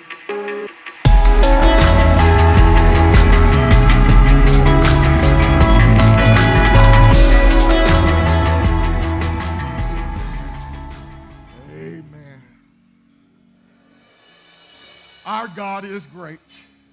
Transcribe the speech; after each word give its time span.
Our 15.26 15.48
God 15.50 15.86
is 15.86 16.04
great, 16.08 16.40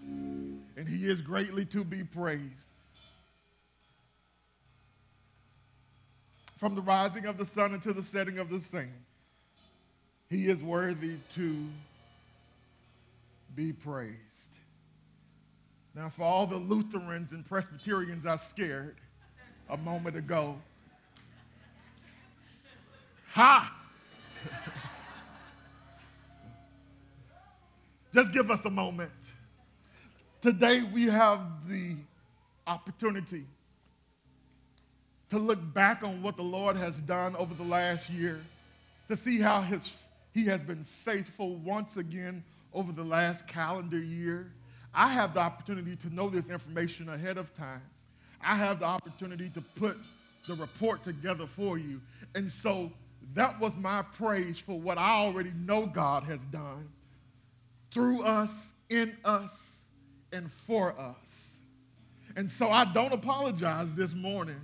and 0.07 0.87
He 0.87 1.09
is 1.09 1.23
greatly 1.23 1.65
to 1.67 1.83
be 1.83 2.05
praised. 2.05 2.43
From 6.59 6.75
the 6.75 6.83
rising 6.83 7.25
of 7.25 7.39
the 7.39 7.47
sun 7.47 7.73
until 7.73 7.95
the 7.95 8.03
setting 8.03 8.39
of 8.39 8.51
the 8.51 8.61
same, 8.61 8.93
He 10.29 10.49
is 10.49 10.63
worthy 10.63 11.17
to 11.37 11.69
be 13.57 13.73
praised. 13.73 14.17
Now, 15.95 16.11
for 16.11 16.25
all 16.25 16.47
the 16.47 16.57
Lutherans 16.57 17.33
and 17.33 17.45
Presbyterians 17.47 18.27
I 18.27 18.37
scared 18.37 18.97
a 19.71 19.79
moment 19.79 20.15
ago, 20.15 20.59
ha! 23.33 23.75
Just 28.15 28.31
give 28.35 28.51
us 28.51 28.63
a 28.67 28.71
moment. 28.71 29.11
Today 30.43 30.83
we 30.83 31.07
have 31.07 31.41
the 31.67 31.97
opportunity 32.67 33.47
to 35.31 35.39
look 35.39 35.73
back 35.73 36.03
on 36.03 36.23
what 36.23 36.37
the 36.37 36.43
Lord 36.43 36.77
has 36.77 36.99
done 36.99 37.35
over 37.37 37.55
the 37.55 37.65
last 37.65 38.11
year, 38.11 38.43
to 39.09 39.17
see 39.17 39.41
how 39.41 39.63
his, 39.63 39.93
he 40.35 40.45
has 40.45 40.63
been 40.63 40.85
faithful 40.85 41.57
once 41.57 41.97
again 41.97 42.45
over 42.77 42.93
the 42.93 43.03
last 43.03 43.47
calendar 43.47 43.99
year. 43.99 44.53
I 44.95 45.09
have 45.09 45.35
the 45.35 45.41
opportunity 45.41 45.97
to 45.97 46.15
know 46.15 46.29
this 46.29 46.49
information 46.49 47.09
ahead 47.09 47.39
of 47.39 47.53
time. 47.55 47.83
I 48.41 48.55
have 48.55 48.81
the 48.81 48.85
opportunity 48.85 49.49
to 49.51 49.63
put 49.63 49.97
the 50.47 50.55
report 50.55 51.03
together 51.03 51.47
for 51.47 51.79
you. 51.79 52.03
And 52.35 52.53
so 52.53 52.93
that 53.35 53.59
was 53.59 53.75
my 53.77 54.03
praise 54.03 54.59
for 54.59 54.79
what 54.79 54.99
I 54.99 55.11
already 55.11 55.53
know 55.57 55.87
God 55.87 56.25
has 56.25 56.41
done 56.47 56.89
through 57.93 58.23
us, 58.23 58.73
in 58.91 59.17
us, 59.25 59.87
and 60.31 60.51
for 60.51 60.99
us. 61.01 61.57
And 62.37 62.51
so 62.51 62.69
I 62.69 62.85
don't 62.85 63.13
apologize 63.13 63.95
this 63.95 64.13
morning 64.13 64.61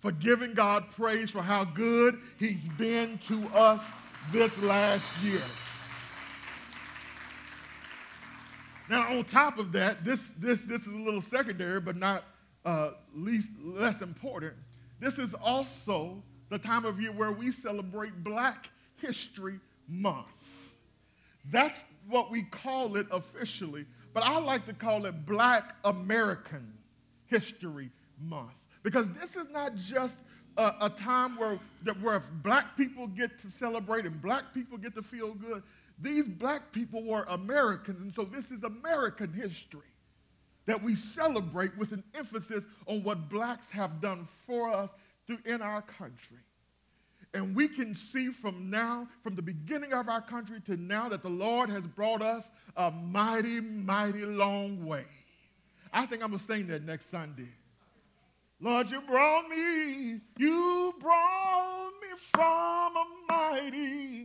for 0.00 0.12
giving 0.12 0.54
God 0.54 0.90
praise 0.92 1.30
for 1.30 1.42
how 1.42 1.64
good 1.64 2.18
He's 2.38 2.66
been 2.78 3.18
to 3.28 3.46
us 3.48 3.86
this 4.32 4.58
last 4.58 5.10
year. 5.22 5.42
Now, 8.90 9.16
on 9.16 9.24
top 9.24 9.58
of 9.58 9.70
that, 9.72 10.04
this, 10.04 10.32
this, 10.36 10.62
this 10.62 10.80
is 10.80 10.92
a 10.92 10.98
little 10.98 11.20
secondary, 11.20 11.78
but 11.78 11.96
not 11.96 12.24
uh, 12.64 12.90
least 13.14 13.48
less 13.62 14.02
important. 14.02 14.54
This 14.98 15.16
is 15.16 15.32
also 15.32 16.20
the 16.48 16.58
time 16.58 16.84
of 16.84 17.00
year 17.00 17.12
where 17.12 17.30
we 17.30 17.52
celebrate 17.52 18.24
Black 18.24 18.68
History 18.96 19.60
Month. 19.88 20.26
That's 21.52 21.84
what 22.08 22.32
we 22.32 22.42
call 22.42 22.96
it 22.96 23.06
officially, 23.12 23.86
but 24.12 24.24
I 24.24 24.40
like 24.40 24.66
to 24.66 24.72
call 24.72 25.06
it 25.06 25.24
Black 25.24 25.76
American 25.84 26.72
History 27.26 27.90
Month 28.20 28.50
because 28.82 29.08
this 29.10 29.36
is 29.36 29.48
not 29.52 29.76
just 29.76 30.18
a, 30.56 30.74
a 30.80 30.90
time 30.90 31.36
where, 31.36 31.60
where 32.00 32.20
black 32.42 32.76
people 32.76 33.06
get 33.06 33.38
to 33.38 33.52
celebrate 33.52 34.04
and 34.04 34.20
black 34.20 34.52
people 34.52 34.76
get 34.78 34.96
to 34.96 35.02
feel 35.02 35.32
good. 35.34 35.62
These 36.00 36.26
black 36.26 36.72
people 36.72 37.02
were 37.04 37.24
Americans, 37.24 38.00
and 38.00 38.12
so 38.12 38.24
this 38.24 38.50
is 38.50 38.64
American 38.64 39.32
history 39.32 39.82
that 40.66 40.82
we 40.82 40.94
celebrate 40.94 41.76
with 41.76 41.92
an 41.92 42.04
emphasis 42.14 42.64
on 42.86 43.02
what 43.02 43.28
blacks 43.28 43.70
have 43.70 44.00
done 44.00 44.26
for 44.46 44.70
us 44.70 44.94
in 45.44 45.62
our 45.62 45.82
country. 45.82 46.38
And 47.32 47.54
we 47.54 47.68
can 47.68 47.94
see 47.94 48.30
from 48.30 48.70
now, 48.70 49.08
from 49.22 49.36
the 49.36 49.42
beginning 49.42 49.92
of 49.92 50.08
our 50.08 50.20
country 50.20 50.60
to 50.62 50.76
now, 50.76 51.08
that 51.08 51.22
the 51.22 51.28
Lord 51.28 51.70
has 51.70 51.82
brought 51.86 52.22
us 52.22 52.50
a 52.76 52.90
mighty, 52.90 53.60
mighty 53.60 54.24
long 54.24 54.84
way. 54.84 55.04
I 55.92 56.06
think 56.06 56.22
I'm 56.22 56.30
going 56.30 56.40
to 56.40 56.44
sing 56.44 56.66
that 56.68 56.84
next 56.84 57.06
Sunday. 57.06 57.48
Lord, 58.60 58.90
you 58.90 59.00
brought 59.00 59.48
me, 59.48 60.20
you 60.36 60.94
brought 61.00 61.90
me 62.02 62.08
from 62.32 62.96
a 62.96 63.06
mighty, 63.28 64.22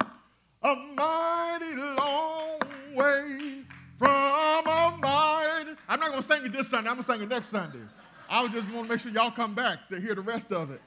a 0.65 0.75
mighty 0.95 1.75
long 1.75 2.59
way. 2.95 3.61
From 3.99 4.67
a 4.67 4.97
mighty. 4.99 5.71
I'm 5.87 5.99
not 5.99 6.09
going 6.09 6.21
to 6.21 6.27
sing 6.27 6.45
it 6.45 6.51
this 6.51 6.67
Sunday, 6.67 6.89
I'm 6.89 6.95
going 6.95 7.05
to 7.05 7.11
sing 7.11 7.21
it 7.21 7.29
next 7.29 7.47
Sunday. 7.47 7.79
I 8.27 8.47
just 8.47 8.67
want 8.71 8.87
to 8.87 8.93
make 8.93 8.99
sure 8.99 9.11
y'all 9.11 9.31
come 9.31 9.53
back 9.53 9.87
to 9.89 10.01
hear 10.01 10.15
the 10.15 10.21
rest 10.21 10.51
of 10.51 10.71
it. 10.71 10.81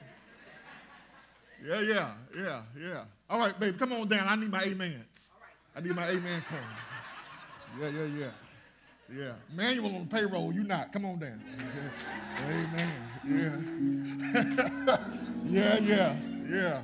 Yeah, 1.65 1.81
yeah, 1.81 2.11
yeah, 2.37 2.61
yeah. 2.79 3.03
All 3.29 3.39
right, 3.39 3.57
baby, 3.57 3.77
come 3.77 3.93
on 3.93 4.07
down. 4.07 4.27
I 4.27 4.35
need 4.35 4.51
my 4.51 4.63
amens. 4.63 5.33
I 5.75 5.81
need 5.81 5.95
my 5.95 6.09
amen 6.09 6.43
card. 6.49 6.61
Yeah, 7.79 7.89
yeah, 7.89 8.05
yeah. 8.19 8.31
Yeah. 9.17 9.31
Manual 9.55 9.95
on 9.95 10.07
the 10.07 10.15
payroll, 10.15 10.53
you 10.53 10.63
not. 10.63 10.93
Come 10.93 11.05
on 11.05 11.19
down. 11.19 11.41
Amen. 12.47 12.91
Yeah. 14.85 14.97
yeah, 15.49 15.79
yeah, 15.79 16.15
yeah. 16.49 16.81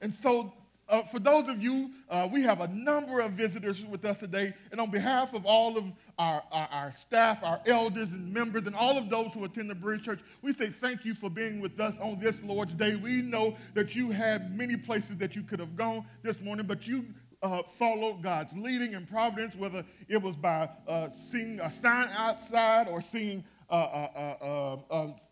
And 0.00 0.14
so 0.14 0.52
uh, 0.92 1.02
for 1.04 1.18
those 1.18 1.48
of 1.48 1.62
you, 1.62 1.90
uh, 2.10 2.28
we 2.30 2.42
have 2.42 2.60
a 2.60 2.68
number 2.68 3.20
of 3.20 3.32
visitors 3.32 3.82
with 3.82 4.04
us 4.04 4.20
today. 4.20 4.52
And 4.70 4.78
on 4.78 4.90
behalf 4.90 5.32
of 5.32 5.46
all 5.46 5.78
of 5.78 5.84
our, 6.18 6.42
our, 6.52 6.68
our, 6.70 6.92
staff, 6.92 7.38
our 7.42 7.62
elders 7.66 8.12
and 8.12 8.30
members, 8.30 8.66
and 8.66 8.76
all 8.76 8.98
of 8.98 9.08
those 9.08 9.32
who 9.32 9.42
attend 9.44 9.70
the 9.70 9.74
Bridge 9.74 10.04
Church, 10.04 10.20
we 10.42 10.52
say 10.52 10.68
thank 10.68 11.06
you 11.06 11.14
for 11.14 11.30
being 11.30 11.60
with 11.60 11.80
us 11.80 11.94
on 11.98 12.20
this 12.20 12.42
Lord's 12.42 12.74
Day. 12.74 12.94
We 12.94 13.22
know 13.22 13.56
that 13.72 13.96
you 13.96 14.10
had 14.10 14.54
many 14.56 14.76
places 14.76 15.16
that 15.16 15.34
you 15.34 15.42
could 15.42 15.60
have 15.60 15.76
gone 15.76 16.04
this 16.22 16.42
morning, 16.42 16.66
but 16.66 16.86
you 16.86 17.06
uh, 17.42 17.62
followed 17.62 18.22
God's 18.22 18.54
leading 18.54 18.94
and 18.94 19.08
providence, 19.08 19.56
whether 19.56 19.86
it 20.08 20.20
was 20.20 20.36
by 20.36 20.68
uh, 20.86 21.08
seeing 21.30 21.58
a 21.60 21.72
sign 21.72 22.10
outside 22.10 22.86
or 22.86 23.00
seeing, 23.00 23.44
uh, 23.70 23.72
uh, 23.72 24.76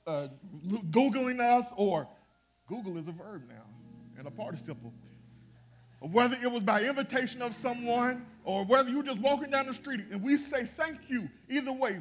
uh, 0.06 0.28
Googling 0.90 1.40
us, 1.40 1.66
or 1.76 2.08
Google 2.66 2.96
is 2.96 3.06
a 3.08 3.12
verb 3.12 3.42
now 3.46 3.66
and 4.16 4.26
a 4.26 4.30
participle 4.30 4.94
whether 6.00 6.36
it 6.42 6.50
was 6.50 6.62
by 6.62 6.82
invitation 6.82 7.42
of 7.42 7.54
someone 7.54 8.26
or 8.44 8.64
whether 8.64 8.88
you're 8.88 9.02
just 9.02 9.20
walking 9.20 9.50
down 9.50 9.66
the 9.66 9.74
street. 9.74 10.00
And 10.10 10.22
we 10.22 10.38
say 10.38 10.64
thank 10.64 10.98
you 11.08 11.28
either 11.48 11.72
way 11.72 12.00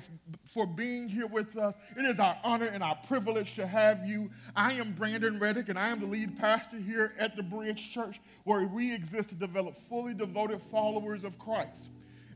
for 0.54 0.66
being 0.66 1.10
here 1.10 1.28
with 1.28 1.58
us. 1.58 1.76
It 1.98 2.06
is 2.06 2.18
our 2.18 2.38
honor 2.44 2.68
and 2.68 2.82
our 2.82 2.96
privilege 3.08 3.56
to 3.56 3.68
have 3.68 4.08
you. 4.08 4.32
I 4.56 4.74
am 4.74 4.94
Brandon 4.94 5.38
Reddick, 5.38 5.68
and 5.68 5.78
I 5.78 5.90
am 5.90 6.00
the 6.00 6.06
lead 6.06 6.40
pastor 6.40 6.78
here 6.78 7.14
at 7.20 7.36
the 7.36 7.44
Bridge 7.44 7.92
Church, 7.94 8.22
where 8.46 8.66
we 8.66 8.94
exist 8.94 9.30
to 9.30 9.36
develop 9.36 9.78
fully 9.90 10.14
devoted 10.14 10.62
followers 10.72 11.26
of 11.26 11.38
Christ 11.38 11.90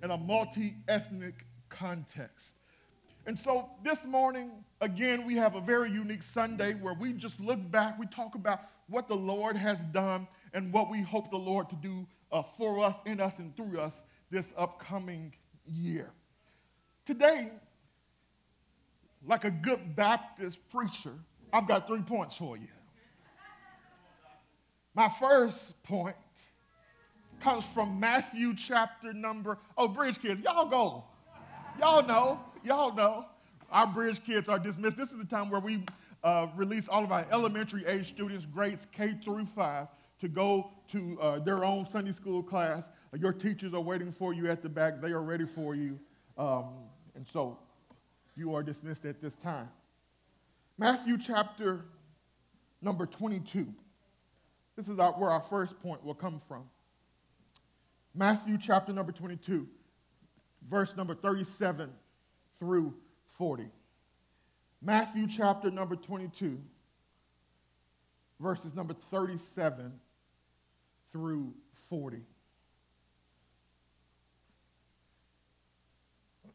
in 0.03 0.11
a 0.11 0.17
multi 0.17 0.75
ethnic 0.89 1.45
context. 1.69 2.57
And 3.25 3.39
so 3.39 3.69
this 3.85 4.03
morning, 4.03 4.51
again, 4.81 5.25
we 5.25 5.37
have 5.37 5.55
a 5.55 5.61
very 5.61 5.89
unique 5.89 6.23
Sunday 6.23 6.73
where 6.73 6.93
we 6.93 7.13
just 7.13 7.39
look 7.39 7.71
back, 7.71 7.97
we 7.97 8.05
talk 8.07 8.35
about 8.35 8.59
what 8.89 9.07
the 9.07 9.15
Lord 9.15 9.55
has 9.55 9.81
done 9.81 10.27
and 10.53 10.71
what 10.71 10.89
we 10.89 11.01
hope 11.01 11.31
the 11.31 11.37
Lord 11.37 11.69
to 11.69 11.75
do 11.75 12.05
uh, 12.31 12.43
for 12.57 12.83
us, 12.83 12.95
in 13.05 13.19
us, 13.19 13.39
and 13.39 13.55
through 13.55 13.79
us 13.79 13.99
this 14.29 14.51
upcoming 14.57 15.33
year. 15.65 16.11
Today, 17.05 17.51
like 19.25 19.43
a 19.45 19.51
good 19.51 19.95
Baptist 19.95 20.59
preacher, 20.69 21.13
I've 21.51 21.67
got 21.67 21.87
three 21.87 22.01
points 22.01 22.35
for 22.35 22.57
you. 22.57 22.67
My 24.95 25.09
first 25.09 25.81
point 25.83 26.15
comes 27.39 27.65
from 27.65 27.99
Matthew 27.99 28.55
chapter 28.55 29.11
number, 29.11 29.57
oh, 29.77 29.87
Bridge 29.87 30.21
Kids, 30.21 30.39
y'all 30.41 30.69
go. 30.69 31.03
Y'all 31.79 32.05
know, 32.05 32.39
y'all 32.63 32.93
know. 32.93 33.25
Our 33.71 33.87
Bridge 33.87 34.23
Kids 34.23 34.47
are 34.47 34.59
dismissed. 34.59 34.97
This 34.97 35.11
is 35.11 35.17
the 35.17 35.25
time 35.25 35.49
where 35.49 35.59
we 35.59 35.83
uh, 36.23 36.47
release 36.55 36.87
all 36.87 37.03
of 37.03 37.11
our 37.11 37.25
elementary 37.31 37.85
age 37.85 38.09
students, 38.09 38.45
grades 38.45 38.87
K 38.91 39.15
through 39.23 39.45
5, 39.47 39.87
to 40.23 40.29
go 40.29 40.71
to 40.89 41.19
uh, 41.21 41.39
their 41.39 41.65
own 41.65 41.85
Sunday 41.85 42.13
school 42.13 42.41
class. 42.41 42.87
Uh, 43.13 43.17
your 43.17 43.33
teachers 43.33 43.73
are 43.73 43.81
waiting 43.81 44.13
for 44.13 44.33
you 44.33 44.49
at 44.49 44.63
the 44.63 44.69
back. 44.69 45.01
They 45.01 45.09
are 45.09 45.21
ready 45.21 45.45
for 45.45 45.75
you. 45.75 45.99
Um, 46.37 46.69
and 47.13 47.27
so 47.27 47.59
you 48.37 48.55
are 48.55 48.63
dismissed 48.63 49.03
at 49.03 49.21
this 49.21 49.35
time. 49.35 49.67
Matthew 50.77 51.17
chapter 51.17 51.83
number 52.81 53.05
22. 53.05 53.67
This 54.77 54.87
is 54.87 54.97
our, 54.97 55.11
where 55.11 55.29
our 55.29 55.41
first 55.41 55.77
point 55.81 56.05
will 56.05 56.15
come 56.15 56.41
from. 56.47 56.63
Matthew 58.15 58.57
chapter 58.57 58.93
number 58.93 59.11
22, 59.11 59.67
verse 60.69 60.95
number 60.95 61.15
37 61.15 61.91
through 62.59 62.93
40. 63.37 63.65
Matthew 64.81 65.27
chapter 65.27 65.69
number 65.69 65.97
22, 65.97 66.61
verses 68.39 68.73
number 68.73 68.93
37 69.11 69.91
through 71.13 71.53
40. 71.89 72.17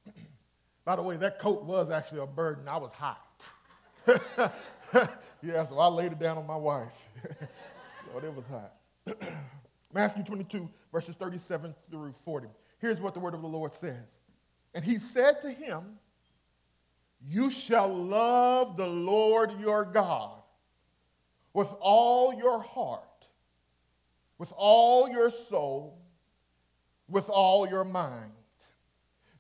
By 0.85 0.97
the 0.97 1.03
way, 1.03 1.17
that 1.17 1.39
coat 1.39 1.65
was 1.65 1.91
actually 1.91 2.21
a 2.21 2.27
burden. 2.27 2.69
I 2.69 2.77
was 2.77 2.93
hot. 2.93 3.25
yeah, 5.43 5.65
so 5.65 5.79
I 5.79 5.87
laid 5.87 6.13
it 6.13 6.19
down 6.19 6.37
on 6.37 6.47
my 6.47 6.57
wife. 6.57 7.09
Lord, 8.13 8.25
it 8.25 8.35
was 8.35 8.45
hot. 8.51 8.75
Matthew 9.95 10.23
22, 10.25 10.69
verses 10.93 11.15
37 11.15 11.75
through 11.91 12.15
40. 12.25 12.49
Here's 12.79 13.01
what 13.01 13.15
the 13.15 13.21
word 13.21 13.35
of 13.35 13.43
the 13.43 13.49
Lord 13.49 13.73
says. 13.73 14.19
And 14.75 14.85
he 14.85 14.99
said 14.99 15.41
to 15.43 15.51
him, 15.51 15.99
You 17.27 17.51
shall 17.51 17.89
love 17.89 18.77
the 18.77 18.87
Lord 18.87 19.59
your 19.59 19.85
God 19.85 20.43
with 21.53 21.69
all 21.81 22.35
your 22.35 22.63
heart, 22.63 23.08
with 24.39 24.53
all 24.57 25.09
your 25.09 25.31
soul, 25.31 25.99
with 27.09 27.29
all 27.29 27.69
your 27.69 27.85
mind. 27.85 28.33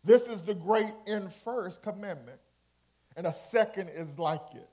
This 0.05 0.27
is 0.27 0.43
the 0.43 0.55
great 0.55 0.93
and 1.07 1.33
first 1.33 1.83
commandment, 1.83 2.41
and 3.17 3.27
a 3.27 3.33
second 3.33 3.91
is 3.91 4.19
like 4.19 4.55
it. 4.55 4.69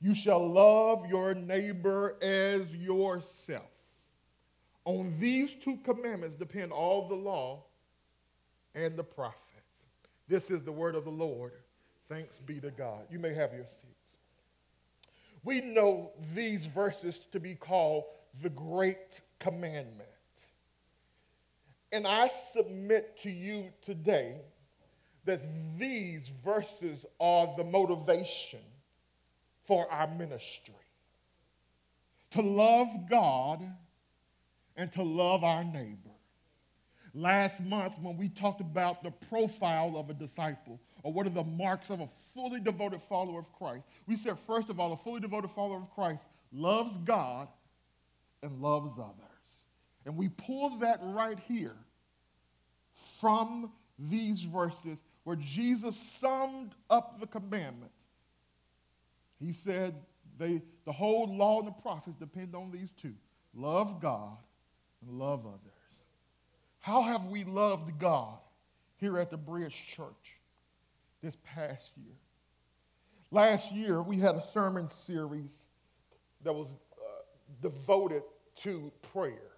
You 0.00 0.14
shall 0.14 0.46
love 0.46 1.06
your 1.06 1.34
neighbor 1.34 2.16
as 2.20 2.74
yourself. 2.74 3.70
On 4.84 5.14
these 5.18 5.54
two 5.54 5.78
commandments 5.78 6.36
depend 6.36 6.72
all 6.72 7.08
the 7.08 7.14
law 7.14 7.64
and 8.74 8.96
the 8.96 9.04
prophets. 9.04 9.40
This 10.28 10.50
is 10.50 10.62
the 10.62 10.72
word 10.72 10.94
of 10.94 11.04
the 11.04 11.10
Lord. 11.10 11.52
Thanks 12.08 12.38
be 12.38 12.60
to 12.60 12.70
God. 12.70 13.06
You 13.10 13.18
may 13.18 13.32
have 13.34 13.54
your 13.54 13.64
seats. 13.64 14.16
We 15.42 15.60
know 15.60 16.10
these 16.34 16.66
verses 16.66 17.20
to 17.32 17.40
be 17.40 17.54
called 17.54 18.04
the 18.42 18.50
Great 18.50 19.20
Commandment. 19.38 20.08
And 21.92 22.06
I 22.06 22.28
submit 22.28 23.18
to 23.22 23.30
you 23.30 23.72
today 23.80 24.40
that 25.24 25.42
these 25.78 26.28
verses 26.44 27.06
are 27.20 27.54
the 27.56 27.64
motivation 27.64 28.60
for 29.66 29.90
our 29.90 30.08
ministry 30.08 30.74
to 32.32 32.42
love 32.42 32.88
God 33.08 33.62
and 34.76 34.90
to 34.92 35.02
love 35.02 35.44
our 35.44 35.62
neighbor. 35.62 36.10
Last 37.14 37.60
month, 37.60 37.94
when 38.02 38.16
we 38.16 38.28
talked 38.28 38.60
about 38.60 39.04
the 39.04 39.12
profile 39.12 39.96
of 39.96 40.10
a 40.10 40.14
disciple, 40.14 40.80
or 41.04 41.12
what 41.12 41.28
are 41.28 41.30
the 41.30 41.44
marks 41.44 41.90
of 41.90 42.00
a 42.00 42.08
fully 42.34 42.58
devoted 42.58 43.00
follower 43.02 43.38
of 43.38 43.52
Christ, 43.52 43.84
we 44.08 44.16
said, 44.16 44.36
first 44.36 44.68
of 44.68 44.80
all, 44.80 44.92
a 44.92 44.96
fully 44.96 45.20
devoted 45.20 45.52
follower 45.52 45.76
of 45.76 45.94
Christ 45.94 46.24
loves 46.52 46.98
God 46.98 47.46
and 48.44 48.60
loves 48.60 48.98
others. 48.98 49.58
And 50.06 50.16
we 50.16 50.28
pull 50.28 50.78
that 50.78 51.00
right 51.02 51.38
here 51.48 51.76
from 53.20 53.72
these 53.98 54.42
verses 54.42 54.98
where 55.24 55.36
Jesus 55.36 55.96
summed 56.20 56.74
up 56.90 57.18
the 57.18 57.26
commandments. 57.26 58.04
He 59.40 59.52
said, 59.52 59.94
they, 60.38 60.62
the 60.84 60.92
whole 60.92 61.34
law 61.34 61.58
and 61.60 61.68
the 61.68 61.72
prophets 61.72 62.16
depend 62.18 62.54
on 62.54 62.70
these 62.70 62.90
two 63.00 63.14
love 63.54 64.00
God 64.00 64.36
and 65.00 65.18
love 65.18 65.46
others. 65.46 65.60
How 66.80 67.02
have 67.02 67.26
we 67.26 67.44
loved 67.44 67.98
God 67.98 68.38
here 68.96 69.18
at 69.18 69.30
the 69.30 69.36
Bridge 69.36 69.82
Church 69.96 70.38
this 71.22 71.36
past 71.44 71.92
year? 71.96 72.14
Last 73.30 73.72
year, 73.72 74.02
we 74.02 74.18
had 74.18 74.34
a 74.34 74.42
sermon 74.42 74.86
series 74.86 75.52
that 76.42 76.52
was 76.52 76.68
uh, 76.68 77.22
devoted 77.62 78.22
to 78.56 78.92
prayer. 79.12 79.50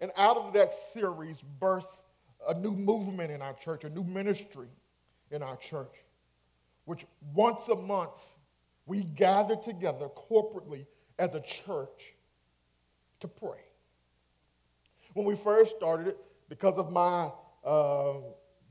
And 0.00 0.10
out 0.16 0.36
of 0.36 0.52
that 0.54 0.72
series 0.72 1.42
birthed 1.60 1.84
a 2.48 2.54
new 2.54 2.72
movement 2.72 3.30
in 3.30 3.40
our 3.42 3.54
church, 3.54 3.84
a 3.84 3.90
new 3.90 4.04
ministry 4.04 4.68
in 5.30 5.42
our 5.42 5.56
church, 5.56 5.94
which 6.84 7.06
once 7.32 7.68
a 7.68 7.76
month 7.76 8.10
we 8.86 9.02
gather 9.02 9.56
together 9.56 10.08
corporately 10.08 10.86
as 11.18 11.34
a 11.34 11.40
church 11.40 12.12
to 13.20 13.28
pray. 13.28 13.60
When 15.14 15.24
we 15.24 15.36
first 15.36 15.76
started 15.76 16.08
it, 16.08 16.18
because 16.48 16.76
of 16.76 16.92
my 16.92 17.30
uh, 17.64 18.14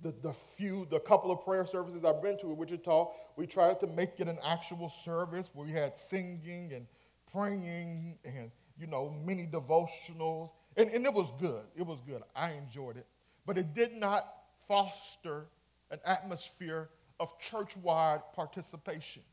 the, 0.04 0.14
the 0.22 0.34
few, 0.58 0.86
the 0.92 1.00
couple 1.00 1.32
of 1.32 1.44
prayer 1.44 1.66
services 1.66 2.04
I've 2.06 2.22
been 2.22 2.38
to 2.40 2.52
in 2.52 2.58
Wichita, 2.58 3.10
we 3.38 3.48
tried 3.48 3.80
to 3.80 3.88
make 3.88 4.20
it 4.20 4.28
an 4.28 4.38
actual 4.46 4.90
service 5.04 5.50
where 5.54 5.66
we 5.66 5.74
had 5.74 5.96
singing 5.96 6.74
and 6.74 6.86
praying 7.34 8.18
and, 8.24 8.52
you 8.78 8.88
know, 8.88 9.14
many 9.26 9.46
devotionals. 9.46 10.52
And, 10.78 10.90
and 10.92 11.06
it 11.06 11.14
was 11.14 11.32
good. 11.40 11.64
It 11.76 11.86
was 11.86 12.00
good. 12.08 12.22
I 12.36 12.52
enjoyed 12.52 12.98
it. 12.98 13.08
But 13.46 13.58
it 13.58 13.74
did 13.74 13.94
not 13.94 14.28
foster 14.68 15.48
an 15.92 16.00
atmosphere 16.06 16.90
of 17.20 17.38
church 17.40 17.76
wide 17.78 18.22
participation. 18.36 19.24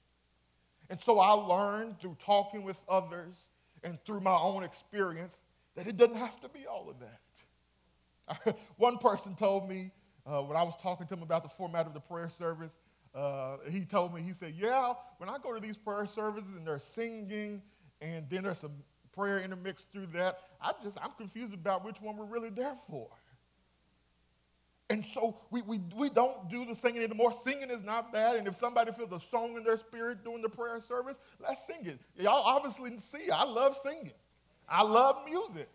And 0.89 1.01
so 1.01 1.21
I 1.21 1.31
learned 1.31 2.01
through 2.01 2.17
talking 2.25 2.65
with 2.65 2.77
others 2.89 3.49
and 3.83 3.99
through 4.05 4.21
my 4.21 4.37
own 4.37 4.65
experience 4.65 5.39
that 5.77 5.87
it 5.87 5.97
doesn't 5.97 6.17
have 6.17 6.41
to 6.41 6.49
be 6.49 6.67
all 6.67 6.91
of 6.91 6.97
that. 7.01 8.59
One 8.77 8.99
person 8.99 9.35
told 9.35 9.69
me 9.69 9.93
uh, 10.27 10.43
when 10.43 10.57
I 10.57 10.63
was 10.63 10.75
talking 10.83 11.07
to 11.07 11.15
him 11.15 11.23
about 11.23 11.43
the 11.43 11.49
format 11.49 11.87
of 11.87 11.95
the 11.95 12.01
prayer 12.01 12.29
service, 12.29 12.73
uh, 13.15 13.57
he 13.69 13.85
told 13.85 14.15
me, 14.15 14.23
he 14.23 14.33
said, 14.33 14.55
Yeah, 14.57 14.93
when 15.19 15.29
I 15.29 15.39
go 15.43 15.53
to 15.55 15.61
these 15.61 15.77
prayer 15.77 16.07
services 16.07 16.51
and 16.57 16.67
they're 16.67 16.79
singing 16.79 17.63
and 18.01 18.29
then 18.29 18.45
there's 18.45 18.59
some 18.59 18.73
prayer 19.13 19.41
intermixed 19.41 19.87
through 19.93 20.07
that, 20.15 20.39
I 20.61 20.73
just, 20.83 20.99
I'm 21.03 21.13
confused 21.13 21.55
about 21.55 21.85
which 21.85 22.01
one 22.01 22.17
we're 22.17 22.25
really 22.25 22.51
there 22.51 22.75
for. 22.89 23.09
And 24.89 25.07
so 25.15 25.39
we, 25.51 25.63
we, 25.63 25.81
we 25.97 26.11
don't 26.11 26.51
do 26.51 26.67
the 26.67 26.75
singing 26.75 27.03
anymore. 27.03 27.33
Singing 27.45 27.71
is 27.71 27.85
not 27.85 28.13
bad. 28.13 28.35
And 28.35 28.49
if 28.49 28.57
somebody 28.57 28.91
feels 28.91 29.13
a 29.13 29.21
song 29.31 29.57
in 29.57 29.63
their 29.63 29.77
spirit 29.77 30.25
during 30.25 30.43
the 30.43 30.49
prayer 30.49 30.81
service, 30.81 31.17
let's 31.41 31.65
sing 31.65 31.87
it. 31.87 32.01
Y'all 32.19 32.43
obviously 32.43 32.99
see, 32.99 33.31
I 33.31 33.45
love 33.45 33.77
singing. 33.81 34.13
I 34.69 34.83
love 34.83 35.17
music. 35.25 35.71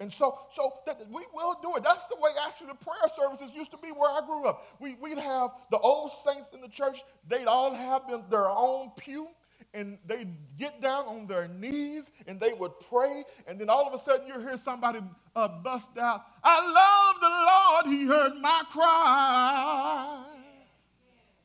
And 0.00 0.12
so, 0.12 0.36
so 0.52 0.72
that 0.84 1.00
we 1.12 1.22
will 1.32 1.56
do 1.62 1.76
it. 1.76 1.84
That's 1.84 2.04
the 2.06 2.16
way 2.16 2.30
actually 2.44 2.68
the 2.68 2.84
prayer 2.84 3.08
services 3.16 3.54
used 3.54 3.70
to 3.70 3.78
be 3.78 3.90
where 3.90 4.10
I 4.10 4.20
grew 4.26 4.46
up. 4.46 4.66
We, 4.80 4.96
we'd 5.00 5.18
have 5.18 5.52
the 5.70 5.78
old 5.78 6.10
saints 6.24 6.48
in 6.52 6.60
the 6.60 6.66
church, 6.66 7.04
they'd 7.28 7.46
all 7.46 7.72
have 7.72 8.08
them, 8.08 8.24
their 8.28 8.48
own 8.48 8.90
pew, 8.98 9.28
and 9.74 9.98
they'd 10.06 10.34
get 10.58 10.80
down 10.82 11.06
on 11.06 11.26
their 11.26 11.48
knees 11.48 12.10
and 12.26 12.38
they 12.38 12.52
would 12.52 12.72
pray. 12.90 13.24
And 13.46 13.58
then 13.60 13.70
all 13.70 13.86
of 13.86 13.94
a 13.94 13.98
sudden 13.98 14.26
you 14.26 14.38
hear 14.40 14.56
somebody 14.56 15.00
uh, 15.34 15.48
bust 15.48 15.96
out, 15.98 16.22
I 16.42 17.82
love 17.84 17.84
the 17.86 17.90
Lord, 17.90 17.98
he 17.98 18.06
heard 18.06 18.40
my 18.40 18.62
cry. 18.70 20.26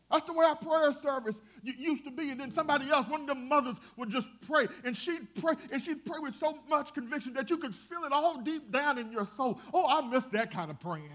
That's 0.10 0.24
the 0.24 0.34
way 0.34 0.46
our 0.46 0.56
prayer 0.56 0.94
service 0.94 1.42
used 1.64 2.06
to 2.06 2.12
be. 2.12 2.30
And 2.30 2.40
then 2.40 2.52
somebody 2.52 2.90
else, 2.90 3.08
one 3.08 3.22
of 3.22 3.28
the 3.28 3.36
mothers, 3.36 3.76
would 3.98 4.10
just 4.10 4.30
pray. 4.48 4.68
And 4.86 4.96
she'd 4.96 5.36
pray, 5.36 5.56
and 5.72 5.82
she'd 5.82 6.06
pray 6.06 6.20
with 6.20 6.36
so 6.36 6.58
much 6.70 6.94
conviction 6.94 7.34
that 7.34 7.50
you 7.50 7.58
could 7.58 7.76
feel 7.76 8.06
it 8.06 8.14
all 8.14 8.42
deep 8.42 8.72
down 8.72 8.98
in 8.98 9.12
your 9.12 9.26
soul. 9.26 9.60
Oh, 9.74 9.86
I 9.86 10.08
miss 10.08 10.26
that 10.28 10.50
kind 10.52 10.72
of 10.72 10.80
praying. 10.80 11.12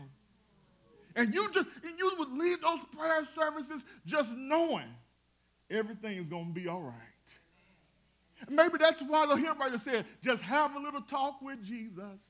And 1.16 1.32
you 1.32 1.50
just, 1.52 1.68
and 1.82 1.98
you 1.98 2.12
would 2.18 2.32
leave 2.32 2.60
those 2.60 2.80
prayer 2.94 3.24
services 3.24 3.82
just 4.04 4.32
knowing 4.34 4.88
everything 5.72 6.18
is 6.18 6.28
going 6.28 6.46
to 6.46 6.60
be 6.60 6.68
all 6.68 6.82
right. 6.82 6.94
Maybe 8.48 8.78
that's 8.78 9.00
why 9.02 9.26
the 9.26 9.36
hymn 9.36 9.58
writer 9.58 9.78
said, 9.78 10.04
just 10.22 10.42
have 10.42 10.74
a 10.74 10.78
little 10.78 11.02
talk 11.02 11.40
with 11.42 11.64
Jesus. 11.64 12.20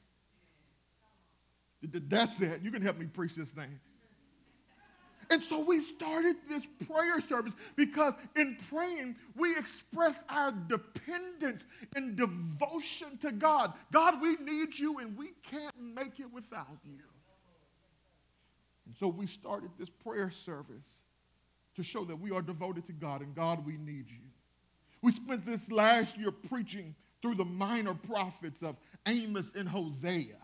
That's 1.83 2.41
it. 2.41 2.61
You 2.63 2.71
can 2.71 2.83
help 2.83 2.99
me 2.99 3.07
preach 3.07 3.35
this 3.35 3.49
thing. 3.49 3.81
And 5.31 5.43
so 5.43 5.65
we 5.65 5.81
started 5.81 6.37
this 6.47 6.67
prayer 6.87 7.21
service 7.21 7.55
because 7.75 8.13
in 8.37 8.59
praying, 8.69 9.17
we 9.35 9.57
express 9.57 10.23
our 10.29 10.53
dependence 10.53 11.65
and 11.97 12.17
devotion 12.17 13.17
to 13.23 13.33
God. 13.33 13.73
God, 13.91 14.21
we 14.21 14.37
need 14.37 14.79
you 14.79 14.99
and 14.99 15.17
we 15.17 15.31
can't 15.51 15.73
make 15.81 16.21
it 16.21 16.31
without 16.31 16.79
you. 16.85 17.01
And 18.85 18.95
so 18.95 19.09
we 19.09 19.27
started 19.27 19.71
this 19.79 19.89
prayer 19.89 20.29
service 20.29 21.02
to 21.77 21.83
show 21.83 22.05
that 22.05 22.21
we 22.21 22.31
are 22.31 22.43
devoted 22.43 22.87
to 22.87 22.93
God 22.93 23.23
and 23.23 23.35
God, 23.35 23.65
we 23.65 23.77
need 23.77 24.11
you. 24.11 24.19
We 25.01 25.13
spent 25.13 25.45
this 25.45 25.71
last 25.71 26.17
year 26.17 26.31
preaching 26.31 26.95
through 27.21 27.37
the 27.37 27.45
minor 27.45 27.95
prophets 27.95 28.63
of 28.63 28.77
Amos 29.07 29.55
and 29.55 29.69
Hosea. 29.69 30.37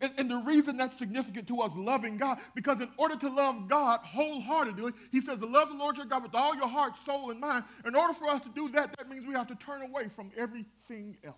And, 0.00 0.12
and, 0.18 0.30
the 0.30 0.38
reason 0.38 0.76
that's 0.76 0.98
significant 0.98 1.46
to 1.48 1.60
us 1.60 1.70
loving 1.76 2.16
God, 2.16 2.38
because 2.54 2.80
in 2.80 2.88
order 2.96 3.14
to 3.14 3.28
love 3.28 3.68
God 3.68 4.00
wholeheartedly, 4.02 4.92
he 5.12 5.20
says 5.20 5.40
love 5.40 5.68
the 5.68 5.76
Lord 5.76 5.96
your 5.96 6.06
God 6.06 6.24
with 6.24 6.34
all 6.34 6.56
your 6.56 6.66
heart, 6.66 6.94
soul, 7.06 7.30
and 7.30 7.38
mind. 7.38 7.62
In 7.86 7.94
order 7.94 8.12
for 8.12 8.28
us 8.28 8.42
to 8.42 8.48
do 8.48 8.68
that, 8.70 8.96
that 8.96 9.08
means 9.08 9.24
we 9.24 9.34
have 9.34 9.46
to 9.46 9.54
turn 9.54 9.82
away 9.82 10.08
from 10.08 10.32
everything 10.36 11.16
else. 11.24 11.36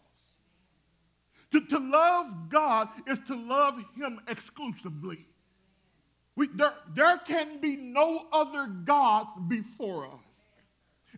To, 1.52 1.60
to 1.66 1.78
love 1.78 2.48
God 2.48 2.88
is 3.06 3.18
to 3.26 3.36
love 3.36 3.78
him 3.94 4.20
exclusively. 4.26 5.26
We, 6.36 6.48
there, 6.54 6.74
there 6.94 7.18
can 7.18 7.60
be 7.60 7.76
no 7.76 8.26
other 8.32 8.66
gods 8.66 9.30
before 9.48 10.06
us. 10.06 10.26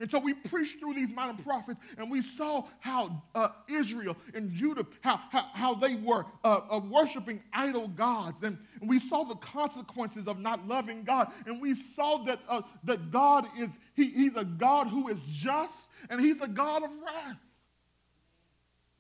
And 0.01 0.11
so 0.11 0.19
we 0.19 0.33
preached 0.33 0.79
through 0.79 0.95
these 0.95 1.11
minor 1.11 1.41
prophets, 1.43 1.81
and 1.97 2.11
we 2.11 2.23
saw 2.23 2.65
how 2.79 3.23
uh, 3.35 3.49
Israel 3.69 4.17
and 4.33 4.51
Judah, 4.51 4.87
how, 5.01 5.21
how, 5.31 5.47
how 5.55 5.75
they 5.75 5.97
were 5.97 6.25
uh, 6.45 6.61
uh, 6.71 6.79
worshiping 6.79 7.43
idol 7.53 7.89
gods. 7.89 8.43
And, 8.43 8.59
we 8.81 9.01
saw 9.01 9.25
the 9.25 9.35
consequences 9.35 10.29
of 10.29 10.39
not 10.39 10.69
loving 10.69 11.03
God. 11.03 11.33
And 11.47 11.61
we 11.61 11.75
saw 11.75 12.23
that, 12.25 12.39
uh, 12.49 12.63
that 12.85 13.11
God 13.11 13.49
is, 13.59 13.71
he, 13.95 14.11
he's 14.11 14.37
a 14.37 14.45
God 14.45 14.87
who 14.87 15.09
is 15.09 15.19
just, 15.27 15.89
and 16.09 16.21
he's 16.21 16.41
a 16.41 16.47
God 16.47 16.85
of 16.85 16.91
wrath. 17.05 17.39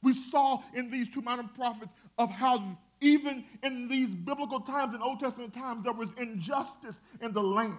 We 0.02 0.14
saw 0.14 0.62
in 0.74 0.90
these 0.90 1.08
two 1.08 1.20
minor 1.20 1.48
prophets 1.54 1.94
of 2.18 2.30
how 2.30 2.76
even 3.00 3.44
in 3.62 3.88
these 3.88 4.14
biblical 4.14 4.60
times, 4.60 4.94
in 4.94 5.02
Old 5.02 5.20
Testament 5.20 5.52
times, 5.52 5.84
there 5.84 5.92
was 5.92 6.10
injustice 6.18 7.00
in 7.20 7.32
the 7.32 7.42
land. 7.42 7.78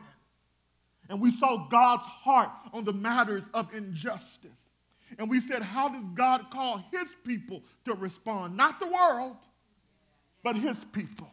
And 1.09 1.19
we 1.19 1.31
saw 1.31 1.67
God's 1.67 2.05
heart 2.05 2.51
on 2.71 2.85
the 2.85 2.93
matters 2.93 3.43
of 3.53 3.73
injustice. 3.73 4.69
And 5.17 5.29
we 5.29 5.39
said, 5.39 5.63
how 5.63 5.89
does 5.89 6.07
God 6.13 6.51
call 6.51 6.83
his 6.91 7.09
people 7.25 7.63
to 7.85 7.95
respond? 7.95 8.55
Not 8.55 8.79
the 8.79 8.87
world, 8.87 9.37
but 10.43 10.55
his 10.55 10.77
people. 10.91 11.29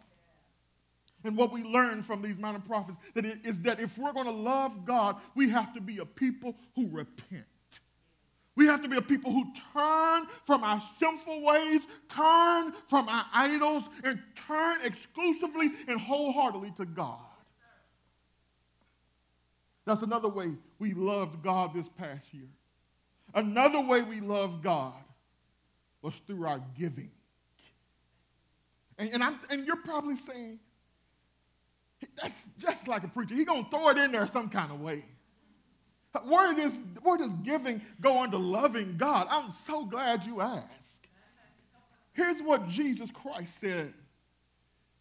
And 1.25 1.37
what 1.37 1.53
we 1.53 1.63
learned 1.63 2.05
from 2.05 2.23
these 2.23 2.39
minor 2.39 2.61
prophets 2.61 2.99
is 3.15 3.61
that 3.63 3.81
if 3.81 3.99
we're 3.99 4.13
going 4.13 4.27
to 4.27 4.33
love 4.33 4.85
God, 4.87 5.17
we 5.35 5.51
have 5.51 5.75
to 5.75 5.81
be 5.81 5.99
a 5.99 6.07
people 6.07 6.55
who 6.75 6.89
repent. 6.89 7.45
We 8.57 8.67
have 8.67 8.81
to 8.81 8.89
be 8.89 8.97
a 8.97 9.03
people 9.03 9.31
who 9.31 9.45
turn 9.75 10.27
from 10.47 10.65
our 10.65 10.81
sinful 10.99 11.43
ways, 11.43 11.87
turn 12.09 12.73
from 12.89 13.09
our 13.09 13.27
idols, 13.33 13.85
and 14.03 14.19
turn 14.35 14.79
exclusively 14.83 15.71
and 15.87 16.01
wholeheartedly 16.01 16.73
to 16.79 16.87
God. 16.87 17.21
That's 19.85 20.03
another 20.03 20.29
way 20.29 20.57
we 20.79 20.95
loved 20.95 21.43
God 21.43 21.75
this 21.75 21.89
past 21.89 22.33
year. 22.33 22.49
Another 23.35 23.81
way 23.81 24.03
we 24.03 24.21
loved 24.21 24.63
God 24.65 24.95
was 26.01 26.15
through 26.27 26.47
our 26.47 26.61
giving. 26.79 27.11
And, 28.99 29.11
and, 29.13 29.23
I'm, 29.23 29.39
and 29.51 29.67
you're 29.67 29.77
probably 29.77 30.17
saying, 30.17 30.59
that's 32.21 32.47
just 32.59 32.89
like 32.89 33.05
a 33.05 33.09
preacher. 33.09 33.35
He's 33.35 33.47
going 33.47 33.65
to 33.65 33.71
throw 33.71 33.91
it 33.91 33.99
in 33.99 34.13
there 34.13 34.27
some 34.27 34.49
kind 34.49 34.73
of 34.73 34.81
way. 34.81 35.05
Where 36.25 36.55
does, 36.55 36.79
where 37.03 37.19
does 37.19 37.33
giving 37.35 37.83
go 38.01 38.23
under 38.23 38.39
loving 38.39 38.97
God? 38.97 39.27
I'm 39.31 39.51
so 39.51 39.85
glad 39.85 40.25
you 40.25 40.41
asked. 40.41 41.07
Here's 42.13 42.41
what 42.41 42.69
Jesus 42.69 43.11
Christ 43.11 43.61
said 43.61 43.93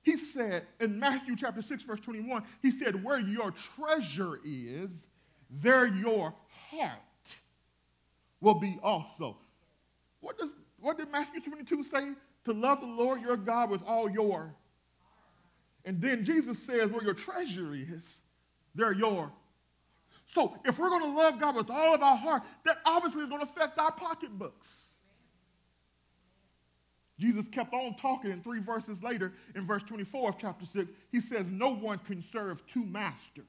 he 0.06 0.18
said 0.18 0.68
in 0.80 1.00
Matthew 1.00 1.36
chapter 1.36 1.64
6, 1.64 1.82
verse 1.82 2.00
21, 2.00 2.44
he 2.62 2.70
said, 2.70 3.04
Where 3.04 3.20
your 3.20 3.52
treasure 3.76 4.40
is, 4.46 5.08
there 5.50 5.88
your 5.88 6.36
heart 6.70 7.00
will 8.40 8.54
be 8.54 8.78
also. 8.84 9.36
What, 10.20 10.38
does, 10.38 10.54
what 10.80 11.00
did 11.00 11.12
Matthew 11.12 11.42
22 11.42 11.84
say? 11.84 12.12
To 12.44 12.54
love 12.54 12.82
the 12.82 12.86
Lord 12.86 13.20
your 13.22 13.36
God 13.36 13.72
with 13.72 13.82
all 13.88 14.08
your. 14.08 14.54
And 15.86 16.00
then 16.00 16.24
Jesus 16.24 16.60
says, 16.60 16.92
Where 16.92 17.04
your 17.04 17.16
treasure 17.16 17.74
is, 17.74 18.18
there 18.76 18.94
your. 18.94 19.32
So 20.28 20.58
if 20.66 20.80
we're 20.80 20.90
going 20.90 21.04
to 21.04 21.18
love 21.18 21.40
God 21.40 21.56
with 21.56 21.70
all 21.70 21.94
of 21.94 22.02
our 22.02 22.18
heart, 22.18 22.44
that 22.66 22.78
obviously 22.86 23.24
is 23.24 23.30
going 23.30 23.46
to 23.46 23.52
affect 23.52 23.78
our 23.78 23.92
pocketbooks. 23.92 24.70
Jesus 27.18 27.48
kept 27.48 27.74
on 27.74 27.96
talking, 27.96 28.32
and 28.32 28.44
three 28.44 28.60
verses 28.60 29.02
later, 29.02 29.32
in 29.56 29.66
verse 29.66 29.84
24 29.84 30.30
of 30.30 30.38
chapter 30.38 30.66
6, 30.66 30.92
he 31.12 31.22
says, 31.22 31.48
No 31.50 31.74
one 31.74 32.00
can 32.00 32.22
serve 32.22 32.66
two 32.68 32.86
masters. 32.86 33.46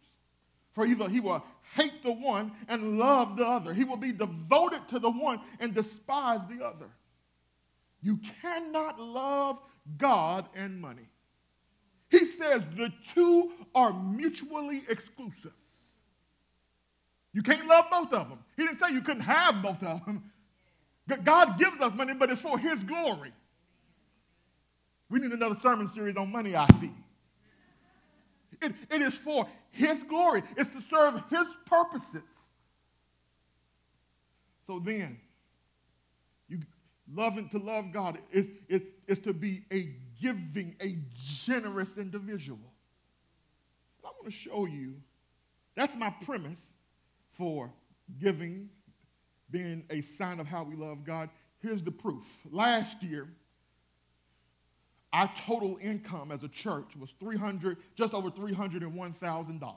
For 0.73 0.87
either 0.87 1.09
he 1.09 1.21
will 1.21 1.43
hate 1.75 2.03
the 2.03 2.13
one 2.13 2.53
and 2.69 2.99
love 2.99 3.37
the 3.37 3.47
other, 3.47 3.73
he 3.73 3.85
will 3.85 3.97
be 3.97 4.13
devoted 4.13 4.87
to 4.89 4.99
the 4.99 5.11
one 5.11 5.41
and 5.59 5.75
despise 5.75 6.41
the 6.47 6.65
other. 6.65 6.91
You 8.03 8.21
cannot 8.43 9.01
love 9.01 9.59
God 9.97 10.49
and 10.55 10.81
money. 10.81 11.09
He 12.11 12.25
says 12.25 12.63
the 12.77 12.93
two 13.15 13.53
are 13.75 13.93
mutually 13.93 14.85
exclusive. 14.89 15.55
You 17.37 17.43
can't 17.43 17.67
love 17.67 17.85
both 17.91 18.15
of 18.15 18.31
them. 18.31 18.39
He 18.57 18.67
didn't 18.67 18.79
say 18.79 18.93
you 18.93 19.03
couldn't 19.03 19.25
have 19.25 19.61
both 19.61 19.83
of 19.83 20.07
them. 20.07 20.31
God 21.23 21.59
gives 21.59 21.79
us 21.83 21.93
money, 21.93 22.15
but 22.15 22.31
it's 22.31 22.41
for 22.41 22.59
His 22.59 22.83
glory. 22.83 23.31
We 25.11 25.21
need 25.21 25.33
another 25.33 25.55
sermon 25.61 25.87
series 25.87 26.17
on 26.17 26.33
money, 26.33 26.57
I 26.57 26.67
see. 26.81 26.91
It, 28.63 28.73
it 28.91 29.03
is 29.03 29.13
for 29.13 29.47
His 29.71 30.03
glory, 30.05 30.45
it's 30.57 30.71
to 30.71 30.81
serve 30.89 31.23
His 31.29 31.47
purposes. 31.67 32.23
So 34.67 34.79
then, 34.83 35.21
you 36.49 36.61
loving 37.15 37.51
to 37.51 37.59
love 37.59 37.93
God 37.93 38.17
is, 38.33 38.49
is, 38.67 38.81
is 39.07 39.19
to 39.19 39.35
be 39.35 39.63
a 39.71 39.95
giving, 40.23 40.75
a 40.81 40.97
generous 41.45 41.99
individual. 41.99 42.73
I 44.03 44.09
want 44.09 44.25
to 44.25 44.31
show 44.31 44.65
you 44.65 44.95
that's 45.75 45.95
my 45.95 46.09
premise 46.25 46.73
for 47.37 47.73
giving 48.19 48.71
being 49.51 49.85
a 49.91 50.01
sign 50.01 50.41
of 50.41 50.47
how 50.47 50.65
we 50.65 50.75
love 50.75 51.05
God. 51.05 51.29
Here's 51.61 51.83
the 51.83 51.91
proof. 51.91 52.25
Last 52.51 53.03
year, 53.03 53.29
our 55.13 55.31
total 55.47 55.77
income 55.81 56.33
as 56.33 56.43
a 56.43 56.49
church 56.49 56.97
was 56.99 57.13
300, 57.21 57.77
just 57.95 58.13
over 58.13 58.29
$301,000. 58.31 59.75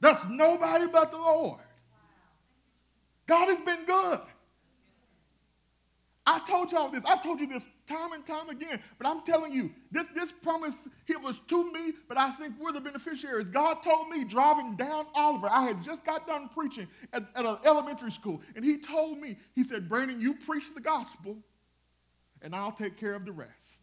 That's 0.00 0.26
nobody 0.28 0.86
but 0.86 1.10
the 1.10 1.16
Lord. 1.16 1.60
God 3.26 3.48
has 3.48 3.60
been 3.60 3.84
good. 3.86 4.20
I 6.26 6.38
told 6.38 6.72
y'all 6.72 6.88
this. 6.88 7.04
I've 7.06 7.22
told 7.22 7.40
you 7.40 7.46
this 7.46 7.68
time 7.86 8.12
and 8.12 8.24
time 8.24 8.48
again, 8.48 8.80
but 8.98 9.06
I'm 9.06 9.22
telling 9.22 9.52
you, 9.52 9.70
this, 9.92 10.06
this 10.14 10.32
promise, 10.32 10.88
it 11.06 11.20
was 11.20 11.38
to 11.48 11.70
me, 11.70 11.92
but 12.08 12.16
I 12.16 12.30
think 12.30 12.54
we're 12.58 12.72
the 12.72 12.80
beneficiaries. 12.80 13.48
God 13.48 13.82
told 13.82 14.08
me 14.08 14.24
driving 14.24 14.74
down 14.74 15.06
Oliver, 15.14 15.48
I 15.50 15.64
had 15.64 15.82
just 15.82 16.04
got 16.04 16.26
done 16.26 16.48
preaching 16.48 16.88
at, 17.12 17.24
at 17.34 17.44
an 17.44 17.58
elementary 17.66 18.10
school, 18.10 18.40
and 18.56 18.64
he 18.64 18.78
told 18.78 19.18
me, 19.18 19.36
he 19.54 19.62
said, 19.62 19.86
Brandon, 19.86 20.18
you 20.18 20.34
preach 20.34 20.74
the 20.74 20.80
gospel, 20.80 21.36
and 22.40 22.54
I'll 22.54 22.72
take 22.72 22.96
care 22.96 23.14
of 23.14 23.26
the 23.26 23.32
rest. 23.32 23.82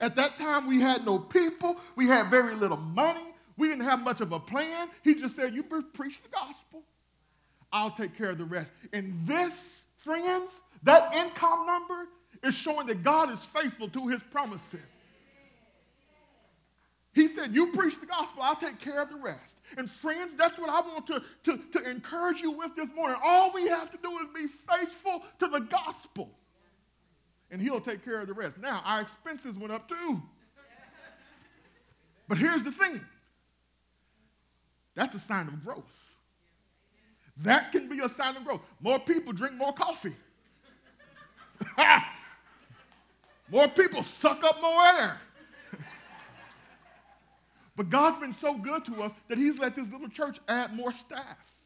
At 0.00 0.16
that 0.16 0.36
time, 0.36 0.66
we 0.66 0.80
had 0.80 1.06
no 1.06 1.18
people, 1.18 1.76
we 1.94 2.08
had 2.08 2.28
very 2.28 2.56
little 2.56 2.76
money, 2.76 3.34
we 3.56 3.68
didn't 3.68 3.84
have 3.84 4.02
much 4.02 4.20
of 4.20 4.32
a 4.32 4.40
plan. 4.40 4.88
He 5.02 5.14
just 5.14 5.36
said, 5.36 5.54
You 5.54 5.62
preach 5.62 6.20
the 6.22 6.28
gospel, 6.28 6.82
I'll 7.72 7.92
take 7.92 8.16
care 8.16 8.30
of 8.30 8.38
the 8.38 8.44
rest. 8.44 8.72
And 8.92 9.14
this, 9.24 9.84
friends, 9.98 10.60
that 10.82 11.14
income 11.14 11.66
number 11.66 12.08
is 12.42 12.54
showing 12.54 12.86
that 12.86 13.02
God 13.02 13.30
is 13.30 13.44
faithful 13.44 13.88
to 13.88 14.08
his 14.08 14.22
promises. 14.22 14.96
He 17.16 17.28
said, 17.28 17.54
You 17.54 17.68
preach 17.68 17.98
the 17.98 18.06
gospel, 18.06 18.42
I'll 18.42 18.56
take 18.56 18.78
care 18.78 19.00
of 19.00 19.08
the 19.08 19.16
rest. 19.16 19.58
And 19.78 19.90
friends, 19.90 20.34
that's 20.34 20.58
what 20.58 20.68
I 20.68 20.80
want 20.82 21.06
to, 21.06 21.22
to, 21.44 21.58
to 21.72 21.90
encourage 21.90 22.42
you 22.42 22.50
with 22.50 22.76
this 22.76 22.90
morning. 22.94 23.16
All 23.24 23.50
we 23.52 23.68
have 23.68 23.90
to 23.90 23.98
do 24.02 24.18
is 24.18 24.28
be 24.34 24.46
faithful 24.46 25.22
to 25.38 25.48
the 25.48 25.60
gospel, 25.60 26.30
and 27.50 27.60
he'll 27.60 27.80
take 27.80 28.04
care 28.04 28.20
of 28.20 28.26
the 28.26 28.34
rest. 28.34 28.58
Now, 28.58 28.82
our 28.84 29.00
expenses 29.00 29.56
went 29.56 29.72
up 29.72 29.88
too. 29.88 30.22
But 32.28 32.38
here's 32.38 32.62
the 32.62 32.72
thing 32.72 33.00
that's 34.94 35.14
a 35.14 35.18
sign 35.18 35.48
of 35.48 35.64
growth. 35.64 35.84
That 37.38 37.72
can 37.72 37.88
be 37.88 38.00
a 38.00 38.08
sign 38.08 38.36
of 38.36 38.44
growth. 38.44 38.60
More 38.80 38.98
people 38.98 39.32
drink 39.32 39.54
more 39.54 39.72
coffee. 39.72 40.14
more 43.50 43.68
people 43.68 44.02
suck 44.02 44.42
up 44.44 44.60
more 44.60 44.82
air. 44.82 45.20
But 47.76 47.90
God's 47.90 48.18
been 48.18 48.32
so 48.32 48.56
good 48.56 48.86
to 48.86 49.02
us 49.02 49.12
that 49.28 49.36
He's 49.36 49.58
let 49.58 49.74
this 49.74 49.90
little 49.92 50.08
church 50.08 50.38
add 50.48 50.74
more 50.74 50.92
staff. 50.92 51.56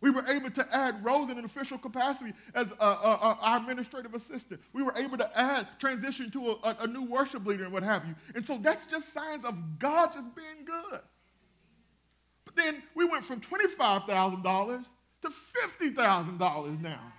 We 0.00 0.10
were 0.10 0.24
able 0.28 0.50
to 0.50 0.66
add 0.74 1.04
Rose 1.04 1.28
in 1.28 1.38
an 1.38 1.44
official 1.44 1.76
capacity 1.76 2.32
as 2.54 2.72
our 2.80 3.38
administrative 3.42 4.14
assistant. 4.14 4.60
We 4.72 4.82
were 4.82 4.94
able 4.96 5.18
to 5.18 5.38
add 5.38 5.68
transition 5.78 6.30
to 6.30 6.58
a 6.62 6.86
new 6.86 7.04
worship 7.04 7.44
leader 7.44 7.64
and 7.64 7.72
what 7.72 7.82
have 7.82 8.06
you. 8.06 8.14
And 8.34 8.44
so 8.44 8.58
that's 8.58 8.86
just 8.86 9.12
signs 9.12 9.44
of 9.44 9.78
God 9.78 10.12
just 10.12 10.34
being 10.34 10.64
good. 10.64 11.00
But 12.46 12.56
then 12.56 12.82
we 12.94 13.04
went 13.04 13.24
from 13.24 13.42
$25,000 13.42 14.84
to 15.22 15.28
$50,000 15.28 16.80
now. 16.80 17.12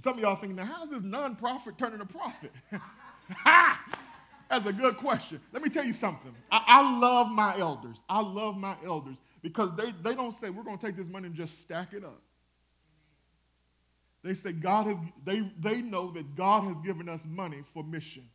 Some 0.00 0.14
of 0.14 0.20
y'all 0.20 0.34
thinking, 0.36 0.56
now 0.56 0.64
how's 0.64 0.90
this 0.90 1.02
nonprofit 1.02 1.76
turning 1.78 2.00
a 2.00 2.06
profit? 2.06 2.52
Ha. 3.30 3.80
That's 4.50 4.66
a 4.66 4.72
good 4.72 4.98
question. 4.98 5.40
Let 5.50 5.62
me 5.62 5.70
tell 5.70 5.84
you 5.84 5.94
something. 5.94 6.34
I, 6.50 6.62
I 6.66 6.98
love 6.98 7.30
my 7.30 7.56
elders. 7.58 7.96
I 8.06 8.20
love 8.20 8.56
my 8.56 8.76
elders 8.84 9.16
because 9.40 9.74
they, 9.76 9.92
they 10.02 10.14
don't 10.14 10.32
say, 10.32 10.50
we're 10.50 10.62
going 10.62 10.76
to 10.76 10.86
take 10.86 10.94
this 10.94 11.06
money 11.06 11.28
and 11.28 11.34
just 11.34 11.62
stack 11.62 11.94
it 11.94 12.04
up. 12.04 12.20
They 14.22 14.34
say, 14.34 14.52
God 14.52 14.86
has, 14.86 14.98
they, 15.24 15.50
they 15.58 15.80
know 15.80 16.10
that 16.12 16.36
God 16.36 16.64
has 16.64 16.76
given 16.78 17.08
us 17.08 17.24
money 17.26 17.62
for 17.72 17.82
mission. 17.82 18.28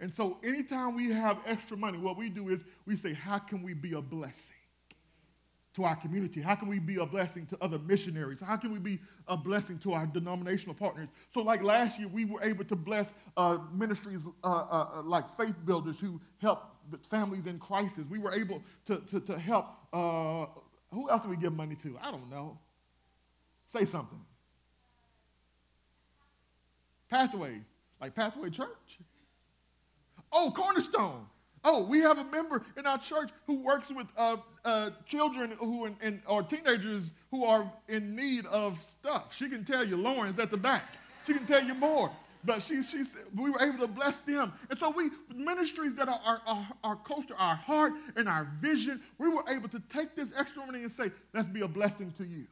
And 0.00 0.12
so 0.12 0.38
anytime 0.42 0.94
we 0.94 1.10
have 1.10 1.38
extra 1.46 1.76
money, 1.76 1.98
what 1.98 2.16
we 2.16 2.28
do 2.28 2.48
is 2.48 2.64
we 2.86 2.96
say, 2.96 3.12
how 3.12 3.38
can 3.38 3.62
we 3.62 3.74
be 3.74 3.92
a 3.92 4.00
blessing? 4.00 4.53
To 5.74 5.84
our 5.84 5.96
community? 5.96 6.40
How 6.40 6.54
can 6.54 6.68
we 6.68 6.78
be 6.78 6.96
a 6.96 7.06
blessing 7.06 7.46
to 7.46 7.58
other 7.60 7.78
missionaries? 7.78 8.40
How 8.40 8.56
can 8.56 8.72
we 8.72 8.78
be 8.78 9.00
a 9.26 9.36
blessing 9.36 9.78
to 9.80 9.92
our 9.92 10.06
denominational 10.06 10.74
partners? 10.74 11.08
So, 11.32 11.40
like 11.40 11.62
last 11.62 11.98
year, 11.98 12.08
we 12.08 12.24
were 12.24 12.42
able 12.42 12.64
to 12.64 12.76
bless 12.76 13.12
uh, 13.36 13.58
ministries 13.72 14.24
uh, 14.42 14.46
uh, 14.46 14.88
uh 14.94 15.02
like 15.02 15.28
Faith 15.30 15.56
Builders 15.64 16.00
who 16.00 16.20
help 16.40 16.62
families 17.10 17.46
in 17.46 17.58
crisis. 17.58 18.04
We 18.08 18.18
were 18.18 18.32
able 18.32 18.62
to, 18.86 18.98
to, 19.10 19.20
to 19.20 19.38
help, 19.38 19.66
uh, 19.92 20.46
who 20.92 21.10
else 21.10 21.22
do 21.22 21.28
we 21.28 21.36
give 21.36 21.52
money 21.52 21.76
to? 21.82 21.98
I 22.00 22.10
don't 22.10 22.30
know. 22.30 22.58
Say 23.66 23.84
something. 23.84 24.20
Pathways, 27.08 27.62
like 28.00 28.14
Pathway 28.14 28.50
Church. 28.50 28.98
Oh, 30.32 30.52
Cornerstone. 30.54 31.26
Oh, 31.64 31.82
we 31.82 32.00
have 32.00 32.18
a 32.18 32.24
member 32.24 32.62
in 32.76 32.86
our 32.86 32.98
church 32.98 33.30
who 33.46 33.56
works 33.56 33.90
with 33.90 34.06
uh, 34.18 34.36
uh, 34.64 34.90
children 35.06 35.52
who 35.58 35.86
in, 35.86 35.96
in, 36.02 36.22
or 36.26 36.42
teenagers 36.42 37.14
who 37.30 37.44
are 37.44 37.70
in 37.88 38.14
need 38.14 38.44
of 38.46 38.82
stuff. 38.82 39.34
She 39.34 39.48
can 39.48 39.64
tell 39.64 39.82
you. 39.82 39.96
Lauren's 39.96 40.38
at 40.38 40.50
the 40.50 40.58
back. 40.58 40.82
She 41.26 41.32
can 41.32 41.46
tell 41.46 41.64
you 41.64 41.74
more. 41.74 42.10
But 42.44 42.60
she, 42.60 42.82
she, 42.82 43.02
we 43.34 43.48
were 43.48 43.62
able 43.62 43.78
to 43.78 43.86
bless 43.86 44.18
them. 44.18 44.52
And 44.68 44.78
so 44.78 44.90
we, 44.90 45.08
ministries 45.34 45.94
that 45.94 46.08
are, 46.08 46.20
are, 46.22 46.42
are, 46.46 46.68
are 46.84 46.96
close 46.96 47.24
to 47.26 47.34
our 47.36 47.56
heart 47.56 47.94
and 48.16 48.28
our 48.28 48.46
vision, 48.60 49.00
we 49.16 49.30
were 49.30 49.44
able 49.48 49.70
to 49.70 49.80
take 49.88 50.14
this 50.14 50.34
extra 50.36 50.66
money 50.66 50.82
and 50.82 50.92
say, 50.92 51.10
let's 51.32 51.48
be 51.48 51.62
a 51.62 51.68
blessing 51.68 52.10
to 52.18 52.24
you. 52.24 52.46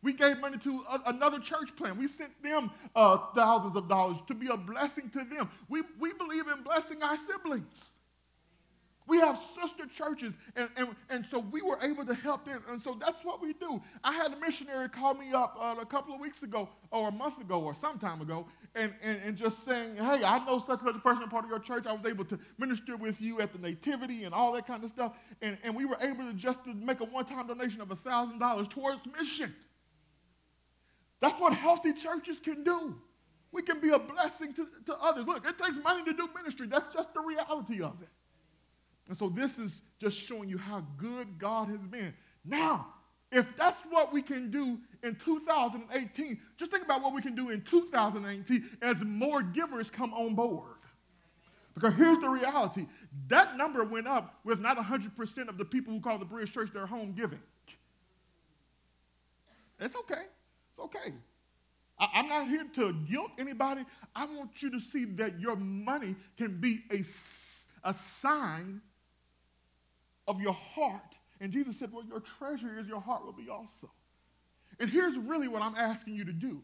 We 0.00 0.14
gave 0.14 0.38
money 0.38 0.56
to 0.58 0.84
a, 0.90 1.10
another 1.10 1.40
church 1.40 1.76
plan. 1.76 1.98
We 1.98 2.06
sent 2.06 2.42
them 2.42 2.70
uh, 2.96 3.18
thousands 3.34 3.76
of 3.76 3.88
dollars 3.88 4.16
to 4.28 4.34
be 4.34 4.46
a 4.46 4.56
blessing 4.56 5.10
to 5.10 5.24
them. 5.24 5.50
We, 5.68 5.82
we 6.00 6.14
believe 6.14 6.48
in 6.48 6.62
blessing 6.62 7.02
our 7.02 7.18
siblings. 7.18 7.97
We 9.08 9.18
have 9.20 9.40
sister 9.58 9.86
churches, 9.86 10.34
and, 10.54 10.68
and, 10.76 10.88
and 11.08 11.24
so 11.24 11.38
we 11.38 11.62
were 11.62 11.78
able 11.82 12.04
to 12.04 12.12
help 12.12 12.44
them. 12.44 12.62
And 12.68 12.80
so 12.80 12.94
that's 13.00 13.24
what 13.24 13.40
we 13.40 13.54
do. 13.54 13.80
I 14.04 14.12
had 14.12 14.34
a 14.34 14.36
missionary 14.36 14.90
call 14.90 15.14
me 15.14 15.32
up 15.32 15.56
uh, 15.58 15.76
a 15.80 15.86
couple 15.86 16.14
of 16.14 16.20
weeks 16.20 16.42
ago, 16.42 16.68
or 16.90 17.08
a 17.08 17.12
month 17.12 17.40
ago, 17.40 17.60
or 17.60 17.74
some 17.74 17.98
time 17.98 18.20
ago, 18.20 18.46
and, 18.74 18.92
and, 19.02 19.18
and 19.24 19.36
just 19.36 19.64
saying, 19.64 19.96
Hey, 19.96 20.22
I 20.24 20.44
know 20.44 20.58
such 20.58 20.80
and 20.80 20.88
such 20.88 20.96
a 20.96 20.98
person, 20.98 21.26
part 21.30 21.44
of 21.44 21.50
your 21.50 21.58
church. 21.58 21.86
I 21.86 21.94
was 21.94 22.04
able 22.04 22.26
to 22.26 22.38
minister 22.58 22.98
with 22.98 23.22
you 23.22 23.40
at 23.40 23.54
the 23.54 23.58
Nativity 23.58 24.24
and 24.24 24.34
all 24.34 24.52
that 24.52 24.66
kind 24.66 24.84
of 24.84 24.90
stuff. 24.90 25.16
And, 25.40 25.56
and 25.64 25.74
we 25.74 25.86
were 25.86 25.96
able 26.02 26.24
to 26.24 26.34
just 26.34 26.66
to 26.66 26.74
make 26.74 27.00
a 27.00 27.04
one 27.04 27.24
time 27.24 27.46
donation 27.46 27.80
of 27.80 27.88
$1,000 27.88 28.70
towards 28.70 29.00
mission. 29.18 29.54
That's 31.20 31.40
what 31.40 31.54
healthy 31.54 31.94
churches 31.94 32.38
can 32.40 32.62
do. 32.62 32.94
We 33.50 33.62
can 33.62 33.80
be 33.80 33.88
a 33.88 33.98
blessing 33.98 34.52
to, 34.52 34.68
to 34.84 34.94
others. 35.00 35.26
Look, 35.26 35.48
it 35.48 35.56
takes 35.56 35.78
money 35.78 36.04
to 36.04 36.12
do 36.12 36.28
ministry. 36.36 36.66
That's 36.66 36.88
just 36.88 37.14
the 37.14 37.20
reality 37.20 37.80
of 37.80 38.02
it. 38.02 38.08
And 39.08 39.16
so 39.16 39.28
this 39.28 39.58
is 39.58 39.80
just 39.98 40.18
showing 40.18 40.48
you 40.48 40.58
how 40.58 40.84
good 40.96 41.38
God 41.38 41.68
has 41.68 41.80
been. 41.80 42.14
Now, 42.44 42.88
if 43.30 43.56
that's 43.56 43.80
what 43.90 44.12
we 44.12 44.22
can 44.22 44.50
do 44.50 44.78
in 45.02 45.14
2018, 45.16 46.40
just 46.56 46.70
think 46.70 46.84
about 46.84 47.02
what 47.02 47.14
we 47.14 47.20
can 47.20 47.34
do 47.34 47.50
in 47.50 47.62
2019 47.62 48.70
as 48.80 49.02
more 49.02 49.42
givers 49.42 49.90
come 49.90 50.14
on 50.14 50.34
board. 50.34 50.76
Because 51.74 51.94
here's 51.94 52.18
the 52.18 52.28
reality 52.28 52.86
that 53.28 53.56
number 53.56 53.84
went 53.84 54.08
up 54.08 54.40
with 54.44 54.60
not 54.60 54.76
100% 54.78 55.48
of 55.48 55.58
the 55.58 55.64
people 55.64 55.92
who 55.92 56.00
call 56.00 56.18
the 56.18 56.24
Bridge 56.24 56.52
Church 56.52 56.70
their 56.72 56.86
home 56.86 57.12
giving. 57.12 57.40
It's 59.78 59.94
okay. 59.94 60.24
It's 60.70 60.80
okay. 60.80 61.14
I, 61.98 62.20
am 62.20 62.28
not 62.28 62.48
here 62.48 62.64
to 62.74 62.92
guilt 63.08 63.30
anybody. 63.38 63.84
I 64.14 64.24
want 64.26 64.62
you 64.62 64.70
to 64.70 64.80
see 64.80 65.04
that 65.04 65.40
your 65.40 65.56
money 65.56 66.16
can 66.36 66.60
be 66.60 66.82
a, 66.90 67.04
a 67.88 67.94
sign 67.94 68.80
of 70.28 70.40
your 70.40 70.52
heart. 70.52 71.16
And 71.40 71.50
Jesus 71.52 71.76
said, 71.78 71.92
Well, 71.92 72.04
your 72.04 72.20
treasure 72.20 72.78
is 72.78 72.86
your 72.86 73.00
heart 73.00 73.24
will 73.24 73.32
be 73.32 73.48
also. 73.48 73.90
And 74.78 74.88
here's 74.88 75.16
really 75.18 75.48
what 75.48 75.62
I'm 75.62 75.74
asking 75.74 76.14
you 76.14 76.24
to 76.24 76.32
do. 76.32 76.60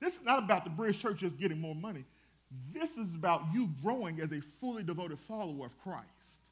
This 0.00 0.18
is 0.18 0.24
not 0.24 0.40
about 0.40 0.64
the 0.64 0.70
Bridge 0.70 1.00
Church 1.00 1.20
just 1.20 1.38
getting 1.38 1.58
more 1.58 1.74
money. 1.74 2.04
This 2.72 2.98
is 2.98 3.14
about 3.14 3.42
you 3.54 3.70
growing 3.82 4.20
as 4.20 4.32
a 4.32 4.40
fully 4.40 4.82
devoted 4.82 5.18
follower 5.18 5.66
of 5.66 5.78
Christ. 5.82 6.42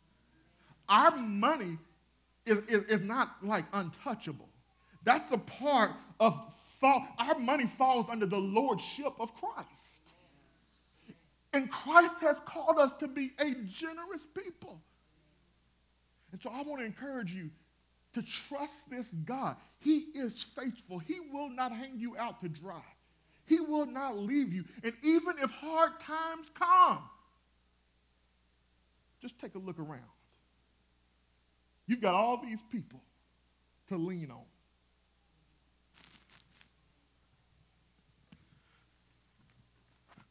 Our 0.88 1.16
money 1.16 1.78
is, 2.46 2.58
is, 2.66 2.84
is 2.84 3.02
not 3.02 3.36
like 3.42 3.66
untouchable. 3.72 4.48
That's 5.04 5.32
a 5.32 5.38
part 5.38 5.92
of 6.18 6.54
fall. 6.80 7.06
Our 7.18 7.38
money 7.38 7.66
falls 7.66 8.06
under 8.08 8.26
the 8.26 8.38
lordship 8.38 9.12
of 9.20 9.34
Christ. 9.34 10.12
And 11.52 11.70
Christ 11.70 12.16
has 12.20 12.40
called 12.40 12.78
us 12.78 12.92
to 12.94 13.08
be 13.08 13.32
a 13.38 13.54
generous 13.66 14.22
people. 14.34 14.80
And 16.32 16.40
so 16.40 16.50
I 16.50 16.62
want 16.62 16.80
to 16.80 16.86
encourage 16.86 17.32
you 17.32 17.50
to 18.14 18.22
trust 18.22 18.90
this 18.90 19.12
God. 19.24 19.56
He 19.78 20.06
is 20.14 20.42
faithful. 20.42 20.98
He 20.98 21.20
will 21.32 21.48
not 21.48 21.72
hang 21.72 21.98
you 21.98 22.16
out 22.16 22.40
to 22.40 22.48
dry. 22.48 22.82
He 23.46 23.60
will 23.60 23.86
not 23.86 24.18
leave 24.18 24.52
you. 24.52 24.64
And 24.82 24.94
even 25.02 25.34
if 25.38 25.50
hard 25.50 25.98
times 26.00 26.50
come, 26.54 27.00
just 29.20 29.38
take 29.38 29.54
a 29.54 29.58
look 29.58 29.78
around. 29.78 30.00
You've 31.86 32.00
got 32.00 32.14
all 32.14 32.40
these 32.42 32.62
people 32.70 33.00
to 33.88 33.96
lean 33.96 34.30
on. 34.30 34.44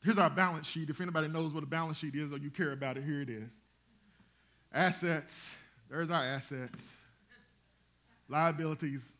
Here's 0.04 0.18
our 0.18 0.30
balance 0.30 0.66
sheet. 0.66 0.90
If 0.90 1.00
anybody 1.00 1.28
knows 1.28 1.54
what 1.54 1.64
a 1.64 1.68
balance 1.68 1.98
sheet 1.98 2.16
is 2.16 2.34
or 2.34 2.38
you 2.38 2.50
care 2.50 2.72
about 2.72 2.98
it, 2.98 3.04
here 3.04 3.22
it 3.22 3.30
is. 3.30 3.60
Assets, 4.74 5.56
there's 5.92 6.10
our 6.10 6.24
assets. 6.24 6.94
Liabilities, 8.30 9.12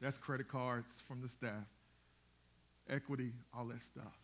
that's 0.00 0.16
credit 0.16 0.48
cards 0.48 1.02
from 1.06 1.20
the 1.20 1.28
staff. 1.28 1.66
Equity, 2.88 3.32
all 3.54 3.66
that 3.66 3.82
stuff. 3.82 4.16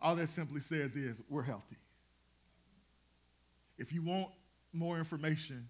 All 0.00 0.14
that 0.14 0.28
simply 0.28 0.60
says 0.60 0.94
is 0.94 1.20
we're 1.28 1.42
healthy. 1.42 1.76
If 3.76 3.92
you 3.92 4.02
want 4.02 4.28
more 4.72 4.96
information, 4.98 5.68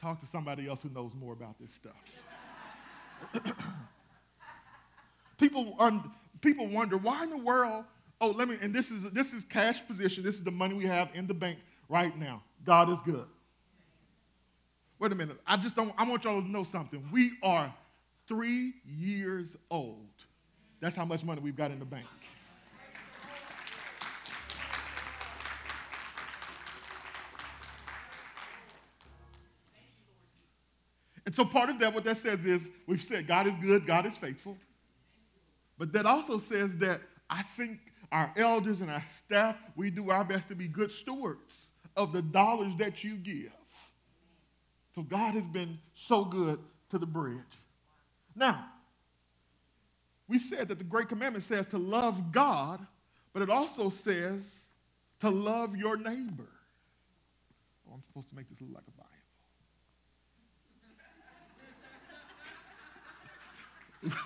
talk 0.00 0.18
to 0.18 0.26
somebody 0.26 0.66
else 0.68 0.82
who 0.82 0.88
knows 0.88 1.14
more 1.14 1.32
about 1.32 1.56
this 1.60 1.72
stuff. 1.72 2.22
people, 5.38 5.76
un, 5.78 6.10
people 6.40 6.66
wonder 6.66 6.96
why 6.96 7.22
in 7.22 7.30
the 7.30 7.38
world. 7.38 7.84
Oh, 8.20 8.30
let 8.30 8.48
me. 8.48 8.56
And 8.60 8.74
this 8.74 8.90
is 8.90 9.04
this 9.12 9.32
is 9.32 9.44
cash 9.44 9.86
position. 9.86 10.24
This 10.24 10.34
is 10.34 10.42
the 10.42 10.50
money 10.50 10.74
we 10.74 10.86
have 10.86 11.10
in 11.14 11.28
the 11.28 11.34
bank 11.34 11.58
right 11.88 12.18
now. 12.18 12.42
God 12.64 12.90
is 12.90 13.00
good. 13.02 13.26
Wait 14.98 15.12
a 15.12 15.14
minute. 15.14 15.38
I 15.46 15.56
just 15.56 15.74
don't, 15.74 15.92
I 15.98 16.08
want 16.08 16.24
y'all 16.24 16.40
to 16.40 16.48
know 16.48 16.64
something. 16.64 17.02
We 17.12 17.32
are 17.42 17.74
three 18.26 18.74
years 18.86 19.56
old. 19.70 20.08
That's 20.80 20.96
how 20.96 21.04
much 21.04 21.24
money 21.24 21.40
we've 21.40 21.56
got 21.56 21.70
in 21.70 21.78
the 21.78 21.84
bank. 21.84 22.06
And 31.26 31.34
so 31.34 31.44
part 31.44 31.70
of 31.70 31.78
that, 31.80 31.94
what 31.94 32.04
that 32.04 32.18
says 32.18 32.44
is 32.44 32.68
we've 32.86 33.02
said 33.02 33.26
God 33.26 33.46
is 33.46 33.56
good, 33.56 33.86
God 33.86 34.06
is 34.06 34.16
faithful. 34.16 34.56
But 35.78 35.92
that 35.94 36.06
also 36.06 36.38
says 36.38 36.76
that 36.78 37.00
I 37.28 37.42
think 37.42 37.80
our 38.12 38.32
elders 38.36 38.80
and 38.80 38.90
our 38.90 39.04
staff, 39.12 39.56
we 39.74 39.90
do 39.90 40.10
our 40.10 40.22
best 40.22 40.48
to 40.48 40.54
be 40.54 40.68
good 40.68 40.90
stewards 40.90 41.68
of 41.96 42.12
the 42.12 42.22
dollars 42.22 42.72
that 42.76 43.02
you 43.02 43.16
give. 43.16 43.52
So 44.94 45.02
God 45.02 45.34
has 45.34 45.46
been 45.46 45.78
so 45.92 46.24
good 46.24 46.58
to 46.90 46.98
the 46.98 47.06
bridge. 47.06 47.38
Now, 48.36 48.66
we 50.28 50.38
said 50.38 50.68
that 50.68 50.78
the 50.78 50.84
Great 50.84 51.08
Commandment 51.08 51.44
says 51.44 51.66
to 51.68 51.78
love 51.78 52.32
God, 52.32 52.86
but 53.32 53.42
it 53.42 53.50
also 53.50 53.90
says 53.90 54.66
to 55.20 55.30
love 55.30 55.76
your 55.76 55.96
neighbor. 55.96 56.48
Oh, 57.88 57.94
I'm 57.94 58.02
supposed 58.02 58.28
to 58.30 58.36
make 58.36 58.48
this 58.48 58.60
look 58.60 58.74
like 58.74 58.84
a 58.86 58.90
Bible. 58.92 59.10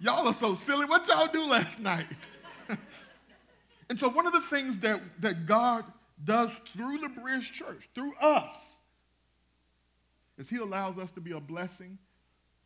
Y'all 0.00 0.26
are 0.26 0.32
so 0.32 0.54
silly. 0.54 0.86
What 0.86 1.06
y'all 1.08 1.26
do 1.26 1.44
last 1.44 1.78
night? 1.78 2.06
And 3.90 3.98
so, 3.98 4.08
one 4.08 4.24
of 4.24 4.32
the 4.32 4.40
things 4.40 4.78
that, 4.78 5.00
that 5.20 5.46
God 5.46 5.84
does 6.24 6.56
through 6.58 6.98
the 6.98 7.08
Bridge 7.08 7.52
Church, 7.52 7.88
through 7.92 8.14
us, 8.20 8.78
is 10.38 10.48
He 10.48 10.58
allows 10.58 10.96
us 10.96 11.10
to 11.12 11.20
be 11.20 11.32
a 11.32 11.40
blessing 11.40 11.98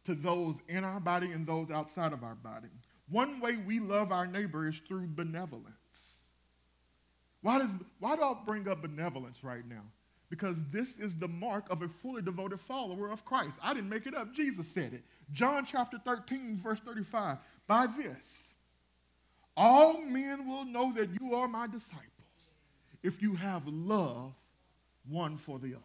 to 0.04 0.14
those 0.14 0.60
in 0.68 0.84
our 0.84 1.00
body 1.00 1.32
and 1.32 1.46
those 1.46 1.70
outside 1.70 2.12
of 2.12 2.22
our 2.22 2.34
body. 2.34 2.68
One 3.08 3.40
way 3.40 3.56
we 3.56 3.80
love 3.80 4.12
our 4.12 4.26
neighbor 4.26 4.68
is 4.68 4.78
through 4.78 5.06
benevolence. 5.08 6.28
Why, 7.40 7.58
does, 7.58 7.74
why 8.00 8.16
do 8.16 8.22
I 8.22 8.34
bring 8.44 8.68
up 8.68 8.82
benevolence 8.82 9.42
right 9.42 9.66
now? 9.66 9.82
Because 10.28 10.62
this 10.70 10.98
is 10.98 11.16
the 11.16 11.28
mark 11.28 11.70
of 11.70 11.80
a 11.80 11.88
fully 11.88 12.20
devoted 12.20 12.60
follower 12.60 13.10
of 13.10 13.24
Christ. 13.24 13.60
I 13.62 13.72
didn't 13.72 13.88
make 13.88 14.06
it 14.06 14.14
up, 14.14 14.34
Jesus 14.34 14.68
said 14.68 14.92
it. 14.92 15.04
John 15.32 15.64
chapter 15.64 15.98
13, 15.98 16.58
verse 16.58 16.80
35. 16.80 17.38
By 17.66 17.86
this, 17.86 18.53
all 19.56 20.00
men 20.00 20.48
will 20.48 20.64
know 20.64 20.92
that 20.94 21.10
you 21.20 21.34
are 21.34 21.48
my 21.48 21.66
disciples 21.66 22.10
if 23.02 23.22
you 23.22 23.34
have 23.36 23.66
love 23.66 24.32
one 25.08 25.36
for 25.36 25.58
the 25.58 25.74
other. 25.74 25.82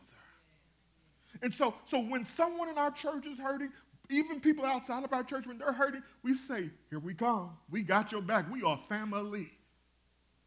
And 1.42 1.54
so, 1.54 1.76
so 1.86 2.00
when 2.00 2.26
someone 2.26 2.70
in 2.70 2.78
our 2.78 2.92
church 2.92 3.26
is 3.28 3.38
hurting, 3.38 3.72
even 4.10 4.40
people 4.40 4.66
outside 4.66 5.04
of 5.04 5.14
our 5.14 5.24
church, 5.24 5.46
when 5.46 5.60
they're 5.60 5.72
hurting, 5.72 6.02
we 6.24 6.34
say, 6.34 6.70
Here 6.90 7.00
we 7.00 7.14
come. 7.14 7.52
We 7.70 7.84
got 7.84 8.12
your 8.12 8.22
back. 8.22 8.52
We 8.52 8.64
are 8.64 8.78
family. 8.78 9.52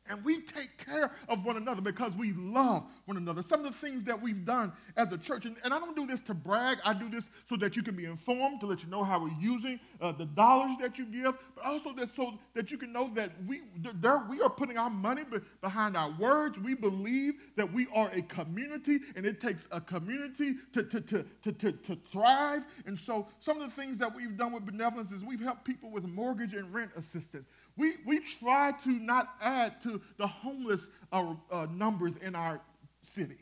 And 0.08 0.24
we 0.24 0.40
take 0.40 0.84
care 0.84 1.12
of 1.28 1.44
one 1.44 1.56
another 1.56 1.80
because 1.80 2.14
we 2.16 2.32
love 2.32 2.84
one 3.04 3.16
another. 3.16 3.40
Some 3.40 3.64
of 3.64 3.72
the 3.72 3.78
things 3.78 4.02
that 4.04 4.20
we've 4.20 4.44
done 4.44 4.72
as 4.96 5.12
a 5.12 5.18
church, 5.18 5.46
and, 5.46 5.56
and 5.64 5.72
I 5.72 5.78
don't 5.78 5.94
do 5.94 6.06
this 6.06 6.20
to 6.22 6.34
brag, 6.34 6.78
I 6.84 6.92
do 6.92 7.08
this 7.08 7.28
so 7.48 7.56
that 7.56 7.76
you 7.76 7.84
can 7.84 7.94
be 7.94 8.04
informed, 8.04 8.60
to 8.60 8.66
let 8.66 8.82
you 8.82 8.90
know 8.90 9.04
how 9.04 9.22
we're 9.22 9.40
using 9.40 9.78
uh, 10.00 10.10
the 10.10 10.24
dollars 10.24 10.76
that 10.80 10.98
you 10.98 11.04
give, 11.04 11.34
but 11.54 11.64
also 11.64 11.92
that 11.94 12.12
so 12.14 12.34
that 12.54 12.72
you 12.72 12.78
can 12.78 12.92
know 12.92 13.10
that 13.14 13.30
we, 13.46 13.62
there, 14.00 14.24
we 14.28 14.40
are 14.40 14.50
putting 14.50 14.76
our 14.76 14.90
money 14.90 15.22
be, 15.24 15.38
behind 15.60 15.96
our 15.96 16.10
words. 16.18 16.58
We 16.58 16.74
believe 16.74 17.34
that 17.56 17.72
we 17.72 17.86
are 17.94 18.10
a 18.12 18.22
community, 18.22 18.98
and 19.14 19.24
it 19.24 19.40
takes 19.40 19.68
a 19.70 19.80
community 19.80 20.54
to, 20.72 20.82
to, 20.82 21.00
to, 21.00 21.24
to, 21.42 21.52
to, 21.52 21.72
to 21.72 21.98
thrive. 22.10 22.66
And 22.86 22.98
so 22.98 23.28
some 23.38 23.60
of 23.60 23.70
the 23.70 23.82
things 23.82 23.98
that 23.98 24.14
we've 24.14 24.36
done 24.36 24.52
with 24.52 24.66
benevolence 24.66 25.12
is 25.12 25.24
we've 25.24 25.40
helped 25.40 25.64
people 25.64 25.90
with 25.90 26.04
mortgage 26.04 26.54
and 26.54 26.74
rent 26.74 26.90
assistance. 26.96 27.46
We, 27.76 27.94
we 28.06 28.20
try 28.20 28.72
to 28.84 28.90
not 28.90 29.30
add 29.40 29.80
to 29.82 30.00
the 30.18 30.26
homeless 30.26 30.88
uh, 31.12 31.34
uh, 31.50 31.66
numbers 31.72 32.16
in 32.16 32.34
our 32.34 32.60
city. 33.02 33.38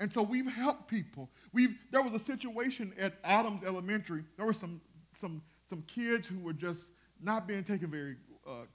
And 0.00 0.12
so 0.12 0.22
we've 0.22 0.50
helped 0.50 0.88
people. 0.88 1.30
We've, 1.52 1.76
there 1.90 2.02
was 2.02 2.12
a 2.14 2.18
situation 2.18 2.92
at 2.98 3.14
Adams 3.22 3.62
Elementary. 3.64 4.24
There 4.36 4.46
were 4.46 4.52
some, 4.52 4.80
some, 5.14 5.42
some 5.68 5.82
kids 5.82 6.26
who 6.26 6.38
were 6.40 6.52
just 6.52 6.90
not 7.20 7.46
being 7.46 7.64
taken 7.64 7.90
very, 7.90 8.16
uh, 8.46 8.66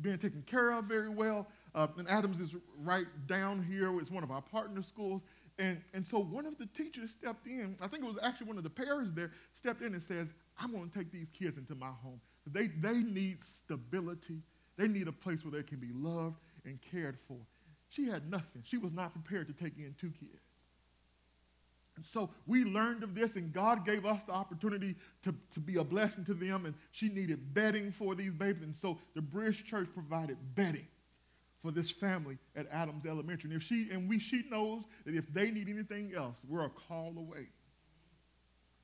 being 0.00 0.18
taken 0.18 0.42
care 0.42 0.70
of 0.72 0.86
very 0.86 1.10
well. 1.10 1.48
Uh, 1.74 1.88
and 1.98 2.08
Adams 2.08 2.40
is 2.40 2.54
right 2.78 3.06
down 3.26 3.62
here. 3.62 3.98
It's 4.00 4.10
one 4.10 4.24
of 4.24 4.30
our 4.30 4.42
partner 4.42 4.82
schools. 4.82 5.22
And, 5.58 5.82
and 5.92 6.06
so 6.06 6.18
one 6.18 6.46
of 6.46 6.56
the 6.58 6.66
teachers 6.66 7.10
stepped 7.10 7.46
in. 7.46 7.76
I 7.80 7.86
think 7.86 8.02
it 8.02 8.06
was 8.06 8.18
actually 8.22 8.46
one 8.46 8.56
of 8.56 8.64
the 8.64 8.70
parents 8.70 9.12
there 9.14 9.32
stepped 9.52 9.82
in 9.82 9.92
and 9.92 10.02
says, 10.02 10.32
I'm 10.58 10.72
going 10.72 10.88
to 10.88 10.98
take 10.98 11.12
these 11.12 11.30
kids 11.30 11.58
into 11.58 11.74
my 11.74 11.90
home. 12.02 12.20
They, 12.46 12.68
they 12.68 12.98
need 12.98 13.42
stability. 13.42 14.42
They 14.76 14.88
need 14.88 15.08
a 15.08 15.12
place 15.12 15.44
where 15.44 15.52
they 15.52 15.66
can 15.66 15.78
be 15.78 15.92
loved 15.92 16.36
and 16.64 16.78
cared 16.80 17.18
for. 17.28 17.38
She 17.88 18.06
had 18.06 18.30
nothing. 18.30 18.62
She 18.64 18.78
was 18.78 18.92
not 18.92 19.12
prepared 19.12 19.48
to 19.48 19.52
take 19.52 19.76
in 19.78 19.94
two 19.98 20.10
kids. 20.10 20.42
And 21.96 22.04
so 22.04 22.30
we 22.46 22.64
learned 22.64 23.02
of 23.02 23.14
this, 23.14 23.36
and 23.36 23.52
God 23.52 23.84
gave 23.84 24.06
us 24.06 24.24
the 24.24 24.32
opportunity 24.32 24.96
to, 25.24 25.34
to 25.52 25.60
be 25.60 25.76
a 25.76 25.84
blessing 25.84 26.24
to 26.24 26.34
them. 26.34 26.64
And 26.64 26.74
she 26.90 27.10
needed 27.10 27.52
bedding 27.52 27.92
for 27.92 28.14
these 28.14 28.32
babies. 28.32 28.62
And 28.62 28.74
so 28.74 28.98
the 29.14 29.20
Bridge 29.20 29.64
Church 29.66 29.88
provided 29.92 30.38
bedding 30.54 30.86
for 31.60 31.70
this 31.70 31.90
family 31.90 32.38
at 32.56 32.66
Adams 32.72 33.06
Elementary. 33.06 33.50
And 33.50 33.60
if 33.60 33.66
she 33.66 33.88
and 33.92 34.08
we 34.08 34.18
she 34.18 34.42
knows 34.50 34.82
that 35.04 35.14
if 35.14 35.32
they 35.32 35.50
need 35.50 35.68
anything 35.68 36.12
else, 36.16 36.36
we're 36.48 36.64
a 36.64 36.70
call 36.70 37.14
away. 37.16 37.48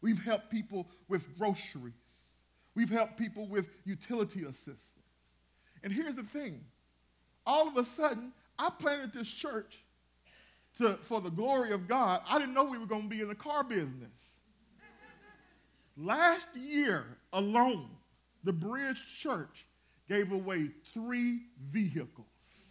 We've 0.00 0.22
helped 0.22 0.50
people 0.50 0.86
with 1.08 1.36
groceries. 1.38 1.94
We've 2.78 2.88
helped 2.88 3.16
people 3.16 3.44
with 3.48 3.70
utility 3.84 4.44
assistance. 4.44 4.86
And 5.82 5.92
here's 5.92 6.14
the 6.14 6.22
thing 6.22 6.60
all 7.44 7.66
of 7.66 7.76
a 7.76 7.84
sudden, 7.84 8.30
I 8.56 8.70
planted 8.70 9.12
this 9.12 9.28
church 9.28 9.80
to, 10.76 10.96
for 10.98 11.20
the 11.20 11.30
glory 11.30 11.72
of 11.72 11.88
God. 11.88 12.22
I 12.28 12.38
didn't 12.38 12.54
know 12.54 12.62
we 12.62 12.78
were 12.78 12.86
going 12.86 13.02
to 13.02 13.08
be 13.08 13.20
in 13.20 13.26
the 13.26 13.34
car 13.34 13.64
business. 13.64 14.36
Last 15.96 16.54
year 16.54 17.04
alone, 17.32 17.88
the 18.44 18.52
Bridge 18.52 19.02
Church 19.18 19.66
gave 20.08 20.30
away 20.30 20.68
three 20.94 21.40
vehicles. 21.72 22.68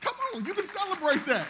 Come 0.00 0.14
on, 0.32 0.44
you 0.44 0.54
can 0.54 0.64
celebrate 0.64 1.26
that. 1.26 1.48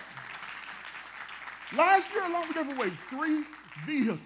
Last 1.76 2.08
year 2.14 2.24
alone, 2.24 2.44
we 2.48 2.54
gave 2.54 2.78
away 2.78 2.92
three 3.10 3.42
vehicles. 3.84 4.20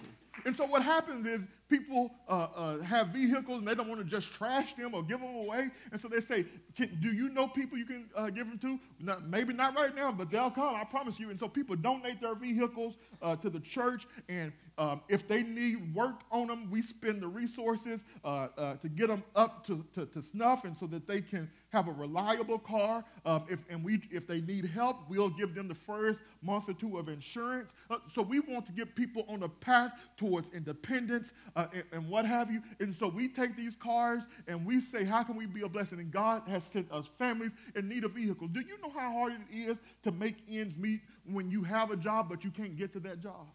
And 0.46 0.56
so 0.56 0.64
what 0.64 0.84
happens 0.84 1.26
is 1.26 1.48
people 1.70 2.12
uh, 2.28 2.48
uh, 2.54 2.78
have 2.80 3.08
vehicles 3.08 3.60
and 3.60 3.68
they 3.68 3.74
don't 3.74 3.88
want 3.88 4.00
to 4.00 4.06
just 4.06 4.32
trash 4.32 4.74
them 4.74 4.94
or 4.94 5.02
give 5.02 5.20
them 5.20 5.34
away. 5.36 5.70
And 5.92 6.00
so 6.00 6.08
they 6.08 6.20
say, 6.20 6.44
Do 6.74 7.12
you 7.12 7.28
know 7.28 7.46
people 7.48 7.78
you 7.78 7.86
can 7.86 8.10
uh, 8.14 8.28
give 8.30 8.48
them 8.48 8.58
to? 8.58 8.78
Not, 8.98 9.26
maybe 9.28 9.54
not 9.54 9.76
right 9.76 9.94
now, 9.94 10.12
but 10.12 10.30
they'll 10.30 10.50
come, 10.50 10.74
I 10.74 10.84
promise 10.84 11.18
you. 11.18 11.30
And 11.30 11.38
so 11.38 11.48
people 11.48 11.76
donate 11.76 12.20
their 12.20 12.34
vehicles 12.34 12.98
uh, 13.22 13.36
to 13.36 13.48
the 13.48 13.60
church. 13.60 14.06
And 14.28 14.52
um, 14.80 15.02
if 15.10 15.28
they 15.28 15.42
need 15.42 15.94
work 15.94 16.22
on 16.32 16.46
them, 16.46 16.70
we 16.70 16.80
spend 16.80 17.20
the 17.20 17.28
resources 17.28 18.02
uh, 18.24 18.48
uh, 18.56 18.76
to 18.76 18.88
get 18.88 19.08
them 19.08 19.22
up 19.36 19.62
to, 19.66 19.84
to, 19.92 20.06
to, 20.06 20.22
snuff 20.22 20.64
and 20.64 20.74
so 20.74 20.86
that 20.86 21.06
they 21.06 21.20
can 21.20 21.50
have 21.68 21.86
a 21.86 21.92
reliable 21.92 22.58
car. 22.58 23.04
Um, 23.26 23.44
if, 23.50 23.58
and 23.68 23.84
we, 23.84 24.00
if 24.10 24.26
they 24.26 24.40
need 24.40 24.64
help, 24.64 25.02
we'll 25.10 25.28
give 25.28 25.54
them 25.54 25.68
the 25.68 25.74
first 25.74 26.22
month 26.40 26.70
or 26.70 26.72
two 26.72 26.96
of 26.96 27.10
insurance. 27.10 27.74
Uh, 27.90 27.98
so 28.14 28.22
we 28.22 28.40
want 28.40 28.64
to 28.66 28.72
get 28.72 28.94
people 28.94 29.26
on 29.28 29.42
a 29.42 29.50
path 29.50 29.92
towards 30.16 30.48
independence 30.54 31.34
uh, 31.56 31.66
and, 31.74 31.84
and, 31.92 32.08
what 32.08 32.24
have 32.24 32.50
you. 32.50 32.62
And 32.80 32.94
so 32.94 33.06
we 33.06 33.28
take 33.28 33.58
these 33.58 33.76
cars 33.76 34.22
and 34.48 34.64
we 34.64 34.80
say, 34.80 35.04
how 35.04 35.22
can 35.22 35.36
we 35.36 35.44
be 35.44 35.60
a 35.60 35.68
blessing? 35.68 36.00
And 36.00 36.10
God 36.10 36.48
has 36.48 36.64
sent 36.64 36.90
us 36.90 37.06
families 37.18 37.52
in 37.76 37.86
need 37.86 38.04
of 38.04 38.12
vehicles. 38.12 38.50
Do 38.54 38.60
you 38.60 38.80
know 38.80 38.90
how 38.98 39.12
hard 39.12 39.34
it 39.34 39.54
is 39.54 39.82
to 40.04 40.10
make 40.10 40.36
ends 40.50 40.78
meet 40.78 41.02
when 41.30 41.50
you 41.50 41.62
have 41.64 41.90
a 41.90 41.96
job 41.96 42.30
but 42.30 42.44
you 42.44 42.50
can't 42.50 42.78
get 42.78 42.94
to 42.94 43.00
that 43.00 43.20
job? 43.20 43.46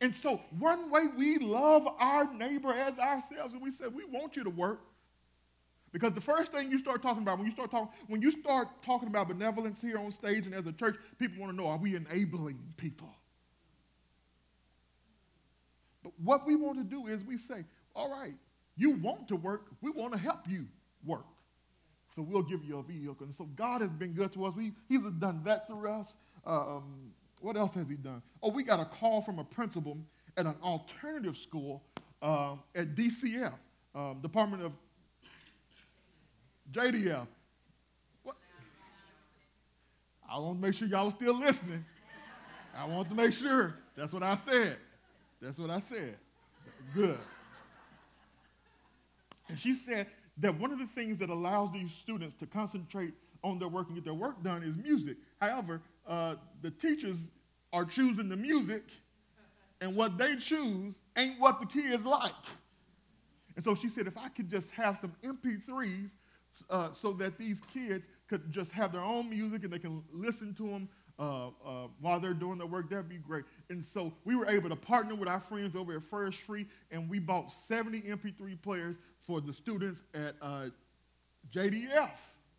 And 0.00 0.14
so, 0.14 0.40
one 0.58 0.90
way 0.90 1.04
we 1.16 1.38
love 1.38 1.88
our 1.98 2.32
neighbor 2.32 2.72
as 2.72 2.98
ourselves, 2.98 3.54
and 3.54 3.62
we 3.62 3.70
say, 3.70 3.86
we 3.86 4.04
want 4.04 4.36
you 4.36 4.44
to 4.44 4.50
work. 4.50 4.80
Because 5.92 6.12
the 6.12 6.20
first 6.20 6.52
thing 6.52 6.70
you 6.70 6.78
start 6.78 7.00
talking 7.00 7.22
about, 7.22 7.38
when 7.38 7.46
you 7.46 7.52
start 7.52 7.70
talking, 7.70 7.88
when 8.08 8.20
you 8.20 8.30
start 8.30 8.68
talking 8.82 9.08
about 9.08 9.28
benevolence 9.28 9.80
here 9.80 9.98
on 9.98 10.12
stage 10.12 10.44
and 10.44 10.54
as 10.54 10.66
a 10.66 10.72
church, 10.72 10.96
people 11.18 11.40
want 11.40 11.52
to 11.52 11.56
know, 11.56 11.68
are 11.68 11.78
we 11.78 11.96
enabling 11.96 12.58
people? 12.76 13.08
But 16.02 16.12
what 16.22 16.46
we 16.46 16.54
want 16.54 16.76
to 16.78 16.84
do 16.84 17.06
is 17.06 17.24
we 17.24 17.38
say, 17.38 17.64
all 17.94 18.10
right, 18.10 18.34
you 18.76 18.90
want 18.90 19.28
to 19.28 19.36
work, 19.36 19.68
we 19.80 19.90
want 19.90 20.12
to 20.12 20.18
help 20.18 20.46
you 20.46 20.66
work. 21.04 21.24
So 22.14 22.22
we'll 22.22 22.42
give 22.42 22.64
you 22.64 22.78
a 22.78 22.82
vehicle. 22.82 23.16
And 23.20 23.34
so 23.34 23.44
God 23.56 23.80
has 23.80 23.92
been 23.92 24.12
good 24.12 24.32
to 24.34 24.44
us. 24.44 24.54
We, 24.54 24.72
he's 24.88 25.02
done 25.02 25.42
that 25.44 25.66
through 25.66 25.88
us. 25.88 26.16
Um, 26.44 27.12
what 27.40 27.56
else 27.56 27.74
has 27.74 27.88
he 27.88 27.96
done? 27.96 28.22
Oh, 28.42 28.50
we 28.50 28.62
got 28.62 28.80
a 28.80 28.84
call 28.84 29.20
from 29.20 29.38
a 29.38 29.44
principal 29.44 29.98
at 30.36 30.46
an 30.46 30.54
alternative 30.62 31.36
school 31.36 31.82
um, 32.22 32.60
at 32.74 32.94
DCF, 32.94 33.52
um, 33.94 34.20
Department 34.20 34.62
of 34.62 34.72
JDF. 36.72 37.26
What? 38.22 38.36
I 40.28 40.38
want 40.38 40.60
to 40.60 40.66
make 40.66 40.74
sure 40.74 40.88
y'all 40.88 41.08
are 41.08 41.12
still 41.12 41.38
listening. 41.38 41.84
I 42.76 42.84
want 42.84 43.08
to 43.08 43.14
make 43.14 43.32
sure. 43.32 43.76
That's 43.96 44.12
what 44.12 44.22
I 44.22 44.34
said. 44.34 44.76
That's 45.40 45.58
what 45.58 45.70
I 45.70 45.78
said. 45.78 46.16
Good. 46.94 47.18
And 49.48 49.58
she 49.58 49.72
said 49.72 50.06
that 50.38 50.58
one 50.58 50.72
of 50.72 50.78
the 50.78 50.86
things 50.86 51.18
that 51.18 51.30
allows 51.30 51.72
these 51.72 51.92
students 51.92 52.34
to 52.36 52.46
concentrate 52.46 53.14
on 53.42 53.58
their 53.58 53.68
work 53.68 53.86
and 53.86 53.94
get 53.94 54.04
their 54.04 54.14
work 54.14 54.42
done 54.42 54.62
is 54.62 54.76
music. 54.76 55.16
However, 55.40 55.80
uh, 56.06 56.36
the 56.62 56.70
teachers 56.70 57.30
are 57.72 57.84
choosing 57.84 58.28
the 58.28 58.36
music, 58.36 58.84
and 59.80 59.94
what 59.94 60.16
they 60.16 60.36
choose 60.36 61.00
ain't 61.16 61.38
what 61.38 61.60
the 61.60 61.66
kids 61.66 62.04
like. 62.04 62.32
And 63.54 63.64
so 63.64 63.74
she 63.74 63.88
said, 63.88 64.06
if 64.06 64.16
I 64.16 64.28
could 64.28 64.50
just 64.50 64.70
have 64.72 64.98
some 64.98 65.14
MP3s 65.24 66.14
uh, 66.70 66.92
so 66.92 67.12
that 67.14 67.38
these 67.38 67.60
kids 67.60 68.06
could 68.28 68.50
just 68.50 68.72
have 68.72 68.92
their 68.92 69.02
own 69.02 69.30
music 69.30 69.64
and 69.64 69.72
they 69.72 69.78
can 69.78 70.02
listen 70.12 70.54
to 70.54 70.62
them 70.62 70.88
uh, 71.18 71.48
uh, 71.48 71.86
while 72.00 72.20
they're 72.20 72.34
doing 72.34 72.58
their 72.58 72.66
work, 72.66 72.90
that'd 72.90 73.08
be 73.08 73.16
great. 73.16 73.44
And 73.70 73.82
so 73.82 74.12
we 74.24 74.36
were 74.36 74.46
able 74.46 74.68
to 74.68 74.76
partner 74.76 75.14
with 75.14 75.28
our 75.28 75.40
friends 75.40 75.74
over 75.74 75.96
at 75.96 76.02
First 76.02 76.42
Free, 76.42 76.66
and 76.90 77.08
we 77.08 77.18
bought 77.18 77.50
70 77.50 78.02
MP3 78.02 78.60
players 78.60 78.96
for 79.22 79.40
the 79.40 79.52
students 79.52 80.02
at 80.14 80.36
uh, 80.42 80.66
JDF. 81.50 82.16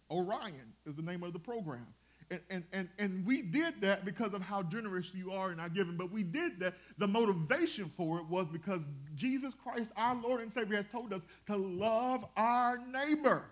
Orion 0.10 0.74
is 0.88 0.96
the 0.96 1.02
name 1.02 1.22
of 1.22 1.34
the 1.34 1.40
program. 1.40 1.86
And, 2.30 2.66
and, 2.74 2.90
and, 3.00 3.26
we 3.26 3.42
did 3.42 3.80
that 3.80 4.04
because 4.04 4.34
of 4.34 4.42
how 4.42 4.62
generous 4.62 5.14
you 5.16 5.32
are 5.32 5.54
in 5.54 5.62
our 5.62 5.70
giving. 5.70 5.96
But 5.96 6.12
we 6.12 6.24
did 6.24 6.60
that. 6.60 6.74
The 6.98 7.08
motivation 7.08 7.90
for 7.96 8.18
it 8.20 8.26
was 8.26 8.48
because 8.52 8.82
Jesus 9.16 9.56
Christ, 9.56 9.94
our 9.96 10.14
Lord 10.14 10.42
and 10.42 10.52
Savior, 10.52 10.76
has 10.76 10.88
told 10.88 11.14
us 11.14 11.22
to 11.46 11.56
love 11.56 12.26
our 12.36 12.80
neighbor 12.80 13.46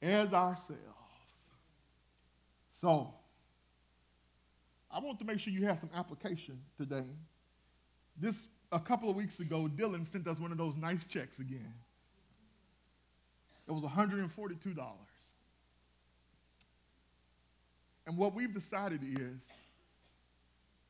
as 0.00 0.32
ourselves. 0.32 0.82
So, 2.70 3.12
I 4.88 5.00
want 5.00 5.18
to 5.18 5.24
make 5.24 5.40
sure 5.40 5.52
you 5.52 5.66
have 5.66 5.80
some 5.80 5.90
application 5.96 6.60
today. 6.76 7.06
This, 8.16 8.46
a 8.70 8.78
couple 8.78 9.10
of 9.10 9.16
weeks 9.16 9.40
ago, 9.40 9.66
Dillon 9.66 10.04
sent 10.04 10.28
us 10.28 10.38
one 10.38 10.52
of 10.52 10.58
those 10.58 10.76
nice 10.76 11.04
checks 11.04 11.40
again. 11.40 11.74
It 13.66 13.72
was 13.72 13.82
$142. 13.82 14.28
And 18.08 18.16
what 18.16 18.34
we've 18.34 18.52
decided 18.52 19.02
is 19.04 19.38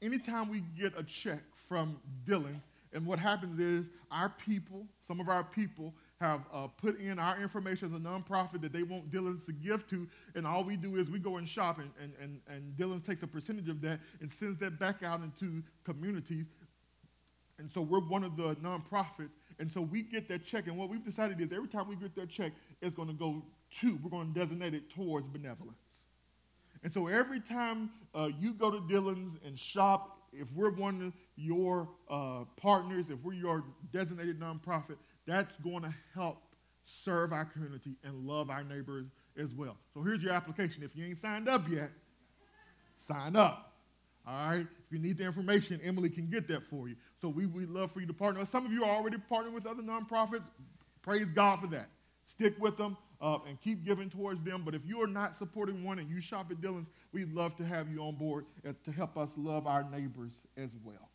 anytime 0.01 0.49
we 0.49 0.63
get 0.79 0.93
a 0.97 1.03
check 1.03 1.41
from 1.53 1.99
Dillon's, 2.25 2.63
and 2.93 3.05
what 3.05 3.19
happens 3.19 3.59
is 3.59 3.91
our 4.13 4.29
people, 4.29 4.87
some 5.07 5.19
of 5.19 5.29
our 5.29 5.43
people, 5.43 5.93
have 6.21 6.43
uh, 6.53 6.69
put 6.69 6.99
in 7.01 7.19
our 7.19 7.41
information 7.41 7.89
as 7.89 8.01
a 8.01 8.03
nonprofit 8.03 8.61
that 8.63 8.73
they 8.73 8.85
want 8.85 9.11
Dillon's 9.11 9.45
to 9.47 9.53
give 9.53 9.85
to, 9.89 10.07
and 10.37 10.47
all 10.47 10.63
we 10.63 10.77
do 10.77 10.95
is 10.95 11.11
we 11.11 11.19
go 11.19 11.39
and 11.39 11.49
shop, 11.49 11.81
and, 11.81 11.91
and, 12.01 12.13
and, 12.23 12.41
and 12.49 12.77
Dylan 12.77 13.05
takes 13.05 13.25
a 13.25 13.27
percentage 13.27 13.69
of 13.69 13.81
that 13.81 13.99
and 14.21 14.33
sends 14.33 14.57
that 14.59 14.79
back 14.79 15.03
out 15.03 15.21
into 15.21 15.65
communities. 15.85 16.47
And 17.59 17.69
so 17.69 17.81
we're 17.81 18.01
one 18.01 18.23
of 18.23 18.37
the 18.37 18.55
nonprofits, 18.57 19.35
and 19.59 19.71
so 19.71 19.81
we 19.81 20.03
get 20.03 20.29
that 20.29 20.45
check, 20.45 20.69
and 20.69 20.79
what 20.79 20.89
we've 20.89 21.05
decided 21.05 21.41
is 21.41 21.53
every 21.53 21.69
time 21.69 21.89
we 21.89 21.97
get 21.97 22.15
that 22.15 22.31
check, 22.31 22.53
it's 22.81 22.95
going 22.95 23.09
to 23.09 23.15
go 23.15 23.43
to, 23.81 23.99
we're 24.05 24.11
going 24.11 24.33
to 24.33 24.39
designate 24.39 24.75
it 24.75 24.89
towards 24.89 25.27
benevolence. 25.27 25.88
And 26.83 26.93
so 26.93 27.09
every 27.09 27.41
time 27.41 27.91
uh, 28.15 28.29
you 28.39 28.53
go 28.55 28.71
to 28.71 28.81
Dillon's 28.89 29.37
and 29.45 29.59
shop, 29.59 30.19
if 30.33 30.53
we're 30.53 30.71
one 30.71 31.03
of 31.03 31.13
your 31.37 31.89
uh, 32.09 32.45
partners, 32.57 33.11
if 33.11 33.19
we're 33.23 33.33
your 33.33 33.65
designated 33.93 34.39
nonprofit, 34.39 34.97
that's 35.27 35.57
going 35.59 35.83
to 35.83 35.95
help 36.15 36.43
serve 36.85 37.33
our 37.33 37.45
community 37.45 37.97
and 38.05 38.27
love 38.27 38.51
our 38.51 38.65
neighbors 38.65 39.07
as 39.39 39.55
well. 39.55 39.77
So 39.95 40.03
here's 40.03 40.23
your 40.23 40.33
application. 40.33 40.83
If 40.83 40.97
you 40.97 41.05
ain't 41.07 41.19
signed 41.19 41.49
up 41.49 41.69
yet, 41.69 41.91
sign 42.95 43.37
up. 43.37 43.73
All 44.27 44.49
right? 44.49 44.61
If 44.61 44.93
you 44.93 44.99
need 44.99 45.19
the 45.19 45.25
information, 45.25 45.81
Emily 45.83 46.11
can 46.11 46.27
get 46.27 46.49
that 46.49 46.65
for 46.65 46.89
you. 46.89 46.97
So 47.21 47.29
we, 47.29 47.47
we'd 47.47 47.71
love 47.71 47.91
for 47.91 48.01
you 48.01 48.07
to 48.07 48.13
partner. 48.13 48.45
Some 48.45 48.67
of 48.67 48.73
you 48.73 48.85
are 48.85 48.95
already 48.95 49.17
partnering 49.31 49.53
with 49.53 49.67
other 49.67 49.83
nonprofits. 49.83 50.49
Praise 51.03 51.31
God 51.31 51.61
for 51.61 51.67
that. 51.69 51.89
Stick 52.25 52.55
with 52.59 52.77
them 52.77 52.97
and 53.21 53.61
keep 53.61 53.85
giving 53.85 54.11
towards 54.11 54.43
them. 54.43 54.63
But 54.65 54.75
if 54.75 54.83
you 54.87 55.03
are 55.03 55.09
not 55.09 55.35
supporting 55.35 55.85
one 55.85 55.99
and 55.99 56.09
you 56.09 56.21
shop 56.21 56.51
at 56.51 56.61
Dillon's, 56.61 56.89
we'd 57.13 57.33
love 57.33 57.57
to 57.57 57.65
have 57.65 57.91
you 57.91 58.01
on 58.01 58.15
board 58.15 58.47
as 58.65 58.77
to 58.85 58.93
help 58.93 59.17
us 59.17 59.37
love 59.37 59.67
our 59.67 59.85
neighbors 59.91 60.43
as 60.57 60.77
well. 60.85 61.11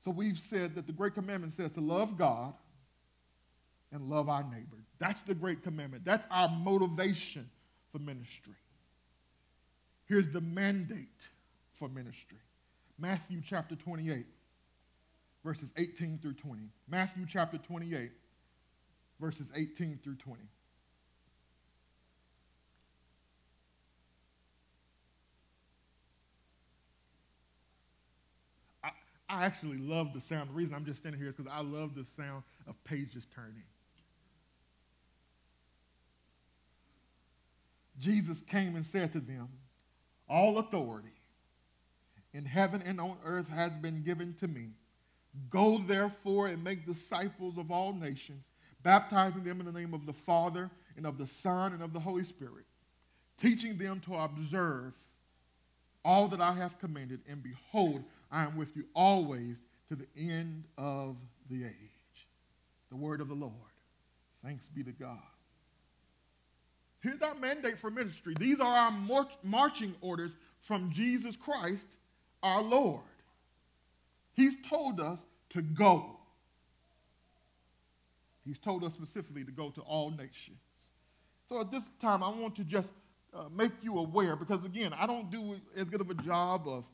So 0.00 0.10
we've 0.10 0.38
said 0.38 0.74
that 0.74 0.86
the 0.86 0.92
Great 0.92 1.14
Commandment 1.14 1.52
says 1.52 1.72
to 1.72 1.80
love 1.80 2.16
God 2.16 2.54
and 3.92 4.08
love 4.08 4.28
our 4.28 4.42
neighbor. 4.42 4.84
That's 4.98 5.20
the 5.22 5.34
Great 5.34 5.62
Commandment. 5.62 6.04
That's 6.04 6.26
our 6.30 6.48
motivation 6.48 7.48
for 7.92 7.98
ministry. 7.98 8.54
Here's 10.06 10.28
the 10.28 10.40
mandate 10.40 11.28
for 11.76 11.88
ministry 11.88 12.38
Matthew 12.98 13.42
chapter 13.44 13.74
28, 13.74 14.26
verses 15.44 15.72
18 15.76 16.18
through 16.18 16.34
20. 16.34 16.62
Matthew 16.88 17.26
chapter 17.28 17.58
28, 17.58 18.10
verses 19.20 19.52
18 19.54 19.98
through 20.02 20.16
20. 20.16 20.40
I 29.28 29.44
actually 29.44 29.78
love 29.78 30.12
the 30.12 30.20
sound. 30.20 30.50
The 30.50 30.54
reason 30.54 30.74
I'm 30.74 30.84
just 30.84 31.00
standing 31.00 31.20
here 31.20 31.28
is 31.28 31.36
because 31.36 31.50
I 31.52 31.60
love 31.60 31.94
the 31.94 32.04
sound 32.04 32.44
of 32.66 32.82
pages 32.84 33.26
turning. 33.34 33.64
Jesus 37.98 38.42
came 38.42 38.76
and 38.76 38.84
said 38.84 39.12
to 39.12 39.20
them, 39.20 39.48
All 40.28 40.58
authority 40.58 41.08
in 42.34 42.44
heaven 42.44 42.82
and 42.84 43.00
on 43.00 43.16
earth 43.24 43.48
has 43.48 43.76
been 43.76 44.02
given 44.02 44.34
to 44.34 44.48
me. 44.48 44.68
Go 45.50 45.78
therefore 45.78 46.48
and 46.48 46.62
make 46.62 46.86
disciples 46.86 47.58
of 47.58 47.70
all 47.70 47.92
nations, 47.92 48.50
baptizing 48.82 49.42
them 49.42 49.60
in 49.60 49.66
the 49.66 49.72
name 49.72 49.94
of 49.94 50.06
the 50.06 50.12
Father 50.12 50.70
and 50.96 51.06
of 51.06 51.18
the 51.18 51.26
Son 51.26 51.72
and 51.72 51.82
of 51.82 51.92
the 51.92 52.00
Holy 52.00 52.24
Spirit, 52.24 52.64
teaching 53.38 53.76
them 53.76 54.00
to 54.00 54.14
observe 54.14 54.92
all 56.04 56.28
that 56.28 56.40
I 56.40 56.52
have 56.52 56.78
commanded, 56.78 57.20
and 57.28 57.42
behold, 57.42 58.04
I 58.30 58.44
am 58.44 58.56
with 58.56 58.76
you 58.76 58.84
always 58.94 59.62
to 59.88 59.96
the 59.96 60.06
end 60.16 60.64
of 60.78 61.16
the 61.50 61.64
age. 61.64 62.26
The 62.90 62.96
word 62.96 63.20
of 63.20 63.28
the 63.28 63.34
Lord. 63.34 63.52
Thanks 64.44 64.68
be 64.68 64.82
to 64.84 64.92
God. 64.92 65.18
Here's 67.00 67.22
our 67.22 67.34
mandate 67.34 67.78
for 67.78 67.90
ministry. 67.90 68.34
These 68.38 68.60
are 68.60 68.76
our 68.76 68.92
marching 69.42 69.94
orders 70.00 70.32
from 70.60 70.90
Jesus 70.90 71.36
Christ, 71.36 71.96
our 72.42 72.62
Lord. 72.62 73.02
He's 74.34 74.56
told 74.68 75.00
us 75.00 75.26
to 75.50 75.62
go. 75.62 76.16
He's 78.44 78.58
told 78.58 78.84
us 78.84 78.92
specifically 78.92 79.44
to 79.44 79.52
go 79.52 79.70
to 79.70 79.80
all 79.82 80.10
nations. 80.10 80.58
So 81.48 81.60
at 81.60 81.70
this 81.70 81.90
time, 82.00 82.22
I 82.22 82.28
want 82.28 82.56
to 82.56 82.64
just 82.64 82.90
uh, 83.34 83.44
make 83.54 83.72
you 83.82 83.98
aware 83.98 84.36
because, 84.36 84.64
again, 84.64 84.92
I 84.92 85.06
don't 85.06 85.30
do 85.30 85.56
as 85.76 85.88
good 85.88 86.00
of 86.00 86.10
a 86.10 86.14
job 86.14 86.66
of 86.66 86.86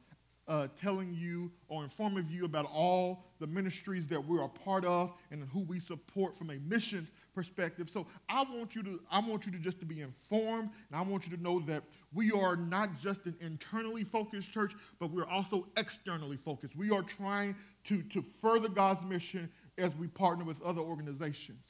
uh, 0.53 0.69
telling 0.79 1.15
you 1.15 1.51
or 1.69 1.83
informing 1.83 2.29
you 2.29 2.45
about 2.45 2.67
all 2.67 3.25
the 3.41 3.47
ministries 3.47 4.07
that 4.07 4.23
we're 4.23 4.43
a 4.43 4.49
part 4.49 4.85
of 4.85 5.15
and 5.31 5.49
who 5.51 5.61
we 5.61 5.79
support 5.79 6.37
from 6.37 6.51
a 6.51 6.57
missions 6.57 7.11
perspective. 7.35 7.89
So 7.89 8.07
I 8.29 8.43
want 8.43 8.75
you 8.77 8.83
to 8.83 9.01
I 9.11 9.21
want 9.21 9.47
you 9.47 9.53
to 9.53 9.59
just 9.59 9.81
to 9.81 9.87
be 9.87 10.03
informed 10.03 10.69
and 10.91 10.99
I 10.99 11.01
want 11.01 11.27
you 11.27 11.35
to 11.35 11.43
know 11.43 11.61
that 11.61 11.85
we 12.13 12.33
are 12.33 12.55
not 12.55 13.01
just 13.01 13.25
an 13.25 13.35
internally 13.41 14.05
focused 14.05 14.53
church, 14.53 14.75
but 15.01 15.11
we're 15.11 15.27
also 15.27 15.67
externally 15.79 16.37
focused. 16.37 16.77
We 16.77 16.91
are 16.91 17.03
trying 17.03 17.57
to, 17.85 18.03
to 18.03 18.23
further 18.43 18.69
God's 18.69 19.03
mission 19.03 19.49
as 19.79 19.97
we 19.97 20.07
partner 20.07 20.45
with 20.45 20.61
other 20.61 20.83
organizations. 20.83 21.65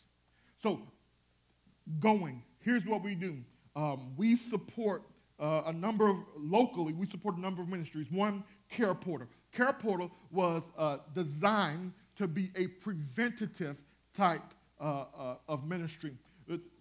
So 0.60 0.80
going, 2.00 2.42
here's 2.58 2.84
what 2.84 3.04
we 3.04 3.14
do. 3.14 3.36
Um, 3.76 4.16
we 4.16 4.34
support 4.34 5.04
uh, 5.42 5.62
a 5.66 5.72
number 5.72 6.08
of 6.08 6.16
locally 6.36 6.92
we 6.92 7.06
support 7.06 7.36
a 7.36 7.40
number 7.40 7.62
of 7.62 7.68
ministries 7.68 8.06
one 8.10 8.44
Care 8.72 8.94
Portal. 8.94 9.28
Care 9.52 9.72
Portal 9.72 10.10
was 10.32 10.70
uh, 10.76 10.98
designed 11.14 11.92
to 12.16 12.26
be 12.26 12.50
a 12.56 12.66
preventative 12.66 13.76
type 14.14 14.42
uh, 14.80 15.04
uh, 15.16 15.36
of 15.48 15.64
ministry. 15.66 16.12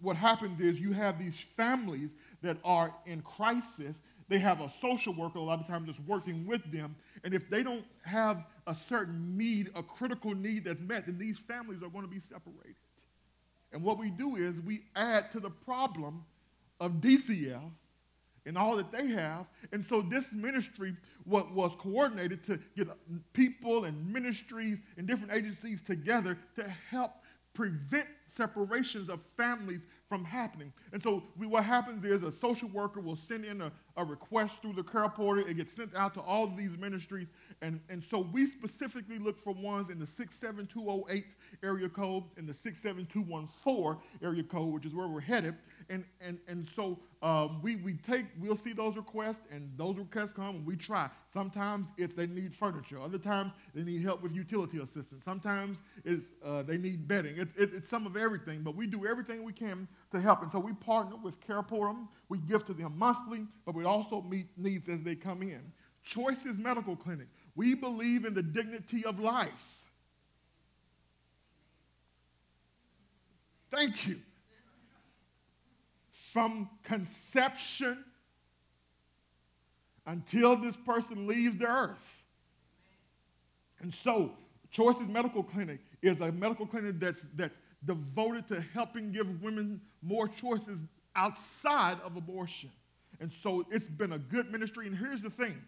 What 0.00 0.16
happens 0.16 0.60
is 0.60 0.80
you 0.80 0.92
have 0.92 1.18
these 1.18 1.38
families 1.38 2.16
that 2.42 2.56
are 2.64 2.92
in 3.06 3.22
crisis. 3.22 4.00
They 4.28 4.38
have 4.38 4.60
a 4.60 4.68
social 4.68 5.14
worker 5.14 5.38
a 5.38 5.42
lot 5.42 5.60
of 5.60 5.66
times 5.66 5.86
that's 5.86 6.00
working 6.00 6.46
with 6.46 6.64
them. 6.72 6.96
And 7.22 7.32
if 7.32 7.48
they 7.48 7.62
don't 7.62 7.84
have 8.04 8.44
a 8.66 8.74
certain 8.74 9.36
need, 9.36 9.70
a 9.74 9.82
critical 9.82 10.34
need 10.34 10.64
that's 10.64 10.80
met, 10.80 11.06
then 11.06 11.18
these 11.18 11.38
families 11.38 11.82
are 11.82 11.88
going 11.88 12.04
to 12.04 12.10
be 12.10 12.18
separated. 12.18 12.74
And 13.72 13.82
what 13.82 13.98
we 13.98 14.10
do 14.10 14.36
is 14.36 14.58
we 14.60 14.82
add 14.96 15.30
to 15.32 15.40
the 15.40 15.50
problem 15.50 16.24
of 16.80 16.94
DCF 16.94 17.70
and 18.46 18.58
all 18.58 18.76
that 18.76 18.90
they 18.92 19.08
have. 19.08 19.46
And 19.72 19.84
so 19.84 20.02
this 20.02 20.32
ministry 20.32 20.96
what 21.24 21.52
was 21.52 21.74
coordinated 21.76 22.42
to 22.44 22.58
get 22.76 22.88
uh, 22.88 22.94
people 23.32 23.84
and 23.84 24.12
ministries 24.12 24.80
and 24.96 25.06
different 25.06 25.32
agencies 25.32 25.80
together 25.80 26.38
to 26.56 26.68
help 26.90 27.12
prevent 27.54 28.06
separations 28.28 29.10
of 29.10 29.20
families 29.36 29.82
from 30.08 30.24
happening. 30.24 30.72
And 30.92 31.02
so 31.02 31.22
we, 31.36 31.46
what 31.46 31.64
happens 31.64 32.04
is 32.04 32.22
a 32.22 32.32
social 32.32 32.68
worker 32.68 33.00
will 33.00 33.16
send 33.16 33.44
in 33.44 33.60
a, 33.60 33.72
a 33.96 34.04
request 34.04 34.62
through 34.62 34.72
the 34.74 34.82
care 34.82 35.08
portal. 35.08 35.44
It 35.46 35.54
gets 35.54 35.72
sent 35.72 35.94
out 35.94 36.14
to 36.14 36.20
all 36.20 36.46
these 36.48 36.76
ministries. 36.76 37.28
And, 37.60 37.80
and 37.90 38.02
so 38.02 38.20
we 38.32 38.46
specifically 38.46 39.18
look 39.18 39.38
for 39.38 39.52
ones 39.52 39.90
in 39.90 39.98
the 39.98 40.06
67208 40.06 41.26
area 41.62 41.88
code 41.88 42.24
and 42.36 42.48
the 42.48 42.54
67214 42.54 44.02
area 44.22 44.42
code, 44.42 44.72
which 44.72 44.86
is 44.86 44.94
where 44.94 45.08
we're 45.08 45.20
headed. 45.20 45.54
And, 45.92 46.04
and, 46.22 46.38
and 46.48 46.66
so 46.74 46.98
um, 47.22 47.60
we, 47.60 47.76
we 47.76 47.92
take, 47.92 48.24
we'll 48.40 48.56
see 48.56 48.72
those 48.72 48.96
requests, 48.96 49.42
and 49.50 49.70
those 49.76 49.98
requests 49.98 50.32
come, 50.32 50.56
and 50.56 50.66
we 50.66 50.74
try. 50.74 51.10
Sometimes 51.28 51.88
it's 51.98 52.14
they 52.14 52.26
need 52.26 52.54
furniture. 52.54 52.98
Other 52.98 53.18
times 53.18 53.52
they 53.74 53.84
need 53.84 54.00
help 54.00 54.22
with 54.22 54.34
utility 54.34 54.78
assistance. 54.78 55.22
Sometimes 55.22 55.82
it's 56.02 56.32
uh, 56.42 56.62
they 56.62 56.78
need 56.78 57.06
bedding. 57.06 57.34
It's, 57.36 57.54
it, 57.58 57.74
it's 57.74 57.90
some 57.90 58.06
of 58.06 58.16
everything, 58.16 58.62
but 58.62 58.74
we 58.74 58.86
do 58.86 59.06
everything 59.06 59.44
we 59.44 59.52
can 59.52 59.86
to 60.12 60.18
help. 60.18 60.40
And 60.40 60.50
so 60.50 60.58
we 60.58 60.72
partner 60.72 61.16
with 61.22 61.38
Care 61.46 61.62
Portal. 61.62 62.08
We 62.30 62.38
give 62.38 62.64
to 62.64 62.72
them 62.72 62.94
monthly, 62.96 63.46
but 63.66 63.74
we 63.74 63.84
also 63.84 64.22
meet 64.22 64.46
needs 64.56 64.88
as 64.88 65.02
they 65.02 65.14
come 65.14 65.42
in. 65.42 65.60
Choices 66.04 66.58
Medical 66.58 66.96
Clinic. 66.96 67.28
We 67.54 67.74
believe 67.74 68.24
in 68.24 68.32
the 68.32 68.42
dignity 68.42 69.04
of 69.04 69.20
life. 69.20 69.90
Thank 73.70 74.06
you. 74.06 74.20
From 76.32 76.70
conception 76.82 78.02
until 80.06 80.56
this 80.56 80.76
person 80.76 81.26
leaves 81.26 81.58
the 81.58 81.66
earth. 81.66 82.22
And 83.80 83.92
so, 83.92 84.32
Choices 84.70 85.08
Medical 85.08 85.42
Clinic 85.42 85.80
is 86.00 86.22
a 86.22 86.32
medical 86.32 86.66
clinic 86.66 86.98
that's, 86.98 87.28
that's 87.34 87.58
devoted 87.84 88.48
to 88.48 88.62
helping 88.72 89.12
give 89.12 89.42
women 89.42 89.78
more 90.00 90.26
choices 90.26 90.84
outside 91.14 91.98
of 92.00 92.16
abortion. 92.16 92.70
And 93.20 93.30
so 93.30 93.66
it's 93.70 93.86
been 93.86 94.14
a 94.14 94.18
good 94.18 94.50
ministry. 94.50 94.86
And 94.86 94.96
here's 94.96 95.20
the 95.20 95.28
thing 95.28 95.60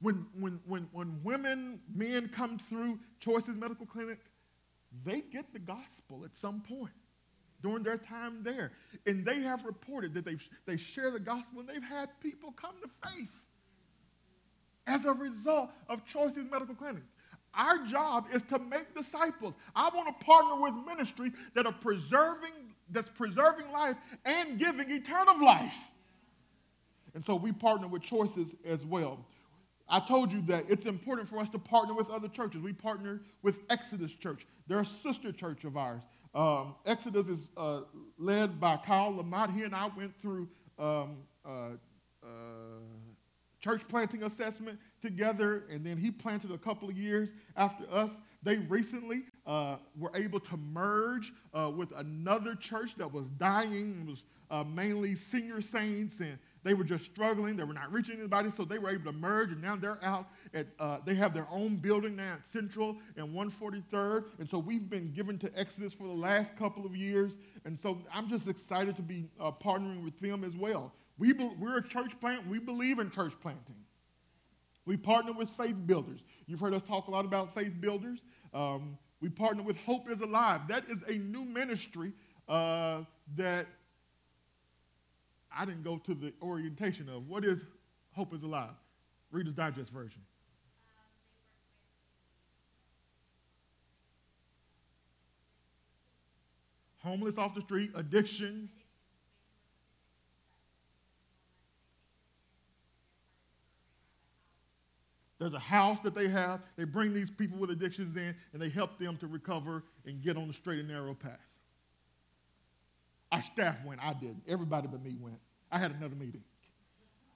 when, 0.00 0.26
when, 0.38 0.60
when, 0.64 0.88
when 0.92 1.20
women, 1.24 1.80
men 1.92 2.28
come 2.28 2.56
through 2.56 3.00
Choices 3.18 3.56
Medical 3.56 3.86
Clinic, 3.86 4.20
they 5.04 5.22
get 5.22 5.52
the 5.52 5.58
gospel 5.58 6.24
at 6.24 6.36
some 6.36 6.60
point 6.60 6.92
during 7.62 7.82
their 7.82 7.98
time 7.98 8.42
there. 8.42 8.72
And 9.06 9.24
they 9.24 9.40
have 9.40 9.64
reported 9.64 10.14
that 10.14 10.24
they 10.24 10.36
they 10.66 10.76
share 10.76 11.10
the 11.10 11.20
gospel 11.20 11.60
and 11.60 11.68
they've 11.68 11.82
had 11.82 12.08
people 12.20 12.52
come 12.52 12.74
to 12.82 13.10
faith 13.10 13.30
as 14.86 15.04
a 15.04 15.12
result 15.12 15.70
of 15.88 16.04
Choices 16.06 16.50
Medical 16.50 16.74
Clinic. 16.74 17.02
Our 17.54 17.86
job 17.86 18.26
is 18.32 18.42
to 18.44 18.58
make 18.58 18.94
disciples. 18.94 19.54
I 19.74 19.90
want 19.94 20.18
to 20.18 20.24
partner 20.24 20.60
with 20.60 20.74
ministries 20.86 21.32
that 21.54 21.66
are 21.66 21.72
preserving, 21.72 22.52
that's 22.90 23.08
preserving 23.08 23.72
life 23.72 23.96
and 24.24 24.58
giving 24.58 24.90
eternal 24.90 25.44
life. 25.44 25.90
And 27.14 27.24
so 27.24 27.34
we 27.34 27.52
partner 27.52 27.88
with 27.88 28.02
choices 28.02 28.54
as 28.64 28.84
well. 28.84 29.18
I 29.88 30.00
told 30.00 30.32
you 30.32 30.42
that 30.42 30.66
it's 30.68 30.86
important 30.86 31.28
for 31.28 31.38
us 31.38 31.48
to 31.50 31.58
partner 31.58 31.94
with 31.94 32.10
other 32.10 32.28
churches. 32.28 32.60
We 32.60 32.74
partner 32.74 33.22
with 33.42 33.60
Exodus 33.70 34.12
Church. 34.12 34.46
They're 34.66 34.80
a 34.80 34.84
sister 34.84 35.32
church 35.32 35.64
of 35.64 35.76
ours. 35.76 36.02
Um, 36.34 36.74
Exodus 36.84 37.28
is 37.28 37.50
uh, 37.56 37.80
led 38.18 38.60
by 38.60 38.76
Kyle 38.76 39.16
Lamont. 39.16 39.52
He 39.52 39.62
and 39.62 39.74
I 39.74 39.90
went 39.96 40.18
through 40.20 40.48
um, 40.78 41.18
uh, 41.44 41.70
uh, 42.22 42.26
church 43.60 43.82
planting 43.88 44.22
assessment 44.22 44.78
together, 45.00 45.64
and 45.70 45.84
then 45.84 45.96
he 45.96 46.10
planted 46.10 46.50
a 46.52 46.58
couple 46.58 46.88
of 46.88 46.96
years 46.96 47.32
after 47.56 47.84
us. 47.92 48.20
They 48.42 48.58
recently 48.58 49.24
uh, 49.46 49.76
were 49.96 50.12
able 50.14 50.40
to 50.40 50.56
merge 50.56 51.32
uh, 51.52 51.70
with 51.74 51.92
another 51.96 52.54
church 52.54 52.94
that 52.96 53.12
was 53.12 53.28
dying, 53.30 54.02
it 54.02 54.10
was 54.10 54.22
uh, 54.50 54.64
mainly 54.64 55.14
senior 55.14 55.60
saints 55.60 56.20
and 56.20 56.38
they 56.68 56.74
were 56.74 56.84
just 56.84 57.06
struggling. 57.06 57.56
They 57.56 57.64
were 57.64 57.72
not 57.72 57.90
reaching 57.90 58.18
anybody, 58.18 58.50
so 58.50 58.62
they 58.62 58.78
were 58.78 58.90
able 58.90 59.10
to 59.10 59.18
merge, 59.18 59.52
and 59.52 59.62
now 59.62 59.74
they're 59.74 60.04
out 60.04 60.26
at, 60.52 60.66
uh, 60.78 60.98
they 61.02 61.14
have 61.14 61.32
their 61.32 61.46
own 61.50 61.76
building 61.76 62.14
now 62.14 62.34
at 62.34 62.46
Central 62.46 62.98
and 63.16 63.34
143rd. 63.34 64.24
And 64.38 64.46
so 64.46 64.58
we've 64.58 64.90
been 64.90 65.10
given 65.12 65.38
to 65.38 65.58
Exodus 65.58 65.94
for 65.94 66.06
the 66.06 66.12
last 66.12 66.56
couple 66.56 66.84
of 66.84 66.94
years. 66.94 67.38
And 67.64 67.78
so 67.78 68.02
I'm 68.12 68.28
just 68.28 68.48
excited 68.48 68.96
to 68.96 69.02
be 69.02 69.30
uh, 69.40 69.50
partnering 69.50 70.04
with 70.04 70.20
them 70.20 70.44
as 70.44 70.54
well. 70.56 70.92
We 71.16 71.32
be, 71.32 71.50
we're 71.58 71.78
a 71.78 71.88
church 71.88 72.20
plant. 72.20 72.46
We 72.46 72.58
believe 72.58 72.98
in 72.98 73.10
church 73.10 73.32
planting. 73.40 73.76
We 74.84 74.98
partner 74.98 75.32
with 75.32 75.48
faith 75.48 75.86
builders. 75.86 76.20
You've 76.46 76.60
heard 76.60 76.74
us 76.74 76.82
talk 76.82 77.08
a 77.08 77.10
lot 77.10 77.24
about 77.24 77.54
faith 77.54 77.80
builders. 77.80 78.24
Um, 78.52 78.98
we 79.22 79.30
partner 79.30 79.62
with 79.62 79.78
Hope 79.78 80.10
is 80.10 80.20
Alive. 80.20 80.68
That 80.68 80.84
is 80.90 81.02
a 81.08 81.14
new 81.14 81.46
ministry 81.46 82.12
uh, 82.46 83.04
that 83.36 83.66
I 85.58 85.64
didn't 85.64 85.82
go 85.82 85.98
to 85.98 86.14
the 86.14 86.32
orientation 86.40 87.08
of 87.08 87.28
what 87.28 87.44
is 87.44 87.66
Hope 88.12 88.32
is 88.32 88.44
Alive? 88.44 88.70
Reader's 89.32 89.54
Digest 89.54 89.90
version. 89.90 90.20
Homeless 97.02 97.38
off 97.38 97.56
the 97.56 97.60
street, 97.60 97.90
addictions. 97.96 98.76
There's 105.40 105.54
a 105.54 105.58
house 105.58 106.00
that 106.00 106.14
they 106.14 106.28
have. 106.28 106.60
They 106.76 106.84
bring 106.84 107.12
these 107.12 107.30
people 107.30 107.58
with 107.58 107.70
addictions 107.70 108.16
in 108.16 108.36
and 108.52 108.62
they 108.62 108.68
help 108.68 108.98
them 108.98 109.16
to 109.18 109.26
recover 109.26 109.82
and 110.06 110.22
get 110.22 110.36
on 110.36 110.46
the 110.46 110.54
straight 110.54 110.78
and 110.78 110.88
narrow 110.88 111.14
path. 111.14 111.38
Our 113.32 113.42
staff 113.42 113.84
went. 113.84 114.00
I 114.02 114.12
didn't. 114.12 114.42
Everybody 114.46 114.88
but 114.88 115.02
me 115.02 115.16
went. 115.20 115.38
I 115.70 115.78
had 115.78 115.92
another 115.92 116.14
meeting. 116.14 116.42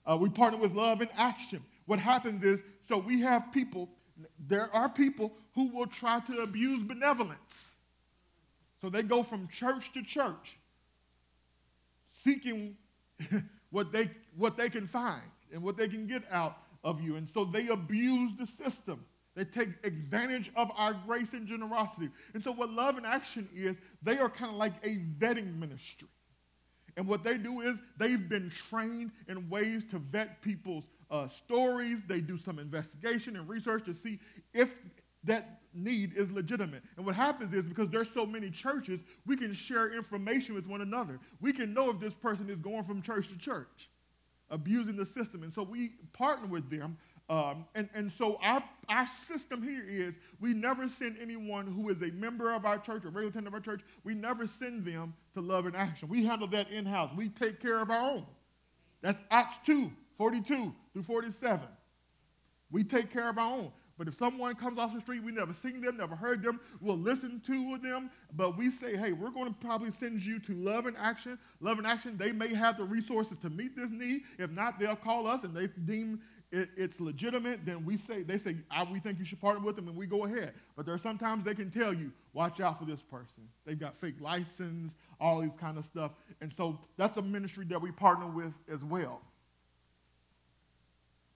Uh, 0.05 0.17
we 0.21 0.29
partner 0.29 0.59
with 0.59 0.73
Love 0.73 1.01
in 1.01 1.09
Action. 1.17 1.63
What 1.87 1.99
happens 1.99 2.43
is, 2.43 2.63
so 2.89 2.99
we 2.99 3.21
have 3.21 3.53
people, 3.53 3.89
there 4.49 4.75
are 4.75 4.89
people 4.89 5.33
who 5.55 5.69
will 5.69 5.87
try 5.87 6.21
to 6.21 6.39
abuse 6.41 6.83
benevolence. 6.83 7.75
So 8.81 8.89
they 8.89 9.03
go 9.03 9.23
from 9.23 9.49
church 9.49 9.93
to 9.93 10.03
church 10.03 10.59
seeking 12.11 12.77
what 13.71 13.93
they, 13.93 14.11
what 14.37 14.57
they 14.57 14.69
can 14.69 14.87
find 14.87 15.23
and 15.53 15.63
what 15.63 15.77
they 15.77 15.89
can 15.89 16.07
get 16.07 16.23
out 16.31 16.59
of 16.85 17.01
you. 17.01 17.17
And 17.17 17.29
so 17.29 17.45
they 17.45 17.69
abuse 17.69 18.33
the 18.39 18.47
system. 18.47 19.05
They 19.35 19.45
take 19.45 19.69
advantage 19.85 20.51
of 20.57 20.71
our 20.77 20.93
grace 20.93 21.33
and 21.33 21.47
generosity. 21.47 22.11
And 22.35 22.43
so, 22.43 22.53
what 22.53 22.71
Love 22.71 22.99
and 22.99 23.07
Action 23.07 23.49
is, 23.55 23.81
they 24.03 24.19
are 24.19 24.29
kind 24.29 24.51
of 24.51 24.59
like 24.59 24.75
a 24.85 24.97
vetting 25.19 25.59
ministry. 25.59 26.09
And 26.97 27.07
what 27.07 27.25
they 27.25 27.39
do 27.39 27.61
is 27.61 27.81
they've 27.97 28.29
been 28.29 28.51
trained 28.51 29.13
in 29.29 29.49
ways 29.49 29.85
to 29.87 29.99
vet 29.99 30.43
people's 30.43 30.85
uh, 31.11 31.29
stories. 31.29 32.03
They 32.03 32.21
do 32.21 32.37
some 32.37 32.59
investigation 32.59 33.37
and 33.37 33.49
research 33.49 33.85
to 33.85 33.95
see 33.95 34.21
if 34.53 34.75
that 35.25 35.61
need 35.73 36.15
is 36.15 36.31
legitimate. 36.31 36.83
And 36.97 37.07
what 37.07 37.15
happens 37.15 37.55
is 37.55 37.67
because 37.67 37.89
there's 37.89 38.11
so 38.11 38.27
many 38.27 38.51
churches, 38.51 39.01
we 39.25 39.37
can 39.37 39.55
share 39.55 39.95
information 39.95 40.55
with 40.55 40.67
one 40.67 40.83
another. 40.83 41.19
We 41.41 41.53
can 41.53 41.73
know 41.73 41.91
if 41.91 41.99
this 42.01 42.15
person 42.15 42.51
is 42.51 42.59
going 42.59 42.83
from 42.83 43.01
church 43.01 43.29
to 43.29 43.39
church, 43.39 43.89
abusing 44.51 44.97
the 44.97 45.07
system. 45.07 45.43
And 45.43 45.53
so 45.53 45.63
we 45.63 45.93
partner 46.13 46.49
with 46.49 46.69
them 46.69 46.99
um, 47.29 47.65
and, 47.75 47.89
and 47.95 48.11
so 48.11 48.39
our, 48.43 48.63
our 48.89 49.07
system 49.07 49.63
here 49.63 49.85
is 49.89 50.19
we 50.41 50.53
never 50.53 50.89
send 50.89 51.17
anyone 51.21 51.67
who 51.67 51.89
is 51.89 52.03
a 52.03 52.11
member 52.11 52.53
of 52.53 52.67
our 52.67 52.79
church 52.79 53.05
or 53.05 53.09
regular 53.09 53.29
attendant 53.29 53.49
of 53.49 53.55
our 53.55 53.61
church, 53.61 53.81
we 54.05 54.15
never 54.15 54.47
send 54.47 54.85
them 54.85 55.15
to 55.35 55.41
love 55.41 55.67
and 55.67 55.77
action. 55.77 56.09
We 56.09 56.25
handle 56.25 56.49
that 56.49 56.71
in 56.71 56.87
house. 56.87 57.11
We 57.17 57.29
take 57.29 57.61
care 57.61 57.81
of 57.81 57.91
our 57.91 58.03
own. 58.03 58.27
That's 59.01 59.21
Acts 59.31 59.59
2 59.67 59.91
42 60.19 60.73
through 60.93 61.03
47. 61.03 61.67
We 62.71 62.85
take 62.85 63.11
care 63.11 63.29
of 63.29 63.39
our 63.39 63.53
own. 63.53 63.73
But 63.99 64.09
if 64.09 64.15
someone 64.15 64.55
comes 64.55 64.79
off 64.79 64.95
the 64.95 65.01
street, 65.01 65.23
we 65.23 65.33
never 65.33 65.53
seen 65.53 65.81
them, 65.81 65.99
never 65.99 66.17
heard 66.17 66.43
them, 66.43 66.61
we'll 66.81 66.99
listen 66.99 67.41
to 67.47 67.79
them, 67.79 68.11
but 68.35 68.57
we 68.57 68.71
say, 68.71 68.97
hey, 68.97 69.13
we're 69.13 69.31
going 69.31 69.47
to 69.47 69.61
probably 69.61 69.91
send 69.91 70.21
you 70.21 70.39
to 70.41 70.55
Love 70.55 70.87
and 70.87 70.97
Action. 70.97 71.39
Love 71.61 71.79
and 71.79 71.87
Action, 71.87 72.17
they 72.17 72.33
may 72.33 72.53
have 72.55 72.79
the 72.79 72.85
resources 72.85 73.37
to 73.39 73.51
meet 73.51 73.77
this 73.77 73.91
need. 73.91 74.23
If 74.39 74.51
not, 74.51 74.81
they'll 74.81 74.97
call 74.97 75.27
us 75.27 75.45
and 75.45 75.55
they 75.55 75.67
deem 75.67 76.21
it, 76.53 76.69
it's 76.77 77.01
legitimate, 77.01 77.65
then 77.65 77.85
we 77.85 77.97
say, 77.97 78.23
they 78.23 78.37
say, 78.37 78.57
we 78.93 78.99
think 79.01 79.19
you 79.19 79.25
should 79.25 79.41
partner 79.41 79.65
with 79.65 79.75
them, 79.75 79.89
and 79.89 79.97
we 79.97 80.07
go 80.07 80.27
ahead. 80.27 80.53
But 80.77 80.85
there 80.85 80.95
are 80.95 80.99
sometimes 80.99 81.45
they 81.45 81.55
can 81.55 81.71
tell 81.71 81.95
you, 81.95 82.13
watch 82.35 82.61
out 82.61 82.79
for 82.79 82.85
this 82.85 83.03
person. 83.03 83.49
They've 83.65 83.79
got 83.79 83.99
fake 83.99 84.21
license, 84.21 84.97
all 85.19 85.41
these 85.41 85.57
kind 85.57 85.79
of 85.79 85.85
stuff. 85.85 86.13
And 86.43 86.53
so 86.55 86.79
that's 86.99 87.17
a 87.17 87.23
ministry 87.23 87.65
that 87.71 87.81
we 87.81 87.91
partner 87.91 88.27
with 88.27 88.53
as 88.71 88.85
well. 88.85 89.23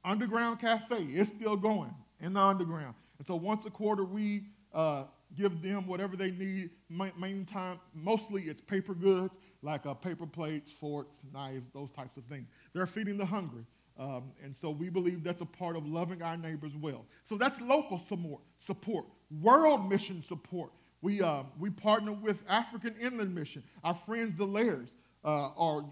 Underground 0.04 0.60
Cafe 0.60 1.02
is 1.02 1.28
still 1.28 1.56
going 1.56 1.94
in 2.20 2.34
the 2.34 2.40
underground. 2.40 2.94
And 3.18 3.26
so 3.26 3.36
once 3.36 3.64
a 3.64 3.70
quarter, 3.70 4.04
we 4.04 4.44
uh, 4.74 5.04
give 5.34 5.62
them 5.62 5.86
whatever 5.86 6.16
they 6.16 6.30
need. 6.30 6.70
Main 6.90 7.46
time, 7.46 7.80
mostly 7.94 8.42
it's 8.42 8.60
paper 8.60 8.94
goods 8.94 9.38
like 9.62 9.84
uh, 9.86 9.94
paper 9.94 10.26
plates, 10.26 10.70
forks, 10.70 11.22
knives, 11.32 11.70
those 11.70 11.90
types 11.90 12.16
of 12.16 12.24
things. 12.24 12.46
They're 12.72 12.86
feeding 12.86 13.16
the 13.16 13.26
hungry. 13.26 13.64
Um, 13.98 14.32
and 14.42 14.54
so 14.54 14.70
we 14.70 14.88
believe 14.90 15.24
that's 15.24 15.40
a 15.40 15.46
part 15.46 15.76
of 15.76 15.86
loving 15.86 16.22
our 16.22 16.36
neighbors 16.36 16.72
well. 16.76 17.06
So 17.24 17.36
that's 17.36 17.60
local 17.60 17.98
support, 17.98 18.42
support. 18.58 19.06
world 19.40 19.88
mission 19.88 20.22
support. 20.22 20.70
We, 21.00 21.22
uh, 21.22 21.44
we 21.58 21.70
partner 21.70 22.12
with 22.12 22.42
African 22.48 22.94
Inland 23.00 23.34
Mission. 23.34 23.62
Our 23.84 23.94
friends, 23.94 24.34
the 24.34 24.44
Lairs, 24.44 24.88
uh, 25.24 25.48
are, 25.56 25.84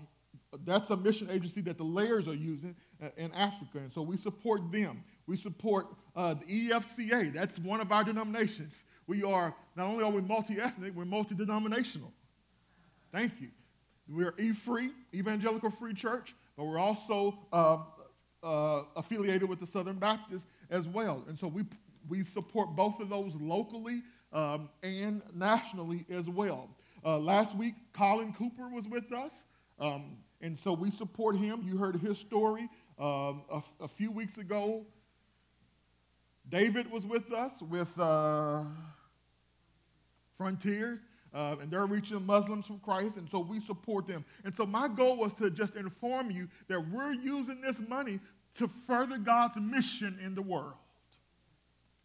that's 0.64 0.90
a 0.90 0.96
mission 0.96 1.30
agency 1.30 1.60
that 1.62 1.78
the 1.78 1.84
Lairs 1.84 2.28
are 2.28 2.34
using 2.34 2.74
uh, 3.02 3.08
in 3.16 3.32
Africa. 3.32 3.78
And 3.78 3.92
so 3.92 4.02
we 4.02 4.16
support 4.16 4.70
them. 4.70 5.02
We 5.26 5.36
support 5.36 5.86
uh, 6.14 6.34
the 6.34 6.70
EFCA. 6.70 7.32
That's 7.32 7.58
one 7.58 7.80
of 7.80 7.92
our 7.92 8.04
denominations. 8.04 8.84
We 9.06 9.22
are, 9.22 9.54
not 9.76 9.86
only 9.86 10.04
are 10.04 10.10
we 10.10 10.20
multi 10.20 10.60
ethnic, 10.60 10.94
we're 10.94 11.04
multi 11.04 11.34
denominational. 11.34 12.12
Thank 13.12 13.40
you. 13.40 13.48
We're 14.08 14.34
E 14.38 14.52
Free, 14.52 14.90
Evangelical 15.14 15.70
Free 15.70 15.94
Church, 15.94 16.34
but 16.56 16.64
we're 16.64 16.78
also 16.78 17.38
uh, 18.44 18.82
affiliated 18.94 19.48
with 19.48 19.58
the 19.58 19.66
Southern 19.66 19.98
Baptist 19.98 20.48
as 20.70 20.86
well. 20.86 21.24
And 21.28 21.38
so 21.38 21.48
we, 21.48 21.64
we 22.08 22.22
support 22.22 22.76
both 22.76 23.00
of 23.00 23.08
those 23.08 23.34
locally 23.36 24.02
um, 24.32 24.68
and 24.82 25.22
nationally 25.34 26.04
as 26.10 26.28
well. 26.28 26.68
Uh, 27.04 27.18
last 27.18 27.56
week, 27.56 27.74
Colin 27.92 28.32
Cooper 28.32 28.68
was 28.68 28.86
with 28.86 29.12
us, 29.12 29.44
um, 29.78 30.16
and 30.40 30.56
so 30.56 30.72
we 30.72 30.90
support 30.90 31.36
him. 31.36 31.62
You 31.64 31.76
heard 31.76 31.96
his 31.96 32.18
story 32.18 32.68
um, 32.98 33.42
a, 33.50 33.62
a, 33.80 33.88
few 33.88 34.10
weeks 34.10 34.38
ago. 34.38 34.86
David 36.48 36.90
was 36.90 37.04
with 37.04 37.32
us 37.32 37.52
with 37.60 37.98
uh, 37.98 38.62
Frontiers. 40.36 41.00
Uh, 41.34 41.56
and 41.60 41.68
they're 41.68 41.86
reaching 41.86 42.24
Muslims 42.24 42.64
from 42.64 42.78
Christ, 42.78 43.16
and 43.16 43.28
so 43.28 43.40
we 43.40 43.58
support 43.58 44.06
them. 44.06 44.24
And 44.44 44.54
so 44.54 44.64
my 44.64 44.86
goal 44.86 45.16
was 45.16 45.34
to 45.34 45.50
just 45.50 45.74
inform 45.74 46.30
you 46.30 46.46
that 46.68 46.78
we're 46.90 47.12
using 47.12 47.60
this 47.60 47.80
money 47.88 48.20
to 48.56 48.68
further 48.68 49.18
God's 49.18 49.56
mission 49.56 50.18
in 50.22 50.34
the 50.34 50.42
world. 50.42 50.74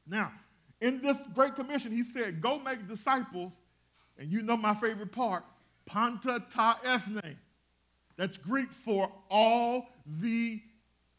Now, 0.07 0.31
in 0.81 1.01
this 1.01 1.21
Great 1.35 1.55
Commission, 1.55 1.91
he 1.91 2.03
said, 2.03 2.41
Go 2.41 2.59
make 2.59 2.87
disciples, 2.87 3.53
and 4.17 4.31
you 4.31 4.41
know 4.41 4.57
my 4.57 4.73
favorite 4.73 5.11
part, 5.11 5.43
Panta 5.85 6.43
ta 6.49 6.79
ethne. 6.83 7.37
That's 8.17 8.37
Greek 8.37 8.71
for 8.71 9.11
all 9.29 9.87
the 10.05 10.61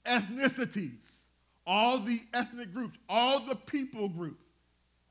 ethnicities, 0.04 1.22
all 1.66 2.00
the 2.00 2.20
ethnic 2.34 2.74
groups, 2.74 2.98
all 3.08 3.40
the 3.40 3.54
people 3.54 4.08
groups, 4.08 4.44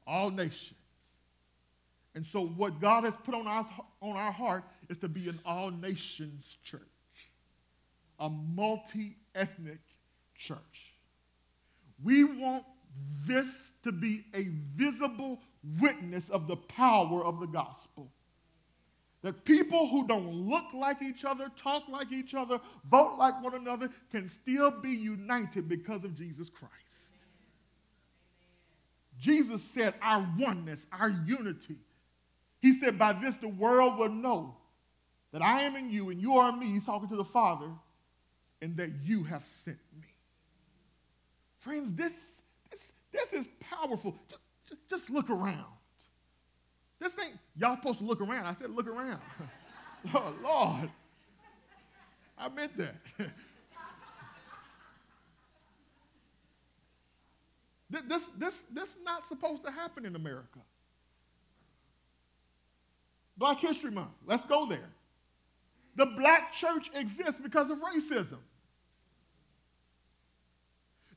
all 0.05 0.29
nations. 0.29 0.75
And 2.15 2.25
so, 2.25 2.45
what 2.45 2.81
God 2.81 3.05
has 3.05 3.15
put 3.15 3.35
on 3.35 3.47
our, 3.47 3.65
on 4.01 4.15
our 4.15 4.31
heart 4.31 4.63
is 4.89 4.97
to 4.99 5.07
be 5.07 5.29
an 5.29 5.39
all 5.45 5.71
nations 5.71 6.57
church, 6.63 6.81
a 8.19 8.29
multi 8.29 9.15
ethnic 9.35 9.79
church. 10.39 10.95
We 12.03 12.23
want 12.23 12.63
this 13.25 13.73
to 13.83 13.91
be 13.91 14.25
a 14.33 14.47
visible 14.75 15.39
witness 15.79 16.29
of 16.29 16.47
the 16.47 16.55
power 16.55 17.23
of 17.23 17.39
the 17.39 17.45
gospel. 17.45 18.09
That 19.21 19.43
people 19.43 19.87
who 19.87 20.07
don't 20.07 20.49
look 20.49 20.73
like 20.73 21.01
each 21.01 21.25
other, 21.25 21.51
talk 21.57 21.83
like 21.89 22.11
each 22.13 22.33
other, 22.33 22.61
vote 22.85 23.17
like 23.19 23.43
one 23.43 23.53
another 23.53 23.89
can 24.11 24.29
still 24.29 24.71
be 24.71 24.91
united 24.91 25.67
because 25.67 26.05
of 26.05 26.15
Jesus 26.15 26.49
Christ. 26.49 26.73
Jesus 29.19 29.61
said, 29.61 29.93
Our 30.01 30.25
oneness, 30.37 30.87
our 30.97 31.09
unity. 31.09 31.75
He 32.61 32.71
said, 32.71 32.97
By 32.97 33.11
this 33.11 33.35
the 33.35 33.49
world 33.49 33.97
will 33.97 34.09
know 34.09 34.55
that 35.33 35.41
I 35.41 35.61
am 35.61 35.75
in 35.75 35.91
you 35.91 36.09
and 36.09 36.21
you 36.21 36.37
are 36.37 36.49
in 36.49 36.59
me. 36.59 36.67
He's 36.67 36.85
talking 36.85 37.09
to 37.09 37.17
the 37.17 37.25
Father, 37.25 37.69
and 38.61 38.77
that 38.77 38.89
you 39.03 39.25
have 39.25 39.43
sent 39.43 39.79
me. 39.99 40.07
Friends, 41.59 41.91
this, 41.91 42.41
this, 42.71 42.93
this 43.11 43.33
is 43.33 43.47
powerful. 43.59 44.15
Just, 44.67 44.89
just 44.89 45.09
look 45.09 45.29
around. 45.29 45.65
This 46.99 47.17
ain't, 47.19 47.37
y'all 47.57 47.75
supposed 47.75 47.99
to 47.99 48.05
look 48.05 48.21
around. 48.21 48.45
I 48.45 48.53
said, 48.55 48.71
look 48.71 48.87
around. 48.87 49.19
oh, 50.13 50.33
Lord. 50.43 50.89
I 52.37 52.49
meant 52.49 52.77
that. 52.77 52.95
this, 57.89 58.25
this, 58.37 58.61
this 58.73 58.89
is 58.89 59.03
not 59.03 59.23
supposed 59.23 59.63
to 59.65 59.71
happen 59.71 60.05
in 60.05 60.15
America. 60.15 60.59
Black 63.37 63.59
History 63.59 63.91
Month, 63.91 64.11
let's 64.25 64.45
go 64.45 64.65
there. 64.65 64.89
The 65.95 66.05
black 66.05 66.53
church 66.53 66.89
exists 66.93 67.39
because 67.41 67.69
of 67.69 67.79
racism. 67.79 68.37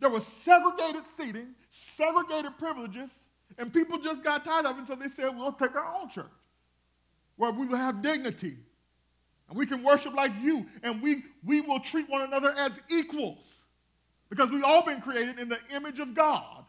There 0.03 0.11
was 0.11 0.27
segregated 0.27 1.07
seating, 1.07 1.55
segregated 1.71 2.59
privileges, 2.59 3.29
and 3.57 3.73
people 3.73 4.01
just 4.01 4.25
got 4.25 4.45
tired 4.45 4.67
of 4.67 4.77
it, 4.81 4.89
so 4.89 4.97
they 4.97 5.07
said, 5.07 5.29
we'll 5.29 5.53
take 5.53 5.77
our 5.77 5.95
own 5.95 6.09
church 6.09 6.27
where 7.37 7.53
we 7.53 7.67
will 7.67 7.77
have 7.77 8.03
dignity 8.03 8.57
and 9.49 9.57
we 9.57 9.65
can 9.65 9.81
worship 9.85 10.13
like 10.13 10.33
you 10.43 10.67
and 10.83 11.01
we, 11.01 11.23
we 11.45 11.61
will 11.61 11.79
treat 11.79 12.11
one 12.11 12.23
another 12.23 12.53
as 12.59 12.83
equals 12.89 13.63
because 14.29 14.51
we've 14.51 14.65
all 14.65 14.85
been 14.85 15.01
created 15.01 15.39
in 15.39 15.49
the 15.49 15.61
image 15.73 16.01
of 16.01 16.15
God. 16.15 16.65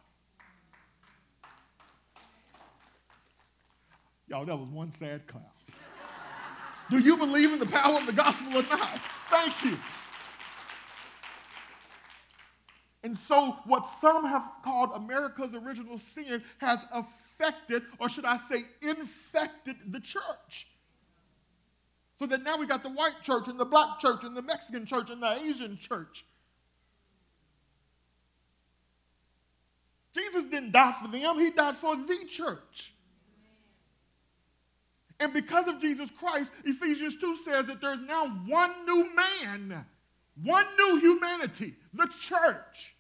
Y'all, 4.28 4.46
that 4.46 4.56
was 4.56 4.70
one 4.70 4.92
sad 4.92 5.26
clap. 5.26 5.42
Do 6.92 7.00
you 7.00 7.18
believe 7.18 7.52
in 7.52 7.58
the 7.58 7.66
power 7.66 7.96
of 7.96 8.06
the 8.06 8.14
gospel 8.14 8.60
or 8.60 8.64
not? 8.70 9.00
Thank 9.30 9.66
you. 9.66 9.76
And 13.04 13.18
so, 13.18 13.58
what 13.66 13.86
some 13.86 14.24
have 14.26 14.50
called 14.64 14.92
America's 14.96 15.54
original 15.54 15.98
sin 15.98 16.42
has 16.60 16.86
affected, 16.94 17.84
or 18.00 18.08
should 18.08 18.24
I 18.24 18.38
say, 18.38 18.64
infected 18.82 19.76
the 19.92 20.00
church. 20.00 20.68
So 22.18 22.26
that 22.28 22.44
now 22.44 22.58
we 22.58 22.66
got 22.66 22.84
the 22.84 22.90
white 22.90 23.22
church 23.24 23.48
and 23.48 23.60
the 23.60 23.66
black 23.66 24.00
church 24.00 24.24
and 24.24 24.38
the 24.38 24.42
Mexican 24.42 24.86
church 24.86 25.10
and 25.10 25.22
the 25.22 25.42
Asian 25.42 25.78
church. 25.78 26.26
Jesus 30.14 30.46
didn't 30.46 30.72
die 30.72 30.94
for 30.94 31.08
them, 31.08 31.40
he 31.40 31.50
died 31.52 31.76
for 31.76 31.96
the 31.96 32.26
church. 32.30 32.94
And 35.20 35.34
because 35.34 35.68
of 35.68 35.80
Jesus 35.82 36.10
Christ, 36.12 36.52
Ephesians 36.66 37.18
2 37.20 37.38
says 37.38 37.66
that 37.66 37.82
there's 37.82 38.02
now 38.02 38.28
one 38.46 38.86
new 38.86 39.16
man, 39.16 39.86
one 40.42 40.66
new 40.78 41.00
humanity, 41.00 41.76
the 41.94 42.08
church. 42.20 42.93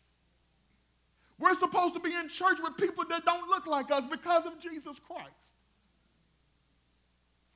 We're 1.43 1.55
supposed 1.55 1.93
to 1.95 1.99
be 1.99 2.13
in 2.13 2.29
church 2.29 2.59
with 2.63 2.77
people 2.77 3.03
that 3.09 3.25
don't 3.25 3.49
look 3.49 3.67
like 3.67 3.91
us 3.91 4.05
because 4.05 4.45
of 4.45 4.61
Jesus 4.61 4.97
Christ. 4.97 5.57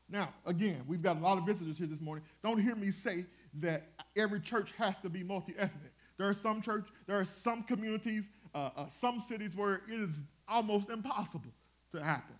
Now, 0.09 0.33
again, 0.45 0.81
we've 0.87 1.01
got 1.01 1.15
a 1.15 1.21
lot 1.21 1.37
of 1.37 1.45
visitors 1.45 1.77
here 1.77 1.87
this 1.87 2.01
morning. 2.01 2.25
Don't 2.43 2.61
hear 2.61 2.75
me 2.75 2.91
say 2.91 3.25
that 3.61 3.87
every 4.17 4.41
church 4.41 4.73
has 4.77 4.97
to 4.97 5.09
be 5.09 5.23
multi-ethnic. 5.23 5.93
There 6.17 6.27
are 6.27 6.33
some 6.33 6.61
church, 6.61 6.85
there 7.05 7.17
are 7.17 7.23
some 7.23 7.63
communities, 7.63 8.27
uh, 8.53 8.71
uh, 8.75 8.87
some 8.89 9.21
cities 9.21 9.55
where 9.55 9.75
it 9.75 9.81
is 9.93 10.21
almost 10.49 10.89
impossible 10.89 11.53
to 11.93 12.03
happen. 12.03 12.35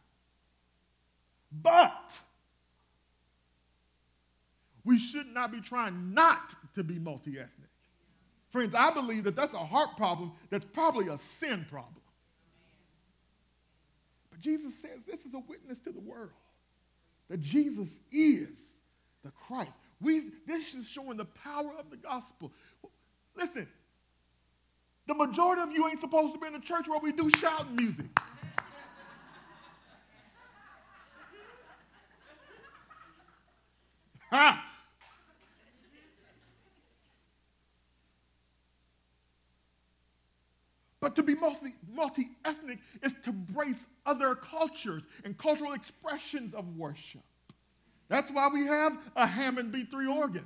But 1.50 2.20
we 4.84 4.98
should 4.98 5.28
not 5.28 5.54
be 5.54 5.62
trying 5.62 6.14
not 6.14 6.56
to 6.76 6.84
be 6.84 7.00
multi-ethnic. 7.00 7.67
Friends, 8.58 8.74
I 8.74 8.92
believe 8.92 9.24
that 9.26 9.36
that's 9.36 9.54
a 9.54 9.64
heart 9.64 9.96
problem 9.98 10.32
that's 10.50 10.66
probably 10.66 11.10
a 11.10 11.18
sin 11.20 11.64
problem. 11.70 12.02
But 14.32 14.40
Jesus 14.40 14.74
says 14.74 15.04
this 15.04 15.28
is 15.28 15.36
a 15.36 15.40
witness 15.48 15.80
to 15.82 15.92
the 15.92 16.00
world 16.00 16.32
that 17.30 17.40
Jesus 17.40 18.00
is 18.12 18.78
the 19.24 19.30
Christ. 19.30 19.78
We, 20.02 20.32
this 20.48 20.74
is 20.74 20.88
showing 20.88 21.18
the 21.18 21.26
power 21.26 21.72
of 21.78 21.92
the 21.92 21.98
gospel. 21.98 22.52
Listen, 23.36 23.68
the 25.06 25.14
majority 25.14 25.62
of 25.62 25.72
you 25.72 25.88
ain't 25.88 26.00
supposed 26.00 26.34
to 26.34 26.40
be 26.40 26.48
in 26.48 26.54
the 26.54 26.60
church 26.60 26.88
where 26.88 26.98
we 26.98 27.12
do 27.12 27.30
shouting 27.38 27.76
music. 27.76 28.08
ha! 34.32 34.67
To 41.18 41.24
be 41.24 41.36
multi 41.36 42.30
ethnic 42.46 42.80
is 43.04 43.14
to 43.24 43.32
embrace 43.32 43.88
other 44.06 44.36
cultures 44.36 45.04
and 45.26 45.38
cultural 45.38 45.74
expressions 45.74 46.54
of 46.54 46.78
worship. 46.78 47.22
That's 48.08 48.32
why 48.32 48.48
we 48.48 48.66
have 48.66 48.98
a 49.16 49.28
Hammond 49.28 49.74
B3 49.74 50.16
organ. 50.16 50.46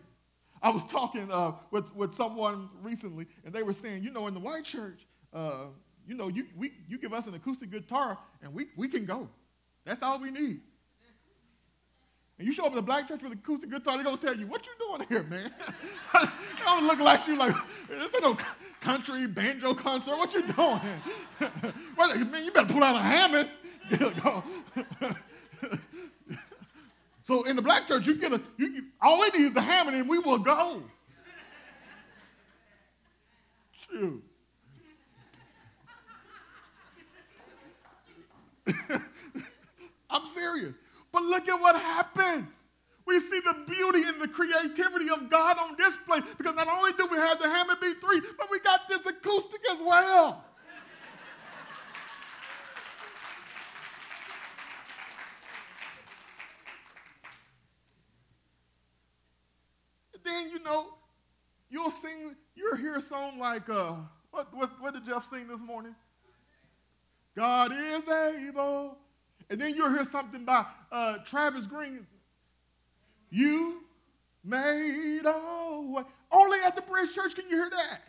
I 0.62 0.70
was 0.70 0.84
talking 0.86 1.32
uh, 1.32 1.54
with, 1.72 1.94
with 1.96 2.14
someone 2.14 2.70
recently, 2.82 3.28
and 3.46 3.54
they 3.54 3.64
were 3.64 3.74
saying, 3.74 4.04
you 4.04 4.12
know, 4.12 4.28
in 4.28 4.34
the 4.34 4.40
white 4.40 4.64
church, 4.64 5.06
uh, 5.34 5.66
you 6.08 6.16
know, 6.16 6.28
you, 6.28 6.46
we, 6.56 6.72
you 6.88 6.98
give 6.98 7.14
us 7.14 7.28
an 7.28 7.34
acoustic 7.34 7.70
guitar, 7.70 8.18
and 8.42 8.54
we, 8.54 8.68
we 8.76 8.88
can 8.88 9.06
go. 9.06 9.28
That's 9.86 10.02
all 10.02 10.20
we 10.20 10.32
need. 10.32 10.62
And 12.42 12.48
you 12.48 12.54
show 12.54 12.66
up 12.66 12.72
in 12.72 12.76
the 12.76 12.82
black 12.82 13.08
church 13.08 13.22
with 13.22 13.34
an 13.34 13.38
acoustic 13.38 13.70
guitar, 13.70 14.02
they're 14.02 14.12
to 14.12 14.18
tell 14.18 14.36
you, 14.36 14.48
what 14.48 14.66
you 14.66 14.72
doing 14.80 15.08
here, 15.10 15.22
man? 15.22 15.54
I 16.16 16.28
don't 16.66 16.88
look 16.88 16.98
like 16.98 17.28
you 17.28 17.36
like, 17.36 17.54
this 17.88 18.16
ain't 18.16 18.24
no 18.24 18.36
country 18.80 19.28
banjo 19.28 19.76
concert. 19.76 20.18
What 20.18 20.34
you 20.34 20.42
doing? 20.42 20.82
well, 21.96 22.18
man, 22.18 22.44
you 22.44 22.52
better 22.52 22.74
pull 22.74 22.84
out 22.84 22.96
a 22.96 23.00
Hammond. 23.00 23.48
so 27.22 27.44
in 27.44 27.56
the 27.56 27.62
black 27.62 27.88
church, 27.88 28.08
you 28.08 28.16
get 28.16 28.34
a, 28.34 28.42
you 28.58 28.86
all 29.00 29.20
we 29.20 29.30
need 29.30 29.46
is 29.46 29.56
a 29.56 29.62
Hammond 29.62 29.98
and 29.98 30.10
we 30.10 30.18
will 30.18 30.40
go. 30.40 30.82
True. 33.88 34.24
I'm 40.10 40.26
serious. 40.26 40.74
But 41.12 41.24
look 41.24 41.48
at 41.50 41.60
what 41.60 41.76
happens. 41.76 42.52
We 43.06 43.20
see 43.20 43.40
the 43.40 43.56
beauty 43.68 44.04
and 44.04 44.22
the 44.22 44.28
creativity 44.28 45.10
of 45.10 45.30
God 45.30 45.58
on 45.58 45.76
display 45.76 46.22
because 46.38 46.56
not 46.56 46.68
only 46.68 46.94
do 46.94 47.08
we 47.08 47.18
have 47.18 47.40
the 47.40 47.50
Hammond 47.50 47.80
B3, 47.80 48.22
but 48.38 48.50
we 48.50 48.60
got 48.60 48.88
this 48.88 49.06
acoustic 49.06 49.62
as 49.72 49.80
well. 49.80 50.46
then 60.24 60.50
you 60.52 60.64
know, 60.64 60.94
you'll 61.70 61.92
sing, 61.92 62.36
you'll 62.56 62.78
hear 62.78 62.96
a 62.96 63.02
song 63.02 63.40
like, 63.40 63.70
uh, 63.70 63.96
what, 64.32 64.54
what, 64.54 64.72
what 64.80 64.94
did 64.94 65.06
Jeff 65.06 65.26
sing 65.26 65.48
this 65.48 65.60
morning? 65.60 65.96
God 67.36 67.72
is 67.74 68.08
able. 68.08 68.98
And 69.52 69.60
then 69.60 69.76
you'll 69.76 69.90
hear 69.90 70.06
something 70.06 70.46
by 70.46 70.66
uh, 70.94 71.18
Travis 71.26 71.68
Greene. 71.68 72.08
You 73.30 73.84
made 74.46 75.24
a 75.26 75.82
way. 75.82 76.04
Only 76.32 76.60
at 76.66 76.74
the 76.74 76.82
Bridge 76.82 77.14
Church 77.14 77.36
can 77.36 77.50
you 77.50 77.58
hear 77.58 77.70
that. 77.70 78.02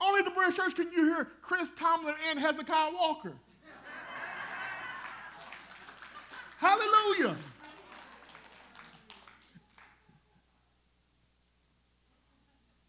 Only 0.00 0.20
at 0.20 0.26
the 0.26 0.30
Bridge 0.30 0.54
Church 0.54 0.76
can 0.76 0.92
you 0.92 1.06
hear 1.06 1.28
Chris 1.42 1.72
Tomlin 1.76 2.14
and 2.28 2.38
Hezekiah 2.38 2.92
Walker. 2.94 3.32
Hallelujah. 6.58 7.34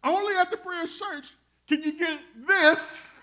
Only 0.04 0.36
at 0.36 0.52
the 0.52 0.56
Bridge 0.56 0.96
Church 0.96 1.32
can 1.66 1.82
you 1.82 1.98
get 1.98 2.20
this. 2.46 3.18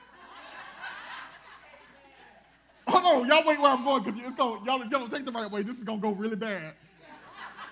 Hold 2.90 3.24
on, 3.24 3.28
y'all 3.28 3.46
wait 3.46 3.60
where 3.60 3.72
I'm 3.72 3.84
going 3.84 4.04
because 4.04 4.20
it's 4.20 4.36
going. 4.36 4.64
Y'all, 4.66 4.82
if 4.82 4.90
y'all 4.90 5.02
don't 5.02 5.12
take 5.12 5.26
the 5.26 5.32
right 5.32 5.50
way, 5.50 5.64
this 5.64 5.78
is 5.78 5.84
gonna 5.84 6.02
go 6.02 6.12
really 6.12 6.36
bad. 6.36 6.74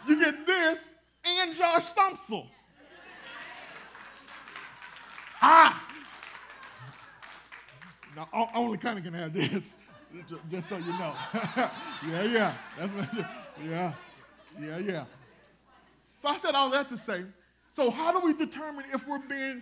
You 0.08 0.20
get 0.20 0.46
this 0.46 0.86
and 1.26 1.54
Josh 1.54 1.94
Stumpsel. 1.94 2.48
Ah. 5.42 5.84
Now, 8.16 8.50
only 8.56 8.78
kind 8.78 8.98
of 8.98 9.04
can 9.04 9.14
have 9.14 9.34
this, 9.34 9.78
just 10.52 10.70
so 10.70 10.78
you 10.78 10.88
know. 10.88 11.14
yeah, 12.10 12.24
yeah, 12.24 12.54
that's 12.78 12.92
what, 12.92 13.28
yeah, 13.64 13.94
yeah, 14.60 14.78
yeah. 14.80 15.06
So 16.20 16.30
I 16.30 16.38
said 16.38 16.56
all 16.56 16.72
that 16.72 16.90
to 16.90 16.98
say 16.98 17.24
so, 17.78 17.92
how 17.92 18.12
do 18.12 18.26
we 18.26 18.34
determine 18.34 18.86
if 18.92 19.08
we're 19.08 19.20
being 19.20 19.62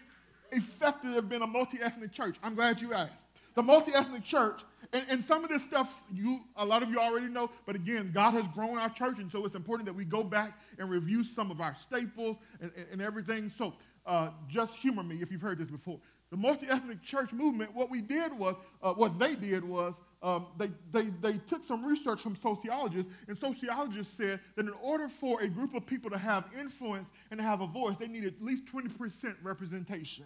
effective 0.53 1.30
in 1.34 1.41
a 1.41 1.47
multi 1.47 1.80
ethnic 1.82 2.14
church? 2.14 2.38
I'm 2.41 2.56
glad 2.56 2.82
you 2.82 2.93
asked. 2.93 3.24
The 3.56 3.64
multi 3.64 3.93
ethnic 3.93 4.24
church, 4.24 4.62
and, 4.91 5.06
and, 5.10 5.24
some 5.24 5.43
of 5.43 5.49
this 5.49 5.64
stuff 5.64 6.03
you 6.14 6.41
a 6.58 6.66
lot 6.66 6.84
of 6.84 6.89
you 6.89 6.99
already 6.99 7.28
know, 7.28 7.49
but 7.66 7.76
again, 7.76 8.12
God 8.14 8.32
has 8.32 8.47
grown 8.49 8.78
our 8.78 8.89
church, 8.89 9.18
and 9.20 9.32
so 9.32 9.45
it's 9.45 9.56
important 9.56 9.88
that 9.88 9.93
we 9.93 10.03
go 10.06 10.24
back 10.24 10.60
and 10.78 10.89
review 10.89 11.24
some 11.24 11.51
of 11.51 11.62
our 11.62 11.74
staples 11.74 12.38
and, 12.60 12.72
and, 12.76 12.86
and 12.91 13.01
everything. 13.01 13.49
So, 13.58 13.74
uh, 14.06 14.30
just 14.47 14.76
humor 14.76 15.03
me 15.03 15.22
if 15.22 15.32
you've 15.32 15.41
heard 15.41 15.58
this 15.58 15.70
before. 15.70 15.99
The 16.32 16.38
multi 16.38 16.68
ethnic 16.68 17.01
church 17.01 17.32
movement, 17.32 17.74
what 17.74 17.89
we 17.89 18.01
did 18.01 18.38
was, 18.38 18.56
uh, 18.84 18.93
what 18.93 19.18
they 19.20 19.36
did 19.36 19.64
was, 19.64 19.99
um, 20.22 20.47
they, 20.58 20.70
they, 20.91 21.10
they 21.22 21.38
took 21.38 21.64
some 21.64 21.86
research 21.86 22.20
from 22.20 22.36
sociologists, 22.36 23.12
and 23.28 23.38
sociologists 23.38 24.18
said 24.18 24.41
that 24.56 24.66
in 24.66 24.74
order 24.82 25.08
for 25.08 25.41
a 25.41 25.47
group 25.47 25.76
of 25.76 25.86
people 25.86 26.10
to 26.10 26.18
have 26.18 26.45
influence 26.60 27.12
and 27.32 27.39
to 27.39 27.43
have 27.43 27.62
a 27.62 27.68
voice, 27.68 27.97
they 27.97 28.08
needed 28.08 28.36
at 28.36 28.41
least 28.41 28.66
20% 28.66 29.36
representation. 29.43 30.26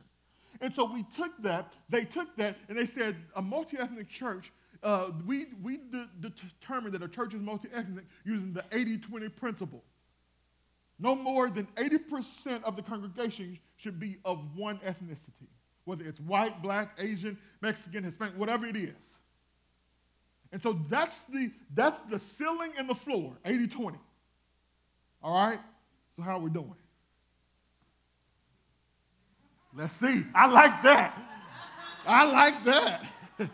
And 0.61 0.73
so 0.73 0.85
we 0.85 1.03
took 1.03 1.31
that, 1.43 1.73
they 1.87 2.03
took 2.05 2.35
that, 2.37 2.57
and 2.67 2.77
they 2.77 2.85
said 2.85 3.15
a 3.35 3.41
multi 3.41 3.77
ethnic 3.77 4.09
church, 4.09 4.51
uh, 4.83 5.11
we, 5.25 5.47
we 5.61 5.77
de- 5.77 6.09
determined 6.19 6.93
that 6.93 7.03
a 7.03 7.07
church 7.07 7.33
is 7.33 7.41
multi 7.41 7.69
ethnic 7.73 8.05
using 8.25 8.53
the 8.53 8.63
80 8.71 8.97
20 8.97 9.29
principle. 9.29 9.83
No 10.99 11.15
more 11.15 11.49
than 11.49 11.65
80% 11.75 12.63
of 12.63 12.75
the 12.75 12.81
congregation 12.81 13.57
should 13.77 13.99
be 13.99 14.17
of 14.25 14.57
one 14.57 14.79
ethnicity, 14.79 15.47
whether 15.85 16.03
it's 16.03 16.19
white, 16.19 16.61
black, 16.61 16.97
Asian, 16.99 17.37
Mexican, 17.61 18.03
Hispanic, 18.03 18.37
whatever 18.37 18.65
it 18.65 18.75
is. 18.75 19.19
And 20.51 20.61
so 20.61 20.73
that's 20.89 21.21
the, 21.21 21.51
that's 21.73 21.99
the 22.09 22.19
ceiling 22.19 22.71
and 22.77 22.89
the 22.89 22.95
floor, 22.95 23.37
80 23.45 23.67
20. 23.67 23.97
All 25.23 25.33
right? 25.33 25.59
So, 26.15 26.21
how 26.21 26.37
are 26.37 26.41
we 26.41 26.49
doing? 26.49 26.75
Let's 29.75 29.93
see. 29.93 30.25
I 30.33 30.47
like 30.47 30.81
that. 30.83 31.17
I 32.05 32.31
like 32.31 32.63
that. 32.63 33.05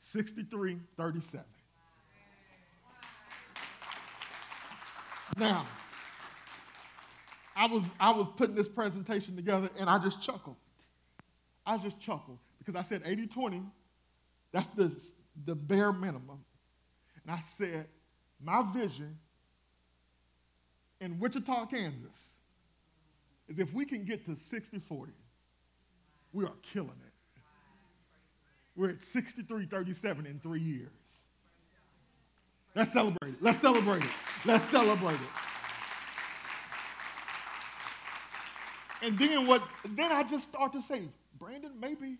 Sixty-three, 0.00 0.78
thirty-seven. 0.96 1.44
Now, 5.36 5.66
I 7.54 7.66
was 7.66 7.84
I 8.00 8.10
was 8.12 8.28
putting 8.36 8.54
this 8.54 8.68
presentation 8.68 9.36
together 9.36 9.68
and 9.78 9.90
I 9.90 9.98
just 9.98 10.22
chuckled. 10.22 10.56
I 11.66 11.76
just 11.76 12.00
chuckled 12.00 12.38
because 12.58 12.74
I 12.76 12.82
said 12.82 13.02
80 13.04 13.26
20, 13.26 13.62
that's 14.52 14.68
the, 14.68 14.94
the 15.44 15.54
bare 15.54 15.92
minimum. 15.92 16.44
And 17.22 17.30
I 17.34 17.38
said, 17.40 17.86
my 18.42 18.62
vision 18.72 19.18
in 21.00 21.18
Wichita, 21.18 21.66
Kansas, 21.66 22.38
is 23.48 23.58
if 23.58 23.72
we 23.72 23.84
can 23.84 24.04
get 24.04 24.24
to 24.26 24.36
60 24.36 24.78
40, 24.78 25.12
we 26.32 26.44
are 26.44 26.52
killing 26.62 26.90
it. 26.90 27.40
We're 28.76 28.90
at 28.90 29.02
63 29.02 29.66
37 29.66 30.26
in 30.26 30.38
three 30.40 30.60
years. 30.60 30.88
Let's 32.74 32.92
celebrate 32.92 33.30
it. 33.30 33.36
Let's 33.40 33.58
celebrate 33.58 34.04
it. 34.04 34.10
Let's 34.44 34.64
celebrate 34.64 35.14
it. 35.14 35.20
And 39.02 39.18
then 39.18 39.46
what 39.46 39.62
then 39.84 40.12
I 40.12 40.22
just 40.22 40.48
start 40.48 40.72
to 40.72 40.82
say, 40.82 41.02
Brandon, 41.38 41.72
maybe, 41.80 42.18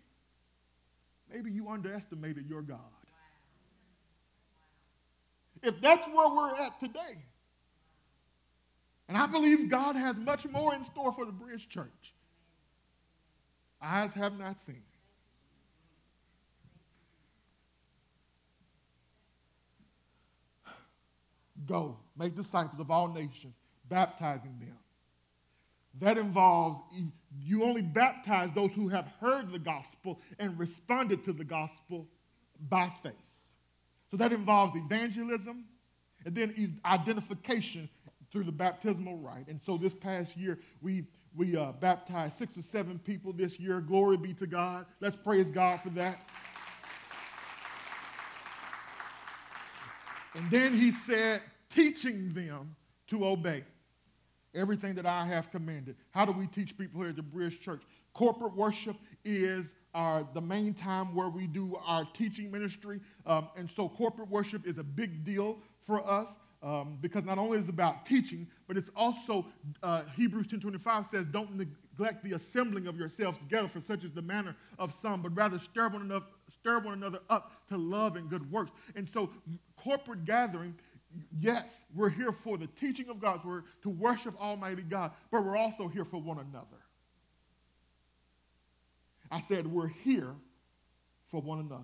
maybe 1.31 1.51
you 1.51 1.69
underestimated 1.69 2.49
your 2.49 2.61
God. 2.61 2.79
If 5.61 5.79
that's 5.81 6.05
where 6.07 6.29
we're 6.29 6.57
at 6.57 6.79
today, 6.79 7.23
and 9.09 9.17
I 9.17 9.25
believe 9.27 9.69
God 9.69 9.97
has 9.97 10.17
much 10.17 10.47
more 10.47 10.73
in 10.73 10.83
store 10.85 11.11
for 11.11 11.25
the 11.25 11.33
Bridge 11.33 11.67
Church, 11.67 12.13
eyes 13.81 14.13
have 14.13 14.39
not 14.39 14.59
seen. 14.59 14.83
Go, 21.65 21.97
make 22.17 22.35
disciples 22.35 22.79
of 22.79 22.89
all 22.89 23.09
nations, 23.09 23.53
baptizing 23.89 24.57
them 24.59 24.77
that 25.99 26.17
involves 26.17 26.79
you 27.41 27.63
only 27.63 27.81
baptize 27.81 28.49
those 28.53 28.73
who 28.73 28.87
have 28.89 29.07
heard 29.19 29.51
the 29.51 29.59
gospel 29.59 30.19
and 30.37 30.57
responded 30.57 31.23
to 31.23 31.33
the 31.33 31.43
gospel 31.43 32.07
by 32.69 32.89
faith. 32.89 33.13
So 34.11 34.17
that 34.17 34.31
involves 34.31 34.75
evangelism 34.75 35.65
and 36.25 36.35
then 36.35 36.79
identification 36.85 37.89
through 38.31 38.43
the 38.43 38.51
baptismal 38.51 39.17
rite. 39.17 39.47
And 39.47 39.61
so 39.61 39.77
this 39.77 39.93
past 39.93 40.37
year, 40.37 40.59
we, 40.81 41.05
we 41.35 41.55
uh, 41.55 41.71
baptized 41.73 42.35
six 42.37 42.57
or 42.57 42.61
seven 42.61 42.99
people 42.99 43.33
this 43.33 43.59
year. 43.59 43.81
Glory 43.81 44.17
be 44.17 44.33
to 44.35 44.47
God. 44.47 44.85
Let's 44.99 45.15
praise 45.15 45.49
God 45.51 45.79
for 45.79 45.89
that. 45.89 46.29
And 50.35 50.49
then 50.51 50.73
he 50.73 50.91
said, 50.91 51.41
teaching 51.69 52.29
them 52.29 52.75
to 53.07 53.25
obey 53.25 53.63
everything 54.53 54.95
that 54.95 55.05
I 55.05 55.25
have 55.25 55.51
commanded. 55.51 55.95
How 56.11 56.25
do 56.25 56.31
we 56.31 56.47
teach 56.47 56.77
people 56.77 57.01
here 57.01 57.09
at 57.09 57.15
the 57.15 57.23
Bridge 57.23 57.61
Church? 57.61 57.81
Corporate 58.13 58.55
worship 58.55 58.95
is 59.23 59.75
our, 59.93 60.27
the 60.33 60.41
main 60.41 60.73
time 60.73 61.15
where 61.15 61.29
we 61.29 61.47
do 61.47 61.77
our 61.85 62.05
teaching 62.13 62.51
ministry. 62.51 62.99
Um, 63.25 63.49
and 63.57 63.69
so 63.69 63.89
corporate 63.89 64.29
worship 64.29 64.67
is 64.67 64.77
a 64.77 64.83
big 64.83 65.23
deal 65.23 65.57
for 65.81 66.05
us. 66.07 66.37
Um, 66.61 66.97
because 66.99 67.23
not 67.23 67.37
only 67.37 67.57
is 67.57 67.65
it 67.65 67.69
about 67.69 68.05
teaching, 68.05 68.45
but 68.67 68.75
it's 68.75 68.89
also 68.93 69.45
uh, 69.81 70.03
Hebrews 70.15 70.47
10:25 70.47 71.05
says, 71.05 71.25
"Don't 71.31 71.55
neglect 71.55 72.23
the 72.23 72.33
assembling 72.33 72.87
of 72.87 72.97
yourselves 72.97 73.39
together, 73.39 73.69
for 73.69 73.79
such 73.79 74.03
is 74.03 74.11
the 74.11 74.21
manner 74.21 74.55
of 74.77 74.93
some, 74.93 75.21
but 75.21 75.35
rather 75.35 75.57
stir 75.57 75.87
one 75.87 76.01
another, 76.01 76.25
stir 76.49 76.79
one 76.79 76.93
another 76.93 77.19
up 77.29 77.53
to 77.69 77.77
love 77.77 78.17
and 78.17 78.29
good 78.29 78.51
works." 78.51 78.71
And 78.95 79.07
so, 79.07 79.29
corporate 79.77 80.25
gathering 80.25 80.75
yes, 81.39 81.85
we're 81.95 82.09
here 82.09 82.31
for 82.31 82.57
the 82.57 82.67
teaching 82.67 83.09
of 83.09 83.19
God's 83.19 83.43
word 83.43 83.65
to 83.83 83.89
worship 83.89 84.39
Almighty 84.39 84.81
God, 84.81 85.11
but 85.31 85.43
we're 85.43 85.57
also 85.57 85.87
here 85.87 86.05
for 86.05 86.21
one 86.21 86.37
another. 86.37 86.65
I 89.31 89.39
said, 89.39 89.67
we're 89.67 89.87
here 89.87 90.33
for 91.29 91.41
one 91.41 91.59
another. 91.59 91.83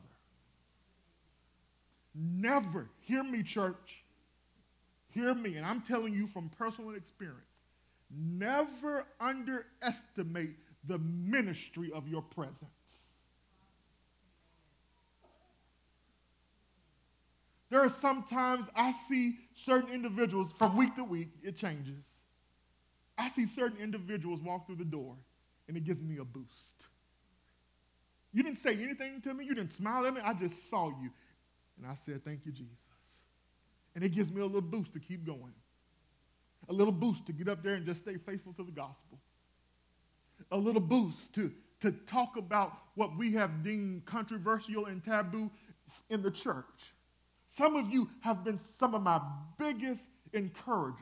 Never, 2.15 2.89
hear 3.01 3.23
me, 3.23 3.43
church, 3.43 4.03
hear 5.15 5.33
me, 5.33 5.55
and 5.55 5.65
I'm 5.65 5.81
telling 5.81 6.13
you 6.13 6.27
from 6.27 6.49
personal 6.49 6.93
experience, 6.93 7.39
never 8.11 9.05
underestimate 9.19 10.57
the 10.85 10.99
ministry 10.99 11.91
of 11.91 12.07
your 12.07 12.21
presence. 12.21 12.69
There 17.71 17.81
are 17.81 17.89
sometimes 17.89 18.69
I 18.75 18.91
see 18.91 19.37
certain 19.53 19.91
individuals 19.91 20.51
from 20.51 20.77
week 20.77 20.95
to 20.95 21.03
week, 21.03 21.29
it 21.41 21.55
changes. 21.55 22.05
I 23.17 23.29
see 23.29 23.45
certain 23.45 23.81
individuals 23.81 24.41
walk 24.41 24.67
through 24.67 24.75
the 24.75 24.85
door 24.85 25.15
and 25.67 25.75
it 25.75 25.83
gives 25.83 26.01
me 26.01 26.17
a 26.17 26.25
boost. 26.25 26.85
You 28.33 28.43
didn't 28.43 28.59
say 28.59 28.73
anything 28.73 29.21
to 29.21 29.33
me, 29.33 29.45
you 29.45 29.55
didn't 29.55 29.71
smile 29.71 30.05
at 30.05 30.13
me, 30.13 30.21
I 30.23 30.33
just 30.33 30.69
saw 30.69 30.89
you. 30.89 31.09
And 31.77 31.87
I 31.89 31.95
said, 31.95 32.23
Thank 32.23 32.45
you, 32.45 32.51
Jesus. 32.51 32.84
And 33.95 34.03
it 34.03 34.09
gives 34.09 34.31
me 34.31 34.41
a 34.41 34.45
little 34.45 34.61
boost 34.61 34.93
to 34.93 34.99
keep 34.99 35.25
going, 35.25 35.53
a 36.67 36.73
little 36.73 36.91
boost 36.91 37.25
to 37.27 37.33
get 37.33 37.47
up 37.47 37.63
there 37.63 37.75
and 37.75 37.85
just 37.85 38.03
stay 38.03 38.17
faithful 38.17 38.53
to 38.53 38.63
the 38.63 38.71
gospel, 38.71 39.19
a 40.51 40.57
little 40.57 40.81
boost 40.81 41.33
to, 41.35 41.51
to 41.79 41.91
talk 41.91 42.35
about 42.37 42.73
what 42.95 43.17
we 43.17 43.33
have 43.33 43.63
deemed 43.63 44.05
controversial 44.05 44.85
and 44.85 45.03
taboo 45.03 45.49
in 46.09 46.21
the 46.21 46.31
church. 46.31 46.93
Some 47.55 47.77
of 47.77 47.89
you 47.89 48.09
have 48.19 48.43
been 48.43 48.57
some 48.57 48.93
of 48.95 49.01
my 49.01 49.21
biggest 49.57 50.09
encouragers. 50.33 50.99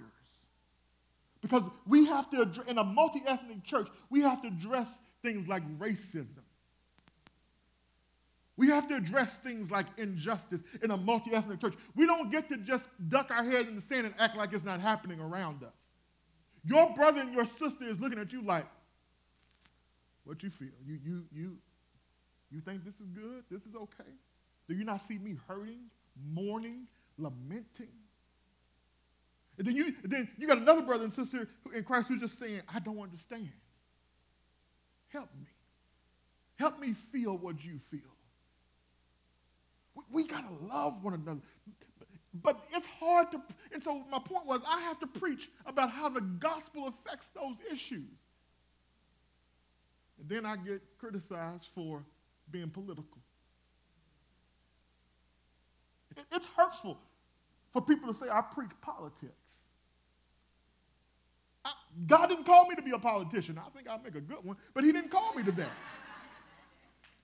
Because 1.42 1.64
we 1.86 2.06
have 2.06 2.30
to, 2.30 2.50
in 2.68 2.78
a 2.78 2.84
multi 2.84 3.22
ethnic 3.26 3.64
church, 3.64 3.88
we 4.10 4.22
have 4.22 4.42
to 4.44 4.48
address 4.48 4.88
things 5.22 5.48
like 5.48 5.64
racism. 5.78 6.43
We 8.56 8.68
have 8.68 8.88
to 8.90 8.96
address 8.96 9.36
things 9.38 9.72
like 9.72 9.88
injustice 9.98 10.64
in 10.84 10.92
a 10.92 10.98
multi 10.98 11.34
ethnic 11.34 11.60
church. 11.60 11.74
We 11.96 12.06
don't 12.06 12.32
get 12.32 12.50
to 12.50 12.58
just 12.58 12.88
duck 13.10 13.32
our 13.32 13.44
heads 13.44 13.68
in 13.68 13.76
the 13.76 13.82
sand 13.82 14.06
and 14.06 14.16
act 14.20 14.38
like 14.38 14.54
it's 14.54 14.64
not 14.64 14.80
happening 14.80 15.20
around 15.20 15.64
us. 15.64 15.74
Your 16.64 16.94
brother 16.94 17.22
and 17.22 17.34
your 17.34 17.46
sister 17.46 17.86
is 17.86 18.00
looking 18.00 18.20
at 18.20 18.32
you 18.32 18.42
like, 18.42 18.68
what 20.24 20.42
you 20.44 20.50
feel? 20.50 20.70
You, 20.86 21.00
you, 21.04 21.24
you, 21.34 21.58
you 22.52 22.62
think 22.62 22.86
this 22.86 22.96
is 22.96 23.08
good? 23.08 23.44
This 23.52 23.66
is 23.66 23.76
okay? 23.76 24.10
Do 24.70 24.76
you 24.76 24.86
not 24.86 25.02
see 25.02 25.18
me 25.18 25.36
hurting, 25.48 25.80
mourning, 26.32 26.88
lamenting? 27.18 27.90
And 29.58 29.68
then 29.68 29.76
you, 29.76 29.94
then 30.04 30.30
you 30.38 30.48
got 30.48 30.58
another 30.60 30.82
brother 30.82 31.04
and 31.04 31.14
sister 31.14 31.48
in 31.76 31.84
Christ 31.84 32.08
who's 32.08 32.22
just 32.22 32.40
saying, 32.40 32.62
I 32.74 32.80
don't 32.80 33.00
understand. 33.00 33.50
Help 35.10 35.30
me. 35.38 35.48
Help 36.56 36.80
me 36.80 36.94
feel 36.94 37.38
what 37.38 37.64
you 37.64 37.80
feel. 37.92 38.13
We, 39.96 40.04
we 40.12 40.28
got 40.28 40.48
to 40.48 40.66
love 40.66 41.04
one 41.04 41.14
another. 41.14 41.42
But 42.34 42.66
it's 42.74 42.88
hard 42.88 43.32
to, 43.32 43.42
and 43.72 43.84
so 43.84 44.04
my 44.10 44.20
point 44.20 44.48
was 44.48 44.62
I 44.68 44.82
have 44.82 45.00
to 45.00 45.08
preach 45.08 45.50
about 45.66 45.92
how 45.92 46.10
the 46.10 46.22
gospel 46.22 46.88
affects 46.88 47.30
those 47.30 47.58
issues. 47.72 48.10
And 50.20 50.30
then 50.30 50.46
I 50.46 50.56
get 50.56 50.82
criticized 50.98 51.68
for 51.76 52.04
being 52.50 52.70
political. 52.70 53.20
It's 56.32 56.48
hurtful 56.48 56.98
for 57.72 57.82
people 57.82 58.12
to 58.12 58.18
say 58.18 58.28
I 58.32 58.42
preach 58.42 58.72
politics. 58.82 59.64
I, 61.66 61.72
God 62.08 62.28
didn't 62.28 62.46
call 62.46 62.68
me 62.68 62.76
to 62.76 62.82
be 62.82 62.92
a 62.92 63.00
politician. 63.00 63.60
I 63.60 63.70
think 63.76 63.88
I'll 63.88 64.00
make 64.00 64.16
a 64.16 64.22
good 64.22 64.44
one, 64.44 64.58
but 64.74 64.84
He 64.84 64.92
didn't 64.92 65.12
call 65.12 65.34
me 65.34 65.44
to 65.44 65.52
that. 65.54 65.72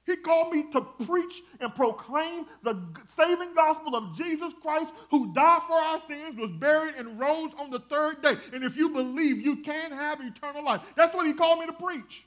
He 0.09 0.15
called 0.15 0.51
me 0.51 0.63
to 0.71 0.81
preach 0.81 1.43
and 1.59 1.73
proclaim 1.75 2.45
the 2.63 2.81
saving 3.05 3.53
gospel 3.53 3.95
of 3.95 4.17
Jesus 4.17 4.51
Christ, 4.59 4.91
who 5.11 5.31
died 5.33 5.61
for 5.67 5.79
our 5.79 5.99
sins, 5.99 6.35
was 6.35 6.49
buried, 6.53 6.95
and 6.95 7.19
rose 7.19 7.51
on 7.59 7.69
the 7.69 7.79
third 7.81 8.23
day. 8.23 8.35
And 8.51 8.63
if 8.63 8.75
you 8.75 8.89
believe, 8.89 9.39
you 9.39 9.57
can 9.57 9.91
have 9.91 10.19
eternal 10.19 10.65
life. 10.65 10.81
That's 10.95 11.13
what 11.13 11.27
He 11.27 11.33
called 11.33 11.59
me 11.59 11.67
to 11.67 11.73
preach. 11.73 12.25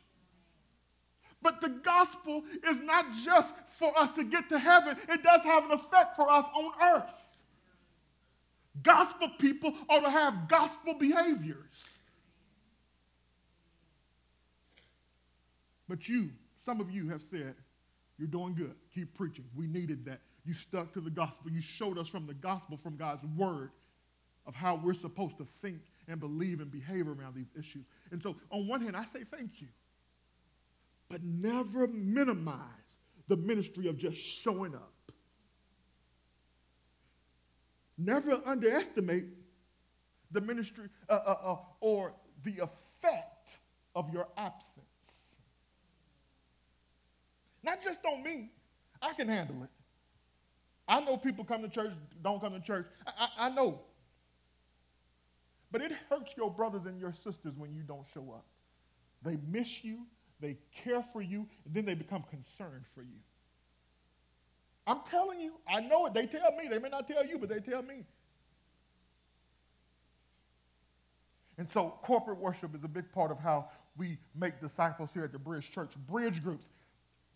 But 1.43 1.61
the 1.61 1.71
gospel 1.71 2.45
is 2.69 2.81
not 2.83 3.07
just 3.25 3.53
for 3.71 3.99
us 3.99 4.13
to 4.13 4.23
get 4.23 4.49
to 4.51 4.61
heaven, 4.61 4.97
it 5.09 5.25
does 5.25 5.41
have 5.43 5.65
an 5.65 5.73
effect 5.73 6.15
for 6.15 6.31
us 6.31 6.45
on 6.55 6.71
earth. 6.81 7.27
Gospel 8.81 9.29
people 9.41 9.75
ought 9.91 10.03
to 10.03 10.11
have 10.11 10.47
gospel 10.47 10.95
behaviors. 10.95 11.99
But 15.89 16.09
you, 16.09 16.31
some 16.65 16.81
of 16.81 16.93
you 16.93 17.09
have 17.09 17.23
said, 17.23 17.57
you're 18.19 18.29
doing 18.29 18.55
good. 18.55 18.75
Keep 18.95 19.15
preaching. 19.15 19.45
We 19.55 19.67
needed 19.67 20.05
that. 20.07 20.21
You 20.45 20.55
stuck 20.55 20.93
to 20.95 21.01
the 21.01 21.11
gospel. 21.11 21.51
You 21.51 21.61
showed 21.61 21.99
us 21.99 22.09
from 22.09 22.27
the 22.27 22.35
gospel, 22.35 22.77
from 22.77 22.97
God's 22.97 23.25
word, 23.37 23.71
of 24.47 24.55
how 24.55 24.75
we're 24.83 24.95
supposed 24.95 25.39
to 25.39 25.47
think 25.61 25.81
and 26.09 26.19
believe 26.19 26.61
and 26.61 26.71
behave 26.71 27.09
around 27.09 27.35
these 27.35 27.51
issues. 27.59 27.85
And 28.11 28.23
so, 28.23 28.37
on 28.51 28.67
one 28.67 28.81
hand, 28.81 28.97
I 28.97 29.05
say 29.05 29.25
thank 29.25 29.61
you 29.61 29.69
but 31.13 31.23
never 31.23 31.87
minimize 31.87 32.97
the 33.29 33.37
ministry 33.37 33.87
of 33.87 33.99
just 33.99 34.17
showing 34.17 34.75
up. 34.75 34.95
Never 37.99 38.41
underestimate 38.47 39.27
the 40.31 40.41
ministry 40.41 40.89
uh, 41.11 41.13
uh, 41.13 41.37
uh, 41.45 41.57
or 41.81 42.15
the 42.45 42.61
effect 42.61 43.59
of 43.95 44.11
your 44.11 44.27
absence. 44.39 44.87
Not 47.63 47.83
just 47.83 48.01
on 48.05 48.23
me, 48.23 48.51
I 49.01 49.13
can 49.15 49.29
handle 49.29 49.63
it. 49.63 49.71
I 50.89 51.01
know 51.01 51.17
people 51.17 51.45
come 51.45 51.63
to 51.63 51.69
church, 51.69 51.93
don't 52.23 52.41
come 52.41 52.53
to 52.53 52.61
church. 52.61 52.87
I, 53.07 53.11
I, 53.19 53.47
I 53.47 53.49
know. 53.51 53.81
But 55.71 55.81
it 55.81 55.93
hurts 56.11 56.35
your 56.37 56.51
brothers 56.51 56.87
and 56.87 57.01
your 57.01 57.13
sisters 57.13 57.55
when 57.57 57.75
you 57.75 57.83
don't 57.83 58.07
show 58.13 58.33
up. 58.33 58.45
They 59.23 59.39
miss 59.49 59.85
you, 59.85 60.01
they 60.41 60.59
care 60.85 61.03
for 61.13 61.23
you, 61.23 61.47
and 61.65 61.73
then 61.73 61.85
they 61.85 61.95
become 61.95 62.25
concerned 62.29 62.85
for 62.95 63.03
you. 63.03 63.21
I'm 64.87 65.01
telling 65.05 65.41
you, 65.41 65.53
I 65.69 65.81
know 65.81 66.07
it. 66.07 66.15
They 66.15 66.27
tell 66.27 66.51
me. 66.53 66.69
They 66.69 66.79
may 66.79 66.89
not 66.89 67.07
tell 67.07 67.25
you, 67.25 67.39
but 67.39 67.49
they 67.49 67.61
tell 67.61 67.83
me. 67.83 68.05
And 71.57 71.71
so, 71.71 71.95
corporate 72.03 72.39
worship 72.39 72.75
is 72.75 72.83
a 72.83 72.89
big 72.89 73.13
part 73.13 73.31
of 73.31 73.39
how 73.39 73.69
we 73.97 74.19
make 74.35 74.61
disciples 74.61 75.11
here 75.15 75.25
at 75.25 75.33
the 75.33 75.39
Bridge 75.39 75.71
Church. 75.71 75.93
Bridge 76.09 76.43
groups. 76.43 76.69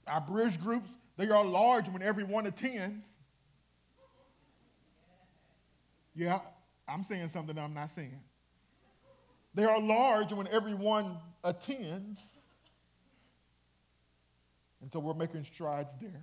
Our 0.06 0.20
bridge 0.20 0.60
groups, 0.60 0.90
they 1.16 1.28
are 1.30 1.44
large 1.44 1.88
when 1.88 2.02
everyone 2.02 2.46
attends. 2.46 3.12
Yeah, 6.14 6.40
I'm 6.88 7.02
saying 7.02 7.28
something 7.28 7.58
I'm 7.58 7.74
not 7.74 7.90
saying. 7.90 8.20
They 9.54 9.64
are 9.64 9.80
large 9.80 10.32
when 10.32 10.46
everyone 10.48 11.18
attends. 11.42 12.30
And 14.80 14.92
so 14.92 15.00
we're 15.00 15.14
making 15.14 15.44
strides 15.44 15.96
there. 16.00 16.22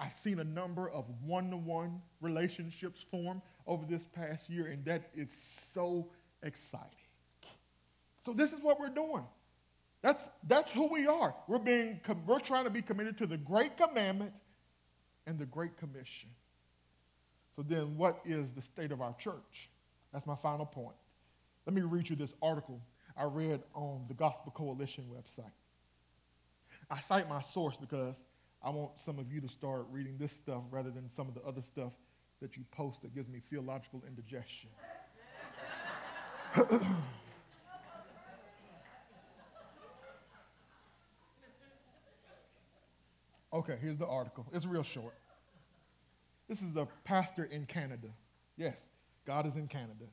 I've 0.00 0.12
seen 0.12 0.38
a 0.38 0.44
number 0.44 0.88
of 0.88 1.06
one 1.24 1.50
to 1.50 1.56
one 1.56 2.00
relationships 2.20 3.04
form 3.10 3.42
over 3.66 3.84
this 3.84 4.02
past 4.12 4.48
year, 4.48 4.66
and 4.66 4.84
that 4.84 5.10
is 5.14 5.32
so 5.72 6.10
exciting. 6.42 6.88
So, 8.24 8.32
this 8.32 8.52
is 8.52 8.60
what 8.62 8.78
we're 8.78 8.88
doing. 8.90 9.24
That's, 10.02 10.28
that's 10.46 10.70
who 10.70 10.86
we 10.86 11.06
are. 11.06 11.34
We're, 11.48 11.58
being, 11.58 12.00
we're 12.26 12.38
trying 12.38 12.64
to 12.64 12.70
be 12.70 12.82
committed 12.82 13.18
to 13.18 13.26
the 13.26 13.36
Great 13.36 13.76
Commandment 13.76 14.32
and 15.26 15.38
the 15.38 15.46
Great 15.46 15.76
Commission. 15.76 16.30
So, 17.56 17.62
then 17.62 17.96
what 17.96 18.20
is 18.24 18.52
the 18.52 18.62
state 18.62 18.92
of 18.92 19.00
our 19.00 19.14
church? 19.14 19.68
That's 20.12 20.26
my 20.26 20.36
final 20.36 20.64
point. 20.64 20.94
Let 21.66 21.74
me 21.74 21.82
read 21.82 22.08
you 22.08 22.14
this 22.14 22.32
article 22.40 22.80
I 23.16 23.24
read 23.24 23.60
on 23.74 24.04
the 24.06 24.14
Gospel 24.14 24.52
Coalition 24.52 25.04
website. 25.12 25.50
I 26.88 27.00
cite 27.00 27.28
my 27.28 27.42
source 27.42 27.76
because 27.76 28.22
I 28.62 28.70
want 28.70 28.98
some 29.00 29.18
of 29.18 29.32
you 29.32 29.40
to 29.40 29.48
start 29.48 29.86
reading 29.90 30.16
this 30.18 30.32
stuff 30.32 30.62
rather 30.70 30.90
than 30.90 31.08
some 31.08 31.28
of 31.28 31.34
the 31.34 31.42
other 31.42 31.62
stuff 31.62 31.92
that 32.40 32.56
you 32.56 32.64
post 32.70 33.02
that 33.02 33.14
gives 33.14 33.28
me 33.28 33.40
theological 33.50 34.02
indigestion. 34.06 34.70
okay, 43.68 43.78
here's 43.80 43.98
the 43.98 44.06
article. 44.06 44.46
It's 44.52 44.66
real 44.66 44.82
short. 44.82 45.14
This 46.48 46.62
is 46.62 46.76
a 46.76 46.88
pastor 47.04 47.44
in 47.44 47.66
Canada. 47.66 48.08
Yes, 48.56 48.88
God 49.26 49.46
is 49.46 49.56
in 49.56 49.68
Canada. 49.68 50.06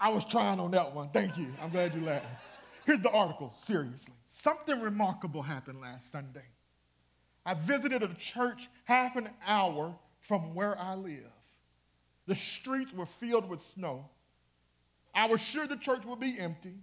I 0.00 0.08
was 0.08 0.24
trying 0.24 0.58
on 0.58 0.70
that 0.72 0.94
one. 0.94 1.10
Thank 1.10 1.36
you. 1.36 1.48
I'm 1.62 1.70
glad 1.70 1.94
you 1.94 2.00
laughed. 2.00 2.26
Here's 2.86 3.00
the 3.00 3.10
article, 3.10 3.52
seriously. 3.58 4.14
Something 4.30 4.80
remarkable 4.80 5.42
happened 5.42 5.80
last 5.80 6.10
Sunday. 6.10 6.46
I 7.44 7.54
visited 7.54 8.02
a 8.02 8.14
church 8.14 8.68
half 8.84 9.16
an 9.16 9.28
hour 9.46 9.94
from 10.20 10.54
where 10.54 10.78
I 10.78 10.94
live. 10.94 11.30
The 12.26 12.34
streets 12.34 12.92
were 12.92 13.06
filled 13.06 13.48
with 13.48 13.60
snow. 13.60 14.08
I 15.14 15.26
was 15.26 15.40
sure 15.40 15.66
the 15.66 15.76
church 15.76 16.04
would 16.04 16.20
be 16.20 16.38
empty, 16.38 16.74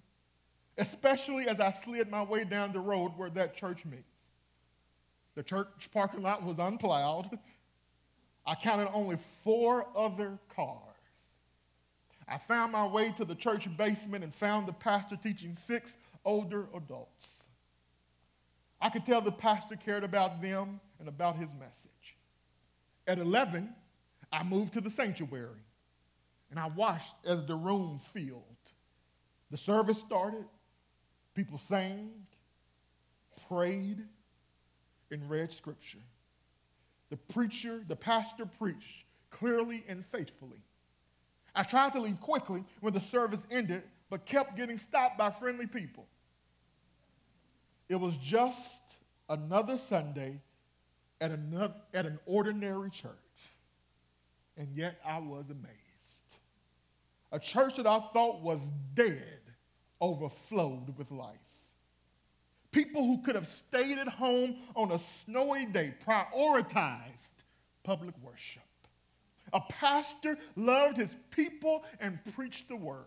especially 0.77 1.47
as 1.47 1.59
I 1.59 1.71
slid 1.71 2.09
my 2.09 2.23
way 2.23 2.43
down 2.43 2.73
the 2.73 2.79
road 2.79 3.13
where 3.17 3.29
that 3.31 3.55
church 3.55 3.85
meets. 3.85 4.03
The 5.35 5.43
church 5.43 5.89
parking 5.91 6.21
lot 6.21 6.43
was 6.43 6.59
unplowed. 6.59 7.37
I 8.45 8.55
counted 8.55 8.89
only 8.91 9.17
four 9.17 9.87
other 9.95 10.39
cars. 10.55 10.81
I 12.27 12.37
found 12.37 12.71
my 12.71 12.85
way 12.85 13.11
to 13.13 13.25
the 13.25 13.35
church 13.35 13.67
basement 13.77 14.23
and 14.23 14.33
found 14.33 14.67
the 14.67 14.73
pastor 14.73 15.15
teaching 15.15 15.55
six 15.55 15.97
older 16.25 16.67
adults. 16.75 17.43
I 18.81 18.89
could 18.89 19.05
tell 19.05 19.21
the 19.21 19.31
pastor 19.31 19.75
cared 19.75 20.03
about 20.03 20.41
them 20.41 20.79
and 20.99 21.07
about 21.07 21.37
his 21.37 21.53
message. 21.53 22.17
At 23.07 23.19
11, 23.19 23.73
I 24.31 24.43
moved 24.43 24.73
to 24.73 24.81
the 24.81 24.89
sanctuary 24.89 25.63
and 26.51 26.59
I 26.59 26.67
watched 26.67 27.13
as 27.25 27.45
the 27.45 27.55
room 27.55 27.99
filled. 28.13 28.43
The 29.49 29.57
service 29.57 29.99
started, 29.99 30.45
people 31.37 31.59
sang, 31.59 32.09
prayed, 33.47 34.03
and 35.11 35.29
read 35.29 35.51
scripture. 35.51 35.99
The 37.11 37.17
preacher, 37.17 37.83
the 37.87 37.95
pastor 37.95 38.47
preached 38.47 39.05
clearly 39.29 39.83
and 39.87 40.03
faithfully. 40.03 40.57
I 41.53 41.61
tried 41.61 41.93
to 41.93 42.01
leave 42.01 42.19
quickly 42.19 42.63
when 42.81 42.93
the 42.93 42.99
service 42.99 43.45
ended, 43.51 43.83
but 44.09 44.25
kept 44.25 44.57
getting 44.57 44.77
stopped 44.77 45.19
by 45.19 45.29
friendly 45.29 45.67
people. 45.67 46.07
It 47.87 47.97
was 47.97 48.17
just 48.17 48.81
another 49.29 49.77
Sunday 49.77 50.41
at, 51.21 51.29
another, 51.29 51.75
at 51.93 52.07
an 52.07 52.17
ordinary 52.25 52.89
church, 52.89 53.11
and 54.57 54.69
yet 54.75 54.99
I 55.05 55.19
was 55.19 55.51
amazed. 55.51 56.39
A 57.31 57.37
church 57.37 57.75
that 57.75 57.85
I 57.85 57.99
thought 58.11 58.41
was 58.41 58.59
dead 58.95 59.36
overflowed 60.01 60.97
with 60.97 61.11
life. 61.11 61.37
People 62.71 63.05
who 63.05 63.21
could 63.21 63.35
have 63.35 63.47
stayed 63.47 63.97
at 63.97 64.07
home 64.07 64.57
on 64.75 64.91
a 64.91 64.99
snowy 64.99 65.65
day 65.65 65.93
prioritized 66.05 67.43
public 67.83 68.13
worship. 68.21 68.61
A 69.53 69.61
pastor 69.61 70.37
loved 70.55 70.97
his 70.97 71.15
people 71.31 71.85
and 71.99 72.19
preached 72.35 72.67
the 72.67 72.75
word. 72.75 73.05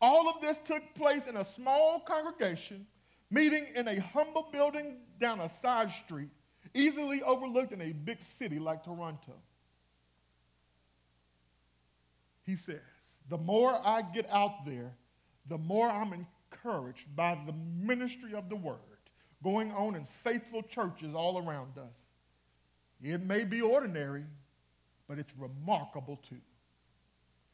All 0.00 0.28
of 0.28 0.40
this 0.40 0.58
took 0.58 0.82
place 0.94 1.26
in 1.28 1.36
a 1.36 1.44
small 1.44 2.00
congregation, 2.00 2.86
meeting 3.30 3.66
in 3.74 3.86
a 3.86 4.00
humble 4.00 4.48
building 4.50 4.96
down 5.20 5.40
a 5.40 5.48
side 5.48 5.90
street, 6.04 6.30
easily 6.74 7.22
overlooked 7.22 7.72
in 7.72 7.80
a 7.80 7.92
big 7.92 8.20
city 8.22 8.58
like 8.58 8.82
Toronto. 8.84 9.34
He 12.44 12.56
says, 12.56 12.80
The 13.28 13.38
more 13.38 13.80
I 13.86 14.02
get 14.02 14.28
out 14.30 14.66
there, 14.66 14.96
the 15.46 15.58
more 15.58 15.90
I'm 15.90 16.12
encouraged 16.12 17.14
by 17.14 17.38
the 17.46 17.52
ministry 17.52 18.34
of 18.34 18.48
the 18.48 18.56
word 18.56 18.78
going 19.42 19.72
on 19.72 19.94
in 19.94 20.04
faithful 20.04 20.62
churches 20.62 21.14
all 21.14 21.38
around 21.38 21.76
us. 21.78 21.96
It 23.02 23.20
may 23.22 23.44
be 23.44 23.60
ordinary, 23.60 24.24
but 25.08 25.18
it's 25.18 25.32
remarkable 25.36 26.16
too. 26.16 26.40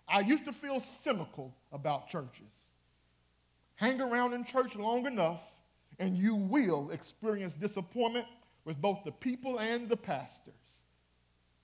I 0.07 0.21
used 0.21 0.45
to 0.45 0.53
feel 0.53 0.81
cynical 0.81 1.55
about 1.73 2.09
churches. 2.09 2.53
Hang 3.77 4.01
around 4.01 4.35
in 4.35 4.45
church 4.45 4.77
long 4.77 5.07
enough, 5.07 5.41
and 5.99 6.17
you 6.17 6.35
will 6.35 6.91
experience 6.91 7.55
disappointment 7.55 8.27
with 8.65 8.81
both 8.81 9.05
the 9.05 9.13
people 9.13 9.59
and 9.59 9.89
the 9.89 9.97
pastors. 9.97 10.55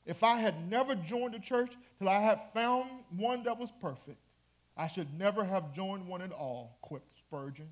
If 0.06 0.22
I 0.22 0.38
had 0.38 0.70
never 0.70 0.94
joined 0.94 1.34
a 1.34 1.40
church 1.40 1.72
till 1.98 2.08
I 2.08 2.20
had 2.20 2.52
found 2.52 2.90
one 3.16 3.42
that 3.44 3.58
was 3.58 3.70
perfect, 3.80 4.18
I 4.76 4.88
should 4.88 5.16
never 5.16 5.44
have 5.44 5.72
joined 5.72 6.06
one 6.06 6.22
at 6.22 6.32
all, 6.32 6.78
quipped 6.82 7.16
Spurgeon. 7.18 7.68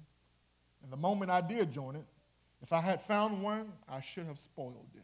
And 0.83 0.93
the 0.93 0.97
moment 0.97 1.31
I 1.31 1.41
did 1.41 1.73
join 1.73 1.97
it, 1.97 2.05
if 2.63 2.73
I 2.73 2.81
had 2.81 3.03
found 3.03 3.43
one, 3.43 3.73
I 3.89 4.01
should 4.01 4.27
have 4.27 4.39
spoiled 4.39 4.91
it, 4.95 5.03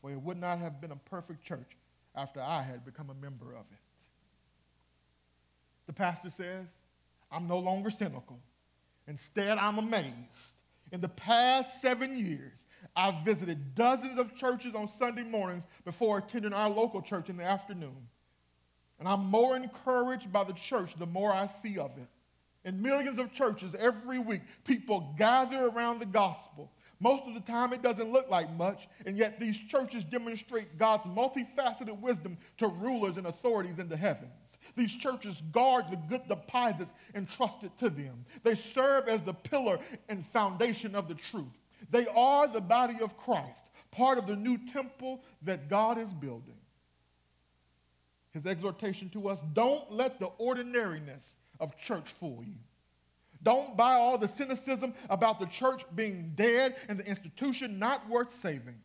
for 0.00 0.10
it 0.10 0.20
would 0.20 0.38
not 0.38 0.58
have 0.58 0.80
been 0.80 0.90
a 0.90 0.96
perfect 0.96 1.44
church 1.44 1.76
after 2.14 2.40
I 2.40 2.62
had 2.62 2.84
become 2.84 3.10
a 3.10 3.14
member 3.14 3.52
of 3.52 3.64
it. 3.70 3.78
The 5.86 5.92
pastor 5.92 6.30
says, 6.30 6.66
I'm 7.30 7.46
no 7.46 7.58
longer 7.58 7.90
cynical. 7.90 8.40
Instead, 9.06 9.58
I'm 9.58 9.78
amazed. 9.78 10.54
In 10.90 11.00
the 11.00 11.08
past 11.08 11.80
seven 11.80 12.18
years, 12.18 12.66
I've 12.94 13.24
visited 13.24 13.74
dozens 13.74 14.18
of 14.18 14.34
churches 14.36 14.74
on 14.74 14.88
Sunday 14.88 15.22
mornings 15.22 15.64
before 15.84 16.18
attending 16.18 16.52
our 16.52 16.68
local 16.68 17.00
church 17.00 17.30
in 17.30 17.36
the 17.36 17.44
afternoon. 17.44 18.08
And 19.02 19.08
I'm 19.08 19.26
more 19.26 19.56
encouraged 19.56 20.32
by 20.32 20.44
the 20.44 20.52
church 20.52 20.94
the 20.96 21.06
more 21.06 21.32
I 21.32 21.46
see 21.46 21.76
of 21.76 21.90
it. 21.98 22.06
In 22.64 22.80
millions 22.80 23.18
of 23.18 23.32
churches 23.32 23.74
every 23.74 24.20
week, 24.20 24.42
people 24.64 25.12
gather 25.18 25.66
around 25.66 25.98
the 25.98 26.06
gospel 26.06 26.70
most 27.02 27.26
of 27.26 27.34
the 27.34 27.40
time, 27.40 27.72
it 27.72 27.82
doesn't 27.82 28.12
look 28.12 28.30
like 28.30 28.48
much, 28.54 28.86
and 29.04 29.18
yet 29.18 29.40
these 29.40 29.58
churches 29.58 30.04
demonstrate 30.04 30.78
God's 30.78 31.04
multifaceted 31.06 31.98
wisdom 32.00 32.38
to 32.58 32.68
rulers 32.68 33.16
and 33.16 33.26
authorities 33.26 33.80
in 33.80 33.88
the 33.88 33.96
heavens. 33.96 34.58
These 34.76 34.94
churches 34.94 35.42
guard 35.50 35.86
the 35.90 35.96
good 35.96 36.28
deposits 36.28 36.94
entrusted 37.12 37.76
to 37.78 37.90
them. 37.90 38.24
They 38.44 38.54
serve 38.54 39.08
as 39.08 39.20
the 39.22 39.34
pillar 39.34 39.80
and 40.08 40.24
foundation 40.24 40.94
of 40.94 41.08
the 41.08 41.16
truth. 41.16 41.58
They 41.90 42.06
are 42.06 42.46
the 42.46 42.60
body 42.60 42.98
of 43.02 43.16
Christ, 43.16 43.64
part 43.90 44.16
of 44.16 44.28
the 44.28 44.36
new 44.36 44.56
temple 44.68 45.24
that 45.42 45.68
God 45.68 45.98
is 45.98 46.12
building. 46.12 46.61
His 48.32 48.46
exhortation 48.46 49.10
to 49.10 49.28
us 49.28 49.40
don't 49.52 49.92
let 49.92 50.18
the 50.18 50.30
ordinariness 50.38 51.36
of 51.60 51.76
church 51.78 52.10
fool 52.18 52.42
you. 52.44 52.54
Don't 53.42 53.76
buy 53.76 53.94
all 53.94 54.18
the 54.18 54.28
cynicism 54.28 54.94
about 55.10 55.40
the 55.40 55.46
church 55.46 55.84
being 55.94 56.32
dead 56.34 56.76
and 56.88 56.98
the 56.98 57.06
institution 57.06 57.78
not 57.78 58.08
worth 58.08 58.34
saving. 58.40 58.76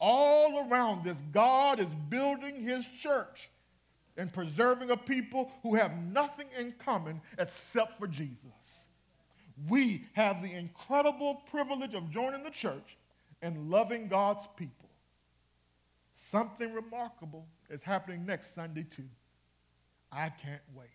All 0.00 0.66
around 0.68 1.04
this, 1.04 1.22
God 1.32 1.78
is 1.78 1.88
building 2.08 2.62
his 2.62 2.86
church 3.00 3.50
and 4.16 4.32
preserving 4.32 4.90
a 4.90 4.96
people 4.96 5.52
who 5.62 5.74
have 5.74 5.96
nothing 5.96 6.48
in 6.58 6.72
common 6.72 7.20
except 7.38 7.98
for 7.98 8.06
Jesus. 8.06 8.86
We 9.68 10.06
have 10.12 10.42
the 10.42 10.52
incredible 10.52 11.42
privilege 11.50 11.94
of 11.94 12.10
joining 12.10 12.44
the 12.44 12.50
church 12.50 12.96
and 13.42 13.70
loving 13.70 14.08
God's 14.08 14.46
people. 14.56 14.88
Something 16.14 16.72
remarkable 16.72 17.46
is 17.68 17.82
happening 17.82 18.24
next 18.24 18.54
Sunday, 18.54 18.84
too. 18.84 19.08
I 20.10 20.30
can't 20.30 20.62
wait. 20.74 20.88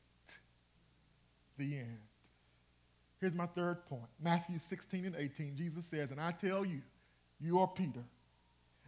The 1.58 1.78
end. 1.78 2.00
Here's 3.20 3.36
my 3.36 3.46
third 3.46 3.86
point 3.86 4.10
Matthew 4.22 4.60
16 4.60 5.06
and 5.06 5.16
18. 5.16 5.56
Jesus 5.56 5.86
says, 5.86 6.12
And 6.12 6.20
I 6.20 6.32
tell 6.32 6.66
you, 6.66 6.82
you 7.40 7.60
are 7.60 7.68
Peter, 7.68 8.04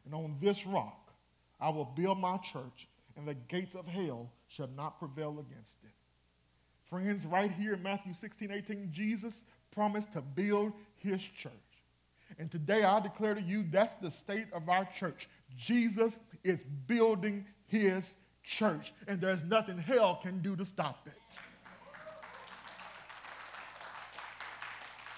and 0.03 0.13
on 0.13 0.35
this 0.41 0.65
rock 0.65 1.13
I 1.59 1.69
will 1.69 1.85
build 1.85 2.19
my 2.19 2.37
church, 2.37 2.87
and 3.15 3.27
the 3.27 3.33
gates 3.33 3.75
of 3.75 3.87
hell 3.87 4.29
shall 4.47 4.67
not 4.75 4.99
prevail 4.99 5.31
against 5.39 5.75
it. 5.83 5.91
Friends, 6.89 7.25
right 7.25 7.51
here 7.51 7.73
in 7.73 7.83
Matthew 7.83 8.13
16, 8.13 8.51
18, 8.51 8.89
Jesus 8.91 9.45
promised 9.71 10.13
to 10.13 10.21
build 10.21 10.73
his 10.97 11.21
church. 11.21 11.51
And 12.37 12.51
today 12.51 12.83
I 12.83 12.99
declare 12.99 13.35
to 13.35 13.41
you 13.41 13.63
that's 13.69 13.93
the 13.95 14.11
state 14.11 14.47
of 14.53 14.67
our 14.69 14.85
church. 14.85 15.29
Jesus 15.55 16.17
is 16.43 16.63
building 16.87 17.45
his 17.67 18.13
church, 18.43 18.93
and 19.07 19.19
there's 19.19 19.43
nothing 19.43 19.77
hell 19.77 20.19
can 20.21 20.41
do 20.41 20.55
to 20.55 20.65
stop 20.65 21.07
it. 21.07 21.39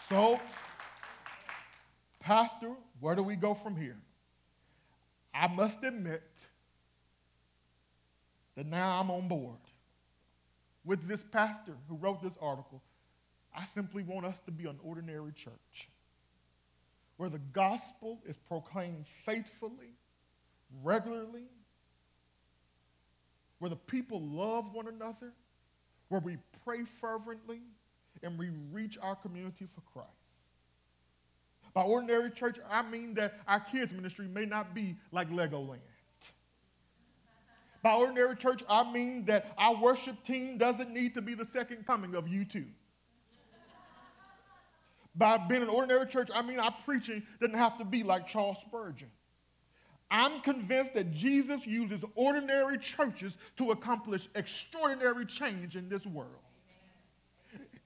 So, 0.09 0.39
Pastor, 2.19 2.71
where 2.99 3.15
do 3.15 3.23
we 3.23 3.35
go 3.35 3.53
from 3.53 3.75
here? 3.75 3.97
I 5.33 5.47
must 5.47 5.83
admit 5.83 6.23
that 8.55 8.65
now 8.65 8.99
I'm 8.99 9.11
on 9.11 9.27
board 9.27 9.59
with 10.83 11.07
this 11.07 11.23
pastor 11.23 11.73
who 11.89 11.95
wrote 11.95 12.21
this 12.21 12.37
article. 12.41 12.81
I 13.55 13.65
simply 13.65 14.03
want 14.03 14.25
us 14.25 14.39
to 14.41 14.51
be 14.51 14.65
an 14.65 14.79
ordinary 14.81 15.31
church 15.33 15.89
where 17.17 17.29
the 17.29 17.39
gospel 17.39 18.19
is 18.25 18.37
proclaimed 18.37 19.05
faithfully, 19.25 19.95
regularly, 20.83 21.45
where 23.60 23.70
the 23.70 23.76
people 23.76 24.22
love 24.22 24.74
one 24.74 24.88
another, 24.88 25.34
where 26.10 26.22
we 26.22 26.38
pray 26.64 26.84
fervently, 26.84 27.62
and 28.24 28.38
we 28.38 28.49
reach 28.72 28.97
our 29.01 29.16
community 29.16 29.68
for 29.74 29.82
Christ. 29.82 30.12
By 31.74 31.84
ordinary 31.84 32.32
church, 32.32 32.58
I 32.70 32.82
mean 32.82 33.14
that 33.16 33.39
our 33.47 33.60
kids' 33.60 33.93
ministry 33.93 34.28
may 34.28 34.45
not 34.45 34.74
be 34.74 34.95
like 35.12 35.30
Legoland. 35.30 35.80
By 37.84 37.93
ordinary 37.93 38.36
church, 38.36 38.64
I 38.68 38.91
mean 38.91 39.26
that 39.26 39.53
our 39.58 39.76
worship 39.76 40.24
team 40.24 40.58
doesn't 40.58 40.91
need 40.91 41.14
to 41.14 41.22
be 41.22 41.36
the 41.36 41.45
second 41.45 41.86
coming 41.86 42.16
of 42.16 42.26
U2. 42.26 42.66
By 45.16 45.38
being 45.38 45.64
an 45.64 45.70
ordinary 45.70 46.05
church, 46.08 46.30
I 46.34 46.41
mean 46.41 46.60
our 46.60 46.74
preaching 46.86 47.24
doesn't 47.39 47.55
have 47.55 47.78
to 47.78 47.86
be 47.86 48.03
like 48.03 48.28
Charles 48.28 48.58
Spurgeon. 48.62 49.10
I'm 50.10 50.39
convinced 50.41 50.93
that 50.93 51.12
Jesus 51.12 51.68
uses 51.68 52.03
ordinary 52.16 52.78
churches 52.78 53.38
to 53.58 53.72
accomplish 53.72 54.30
extraordinary 54.36 55.26
change 55.26 55.76
in 55.76 55.89
this 55.89 56.05
world 56.05 56.39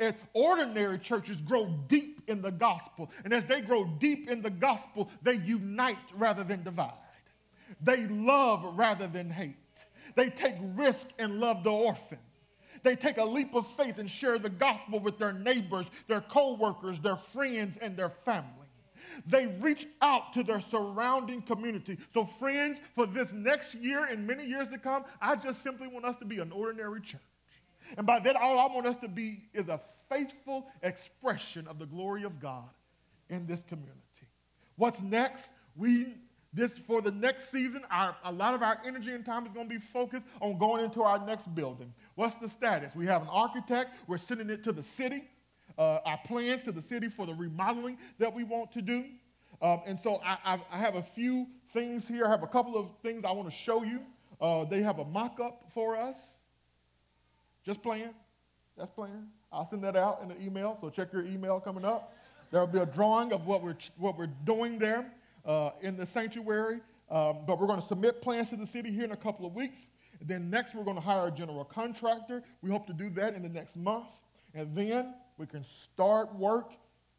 as 0.02 0.16
ordinary 0.34 0.98
churches 0.98 1.38
grow 1.38 1.68
deep 1.88 2.22
in 2.28 2.42
the 2.42 2.52
gospel. 2.52 3.12
And 3.24 3.34
as 3.34 3.46
they 3.46 3.62
grow 3.62 3.86
deep 3.86 4.30
in 4.30 4.42
the 4.42 4.50
gospel, 4.50 5.10
they 5.22 5.36
unite 5.36 5.98
rather 6.16 6.44
than 6.44 6.64
divide. 6.64 6.94
They 7.82 8.08
love 8.08 8.78
rather 8.78 9.08
than 9.08 9.30
hate. 9.30 9.56
They 10.16 10.30
take 10.30 10.56
risk 10.76 11.08
and 11.20 11.40
love 11.40 11.64
the 11.64 11.72
orphan. 11.72 12.18
They 12.84 12.96
take 12.96 13.18
a 13.18 13.24
leap 13.24 13.54
of 13.54 13.68
faith 13.68 14.00
and 14.00 14.10
share 14.10 14.40
the 14.40 14.50
gospel 14.50 15.00
with 15.00 15.20
their 15.20 15.34
neighbors, 15.34 15.86
their 16.08 16.22
co 16.22 16.56
workers, 16.56 17.00
their 17.00 17.18
friends, 17.18 17.78
and 17.78 17.96
their 17.96 18.10
family. 18.10 18.61
They 19.26 19.48
reach 19.48 19.88
out 20.02 20.34
to 20.34 20.44
their 20.44 20.62
surrounding 20.62 21.42
community. 21.42 21.98
So, 22.14 22.26
friends, 22.26 22.82
for 22.96 23.06
this 23.06 23.34
next 23.34 23.76
year 23.76 24.06
and 24.06 24.26
many 24.26 24.46
years 24.46 24.68
to 24.70 24.78
come, 24.78 25.06
I 25.22 25.36
just 25.36 25.64
simply 25.64 25.88
want 25.88 26.06
us 26.06 26.16
to 26.18 26.26
be 26.26 26.40
an 26.40 26.52
ordinary 26.52 27.02
church. 27.02 27.22
And 27.98 28.06
by 28.06 28.20
that, 28.20 28.36
all 28.36 28.60
I 28.60 28.74
want 28.74 28.88
us 28.88 28.98
to 28.98 29.08
be 29.08 29.44
is 29.54 29.68
a 29.68 29.82
faithful 30.10 30.68
expression 30.82 31.68
of 31.68 31.80
the 31.80 31.86
glory 31.86 32.24
of 32.24 32.40
God 32.40 32.70
in 33.30 33.48
this 33.48 33.64
community. 33.64 33.98
What's 34.76 35.02
next? 35.02 35.52
We 35.76 36.16
this 36.54 36.74
for 36.74 37.02
the 37.02 37.12
next 37.12 37.50
season, 37.50 37.82
our, 37.90 38.16
a 38.26 38.32
lot 38.32 38.54
of 38.54 38.62
our 38.62 38.78
energy 38.86 39.14
and 39.14 39.26
time 39.26 39.46
is 39.46 39.54
going 39.54 39.70
to 39.70 39.74
be 39.74 39.80
focused 39.80 40.26
on 40.42 40.58
going 40.58 40.84
into 40.84 41.02
our 41.02 41.26
next 41.26 41.54
building. 41.56 41.94
What's 42.16 42.36
the 42.36 42.50
status? 42.50 42.94
We 42.94 43.06
have 43.06 43.22
an 43.22 43.30
architect. 43.30 43.96
We're 44.08 44.18
sending 44.18 44.50
it 44.50 44.64
to 44.66 44.74
the 44.74 44.84
city. 44.84 45.24
Uh, 45.78 46.00
our 46.06 46.20
plans 46.26 46.64
to 46.64 46.72
the 46.72 46.82
city 46.82 47.08
for 47.08 47.26
the 47.26 47.34
remodeling 47.34 47.98
that 48.20 48.34
we 48.34 48.44
want 48.44 48.72
to 48.72 48.82
do. 48.82 49.06
Um, 49.62 49.82
and 49.86 50.00
so 50.00 50.22
I, 50.26 50.60
I, 50.72 50.78
have 50.78 50.96
a 50.96 51.04
few 51.04 51.48
things 51.72 52.08
here. 52.08 52.26
I 52.26 52.30
have 52.30 52.42
a 52.42 52.48
couple 52.48 52.78
of 52.78 52.88
things 53.04 53.24
I 53.24 53.32
want 53.32 53.48
to 53.48 53.56
show 53.56 53.84
you. 53.84 54.00
Uh, 54.40 54.66
they 54.66 54.82
have 54.82 54.98
a 54.98 55.06
mock 55.06 55.40
up 55.40 55.66
for 55.74 55.96
us. 55.96 56.18
Just 57.64 57.84
playing. 57.84 58.14
That's 58.76 58.90
playing. 58.90 59.28
I'll 59.52 59.66
send 59.66 59.84
that 59.84 59.96
out 59.96 60.22
in 60.24 60.30
the 60.30 60.42
email, 60.42 60.78
so 60.82 60.90
check 60.90 61.14
your 61.14 61.24
email 61.26 61.60
coming 61.60 61.86
up. 61.86 62.16
There 62.50 62.60
will 62.60 62.68
be 62.68 62.80
a 62.80 62.86
drawing 62.86 63.34
of 63.34 63.46
what 63.46 63.64
we're, 63.64 63.78
what 63.98 64.18
we're 64.18 64.28
doing 64.46 64.80
there 64.80 65.12
uh, 65.46 65.72
in 65.82 65.96
the 65.96 66.06
sanctuary. 66.06 66.80
Um, 67.10 67.40
but 67.46 67.60
we're 67.60 67.68
going 67.68 67.82
to 67.82 67.86
submit 67.86 68.22
plans 68.22 68.50
to 68.50 68.56
the 68.56 68.66
city 68.66 68.90
here 68.92 69.04
in 69.04 69.12
a 69.12 69.18
couple 69.18 69.46
of 69.46 69.54
weeks. 69.54 69.88
Then 70.22 70.50
next, 70.50 70.74
we're 70.74 70.84
going 70.84 70.96
to 70.96 71.02
hire 71.02 71.28
a 71.28 71.32
general 71.32 71.66
contractor. 71.66 72.42
We 72.62 72.70
hope 72.70 72.88
to 72.88 72.94
do 72.94 73.10
that 73.12 73.36
in 73.36 73.44
the 73.44 73.50
next 73.50 73.76
month. 73.76 74.08
And 74.54 74.76
then 74.76 75.14
we 75.42 75.48
can 75.48 75.64
start 75.64 76.34
work. 76.36 76.72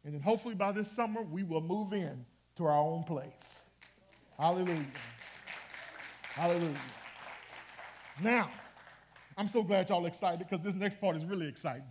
And 0.05 0.13
then 0.13 0.21
hopefully 0.21 0.55
by 0.55 0.71
this 0.71 0.89
summer, 0.89 1.21
we 1.21 1.43
will 1.43 1.61
move 1.61 1.91
in 1.91 2.25
to 2.55 2.65
our 2.65 2.79
own 2.79 3.03
place. 3.03 3.65
Hallelujah. 4.39 4.85
Hallelujah. 6.21 6.73
Now, 8.21 8.49
I'm 9.37 9.49
so 9.49 9.61
glad 9.61 9.89
y'all 9.89 10.05
excited 10.05 10.39
because 10.39 10.63
this 10.63 10.73
next 10.73 11.01
part 11.01 11.17
is 11.17 11.25
really 11.25 11.49
exciting. 11.49 11.83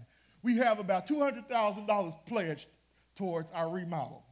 We 0.42 0.56
have 0.56 0.78
about 0.78 1.06
$200,000 1.06 2.14
pledged 2.26 2.66
towards 3.14 3.50
our 3.52 3.68
remodel. 3.68 4.24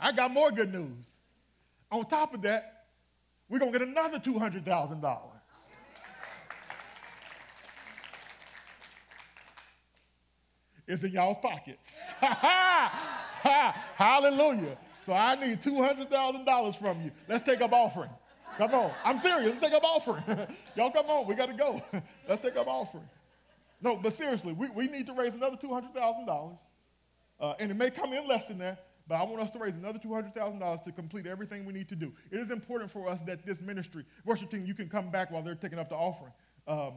I 0.00 0.12
got 0.12 0.30
more 0.30 0.50
good 0.50 0.72
news. 0.72 1.18
On 1.90 2.04
top 2.06 2.34
of 2.34 2.42
that, 2.42 2.86
we're 3.48 3.58
going 3.58 3.72
to 3.72 3.78
get 3.78 3.86
another 3.86 4.18
$200,000. 4.18 5.33
It's 10.86 11.02
in 11.02 11.12
y'all's 11.12 11.38
pockets. 11.40 11.98
Hallelujah. 13.96 14.76
So 15.04 15.12
I 15.12 15.34
need 15.34 15.60
$200,000 15.60 16.76
from 16.76 17.02
you. 17.02 17.10
Let's 17.28 17.44
take 17.44 17.60
up 17.60 17.72
offering. 17.72 18.10
Come 18.56 18.74
on. 18.74 18.92
I'm 19.04 19.18
serious. 19.18 19.50
Let's 19.50 19.60
take 19.60 19.72
up 19.72 19.84
offering. 19.84 20.22
Y'all 20.76 20.90
come 20.90 21.06
on. 21.06 21.26
We 21.26 21.34
got 21.34 21.46
to 21.46 21.54
go. 21.54 21.82
Let's 22.28 22.42
take 22.42 22.56
up 22.56 22.66
offering. 22.66 23.04
No, 23.80 23.96
but 23.96 24.12
seriously, 24.14 24.52
we, 24.52 24.70
we 24.70 24.86
need 24.86 25.06
to 25.06 25.12
raise 25.12 25.34
another 25.34 25.56
$200,000. 25.56 26.58
Uh, 27.40 27.54
and 27.58 27.70
it 27.70 27.74
may 27.74 27.90
come 27.90 28.12
in 28.12 28.26
less 28.26 28.46
than 28.48 28.58
that, 28.58 28.86
but 29.08 29.16
I 29.16 29.24
want 29.24 29.42
us 29.42 29.50
to 29.50 29.58
raise 29.58 29.74
another 29.74 29.98
$200,000 29.98 30.84
to 30.84 30.92
complete 30.92 31.26
everything 31.26 31.64
we 31.64 31.72
need 31.72 31.88
to 31.88 31.96
do. 31.96 32.12
It 32.30 32.38
is 32.38 32.50
important 32.50 32.90
for 32.90 33.08
us 33.08 33.20
that 33.22 33.44
this 33.44 33.60
ministry, 33.60 34.04
worship 34.24 34.50
team, 34.50 34.64
you 34.64 34.74
can 34.74 34.88
come 34.88 35.10
back 35.10 35.30
while 35.30 35.42
they're 35.42 35.54
taking 35.54 35.78
up 35.78 35.88
the 35.88 35.96
offering. 35.96 36.32
Um, 36.66 36.94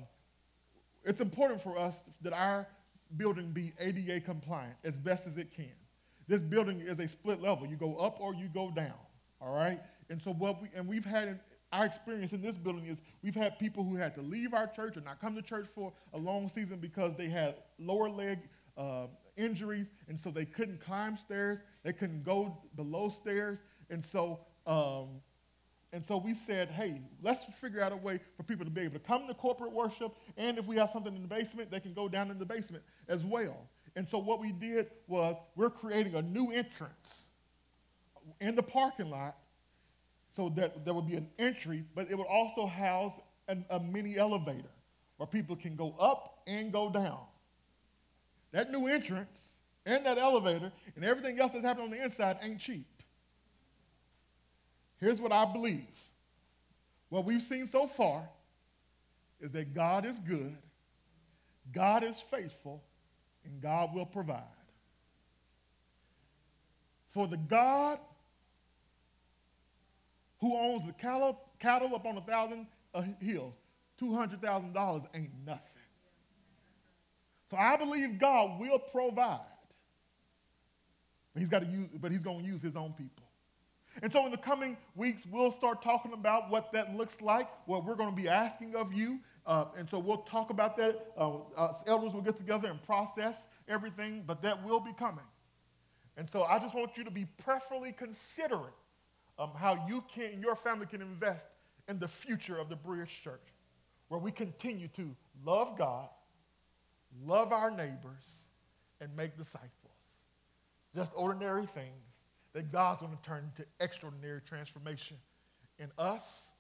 it's 1.04 1.20
important 1.20 1.62
for 1.62 1.78
us 1.78 1.96
that 2.22 2.34
our 2.34 2.68
building 3.16 3.52
be 3.52 3.74
ADA 3.80 4.22
compliant 4.22 4.76
as 4.84 5.00
best 5.00 5.28
as 5.28 5.38
it 5.38 5.52
can. 5.56 5.74
This 6.28 6.42
building 6.42 6.82
is 6.82 7.00
a 7.00 7.08
split 7.08 7.42
level. 7.42 7.66
You 7.68 7.78
go 7.78 7.96
up 7.96 8.20
or 8.20 8.34
you 8.34 8.50
go 8.54 8.70
down, 8.70 8.94
all 9.40 9.56
right? 9.56 9.80
And 10.10 10.22
so 10.22 10.34
what 10.34 10.62
we, 10.62 10.70
and 10.76 10.88
we've 10.88 11.06
had, 11.06 11.28
in 11.30 11.40
our 11.72 11.86
experience 11.86 12.34
in 12.34 12.42
this 12.42 12.58
building 12.58 12.86
is 12.86 13.02
we've 13.22 13.36
had 13.36 13.58
people 13.60 13.84
who 13.84 13.96
had 13.96 14.16
to 14.16 14.22
leave 14.22 14.54
our 14.54 14.68
church 14.68 14.98
or 14.98 15.02
not 15.02 15.22
come 15.22 15.36
to 15.36 15.42
church 15.42 15.68
for 15.74 15.94
a 16.14 16.18
long 16.18 16.50
season 16.50 16.80
because 16.80 17.14
they 17.18 17.30
had 17.30 17.56
lower 17.80 18.10
leg 18.10 18.40
uh, 18.78 19.08
injuries, 19.38 19.92
and 20.08 20.20
so 20.20 20.30
they 20.32 20.46
couldn't 20.46 20.82
climb 20.82 21.16
stairs, 21.18 21.60
they 21.84 21.94
couldn't 21.94 22.24
go 22.24 22.58
below 22.76 23.10
stairs, 23.10 23.60
and 23.90 24.04
so 24.04 24.40
um, 24.66 25.22
and 25.94 26.04
so 26.04 26.18
we 26.18 26.34
said, 26.34 26.70
hey, 26.70 27.02
let's 27.22 27.46
figure 27.62 27.82
out 27.82 27.92
a 27.92 27.98
way 27.98 28.20
for 28.36 28.44
people 28.44 28.66
to 28.66 28.72
be 28.72 28.82
able 28.82 28.94
to 28.94 29.00
come 29.00 29.28
to 29.28 29.34
corporate 29.34 29.72
worship, 29.72 30.16
and 30.36 30.58
if 30.58 30.66
we 30.66 30.76
have 30.78 30.90
something 30.90 31.16
in 31.16 31.22
the 31.22 31.28
basement, 31.28 31.72
they 31.72 31.80
can 31.80 31.94
go 31.94 32.08
down 32.08 32.30
in 32.30 32.40
the 32.40 32.46
basement 32.46 32.84
as 33.08 33.24
well. 33.24 33.68
And 33.96 34.08
so 34.08 34.18
what 34.18 34.40
we 34.40 34.52
did 34.52 34.88
was 35.08 35.36
we're 35.56 35.70
creating 35.70 36.16
a 36.16 36.22
new 36.22 36.52
entrance 36.52 37.30
in 38.40 38.56
the 38.56 38.64
parking 38.64 39.10
lot 39.10 39.38
so 40.36 40.50
that 40.50 40.86
there 40.86 40.94
would 40.94 41.08
be 41.08 41.16
an 41.16 41.30
entry, 41.40 41.84
but 41.96 42.12
it 42.12 42.18
would 42.18 42.28
also 42.28 42.68
house 42.68 43.20
an, 43.48 43.66
a 43.70 43.80
mini 43.80 44.18
elevator 44.18 44.70
where 45.16 45.26
people 45.26 45.56
can 45.56 45.76
go 45.76 45.96
up 46.00 46.42
and 46.46 46.72
go 46.72 46.90
down 46.90 47.20
that 48.52 48.72
new 48.72 48.88
entrance 48.88 49.56
and 49.86 50.06
that 50.06 50.18
elevator 50.18 50.72
and 50.96 51.06
everything 51.06 51.40
else 51.40 51.52
that's 51.52 51.66
happening 51.66 51.86
on 51.86 51.92
the 51.92 52.04
inside 52.04 52.38
ain't 52.42 52.60
cheap. 52.60 52.86
Here's 55.00 55.22
what 55.22 55.32
I 55.32 55.46
believe 55.46 55.86
what 57.10 57.24
we've 57.24 57.42
seen 57.42 57.68
so 57.68 57.88
far 57.88 58.28
is 59.40 59.52
that 59.54 59.74
God 59.74 60.06
is 60.06 60.20
good, 60.20 60.58
God 61.72 62.04
is 62.04 62.20
faithful, 62.20 62.84
and 63.46 63.62
God 63.62 63.94
will 63.94 64.06
provide. 64.06 64.44
For 67.10 67.28
the 67.28 67.38
God 67.38 68.00
who 70.40 70.56
owns 70.56 70.86
the 70.86 70.94
cattle, 70.94 71.40
up 71.96 72.06
on 72.06 72.18
a 72.18 72.22
thousand 72.22 72.68
uh, 72.94 73.04
hills, 73.20 73.56
$200,000 74.02 75.06
ain't 75.16 75.32
nothing. 75.46 75.62
So 77.50 77.58
I 77.58 77.78
believe 77.78 78.20
God 78.20 78.60
will 78.60 78.80
provide. 78.80 79.40
He's 81.36 81.50
got 81.50 81.60
to 81.60 81.68
use, 81.68 81.88
but 82.00 82.12
he's 82.12 82.22
going 82.22 82.42
to 82.42 82.46
use 82.46 82.62
his 82.62 82.76
own 82.76 82.94
people. 82.94 83.27
And 84.02 84.12
so 84.12 84.26
in 84.26 84.32
the 84.32 84.38
coming 84.38 84.78
weeks, 84.96 85.26
we'll 85.26 85.52
start 85.52 85.82
talking 85.82 86.14
about 86.14 86.50
what 86.50 86.72
that 86.74 86.96
looks 86.96 87.22
like, 87.22 87.50
what 87.66 87.84
we're 87.84 87.96
going 87.96 88.10
to 88.10 88.16
be 88.16 88.28
asking 88.28 88.76
of 88.76 88.94
you. 88.94 89.20
Uh, 89.46 89.66
and 89.78 89.90
so 89.90 89.98
we'll 89.98 90.18
talk 90.18 90.50
about 90.50 90.78
that. 90.78 91.14
Uh, 91.18 91.74
elders 91.88 92.14
will 92.14 92.22
get 92.22 92.38
together 92.38 92.70
and 92.70 92.82
process 92.84 93.48
everything, 93.68 94.24
but 94.28 94.42
that 94.44 94.64
will 94.64 94.80
be 94.80 94.94
coming. 94.94 95.26
And 96.16 96.30
so 96.30 96.44
I 96.44 96.60
just 96.60 96.76
want 96.76 96.98
you 96.98 97.04
to 97.06 97.12
be 97.12 97.26
prayerfully 97.44 97.92
considerate 97.92 98.74
um, 99.40 99.52
how 99.56 99.86
you 99.88 100.04
can, 100.14 100.42
your 100.42 100.56
family 100.56 100.86
can 100.86 101.02
invest 101.02 101.48
in 101.88 102.00
the 102.00 102.08
future 102.08 102.58
of 102.58 102.70
the 102.70 102.76
Bridge 102.76 103.22
Church, 103.24 103.54
where 104.10 104.20
we 104.20 104.32
continue 104.32 104.90
to 104.90 105.16
love 105.46 105.78
God, 105.78 106.10
love 107.26 107.52
our 107.52 107.72
neighbors, 107.72 108.48
and 109.00 109.16
make 109.16 109.38
disciples. 109.38 109.72
Just 110.96 111.14
ordinary 111.16 111.66
things 111.66 112.17
that 112.54 112.72
God's 112.72 113.02
going 113.02 113.16
to 113.16 113.22
turn 113.22 113.44
into 113.46 113.68
extraordinary 113.80 114.42
transformation 114.42 115.18
in 115.80 115.90
us, 115.98 116.52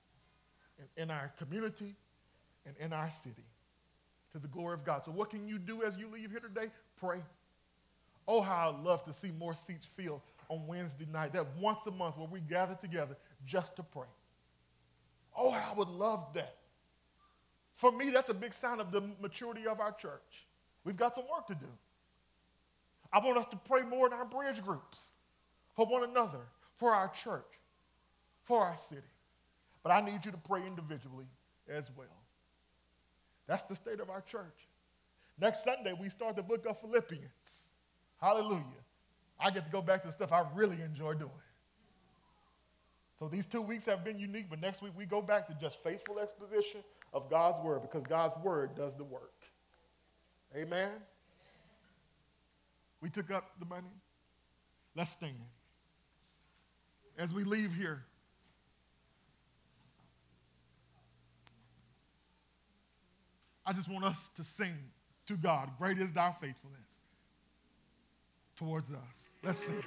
and 0.79 0.87
in 0.95 1.09
our 1.09 1.31
community, 1.39 1.95
and 2.65 2.75
in 2.77 2.93
our 2.93 3.09
city 3.09 3.43
to 4.31 4.39
the 4.39 4.47
glory 4.47 4.75
of 4.75 4.85
God. 4.85 5.03
So, 5.05 5.11
what 5.11 5.29
can 5.29 5.47
you 5.47 5.57
do 5.57 5.83
as 5.83 5.97
you 5.97 6.07
leave 6.07 6.29
here 6.29 6.39
today? 6.39 6.71
Pray. 6.99 7.23
Oh, 8.27 8.41
how 8.41 8.69
I'd 8.69 8.83
love 8.83 9.03
to 9.05 9.13
see 9.13 9.31
more 9.31 9.55
seats 9.55 9.85
filled 9.85 10.21
on 10.49 10.67
Wednesday 10.67 11.07
night, 11.11 11.33
that 11.33 11.45
once 11.59 11.85
a 11.87 11.91
month 11.91 12.17
where 12.17 12.27
we 12.27 12.41
gather 12.41 12.75
together 12.75 13.17
just 13.45 13.75
to 13.77 13.83
pray. 13.83 14.07
Oh, 15.35 15.51
I 15.51 15.73
would 15.75 15.89
love 15.89 16.33
that. 16.33 16.55
For 17.73 17.91
me, 17.91 18.09
that's 18.09 18.29
a 18.29 18.33
big 18.33 18.53
sign 18.53 18.79
of 18.79 18.91
the 18.91 19.01
maturity 19.21 19.67
of 19.67 19.79
our 19.79 19.91
church. 19.91 20.47
We've 20.83 20.97
got 20.97 21.15
some 21.15 21.25
work 21.31 21.47
to 21.47 21.55
do. 21.55 21.67
I 23.11 23.19
want 23.19 23.37
us 23.37 23.45
to 23.47 23.57
pray 23.57 23.83
more 23.83 24.07
in 24.07 24.13
our 24.13 24.25
bridge 24.25 24.63
groups 24.63 25.09
for 25.77 25.85
one 25.85 26.03
another, 26.03 26.41
for 26.75 26.91
our 26.91 27.07
church, 27.09 27.45
for 28.43 28.65
our 28.65 28.75
city. 28.77 29.01
But 29.83 29.91
I 29.91 30.01
need 30.01 30.25
you 30.25 30.31
to 30.31 30.37
pray 30.39 30.65
individually 30.65 31.27
as 31.69 31.91
well. 31.95 32.07
That's 33.45 33.63
the 33.63 33.75
state 33.75 33.99
of 33.99 34.09
our 34.09 34.21
church. 34.21 34.67
Next 35.39 35.63
Sunday, 35.63 35.93
we 35.93 36.09
start 36.09 36.35
the 36.35 36.41
book 36.41 36.65
of 36.65 36.81
Philippians. 36.81 37.69
Hallelujah. 38.19 38.63
I 39.39 39.51
get 39.51 39.65
to 39.65 39.71
go 39.71 39.83
back 39.83 40.01
to 40.01 40.07
the 40.07 40.13
stuff 40.13 40.31
I 40.31 40.45
really 40.55 40.81
enjoy 40.81 41.13
doing. 41.13 41.31
So 43.19 43.27
these 43.27 43.45
two 43.45 43.61
weeks 43.61 43.85
have 43.85 44.03
been 44.03 44.17
unique, 44.19 44.47
but 44.49 44.59
next 44.59 44.81
week 44.81 44.93
we 44.97 45.05
go 45.05 45.21
back 45.21 45.47
to 45.47 45.53
just 45.61 45.83
faithful 45.83 46.19
exposition 46.19 46.81
of 47.13 47.29
God's 47.29 47.63
word 47.63 47.83
because 47.83 48.01
God's 48.03 48.35
word 48.43 48.75
does 48.75 48.95
the 48.95 49.03
work. 49.03 49.33
Amen. 50.55 50.89
We 52.99 53.09
took 53.09 53.29
up 53.29 53.51
the 53.59 53.65
money. 53.65 53.93
Let's 54.95 55.11
stand. 55.11 55.35
As 57.17 57.33
we 57.33 57.43
leave 57.43 57.73
here, 57.73 58.03
I 63.65 63.73
just 63.73 63.89
want 63.89 64.05
us 64.05 64.29
to 64.35 64.43
sing 64.43 64.75
to 65.25 65.35
God. 65.35 65.71
Great 65.79 65.97
is 65.97 66.13
thy 66.13 66.31
faithfulness 66.39 66.77
towards 68.55 68.91
us. 68.91 69.29
Let's 69.43 69.59
sing. 69.59 69.83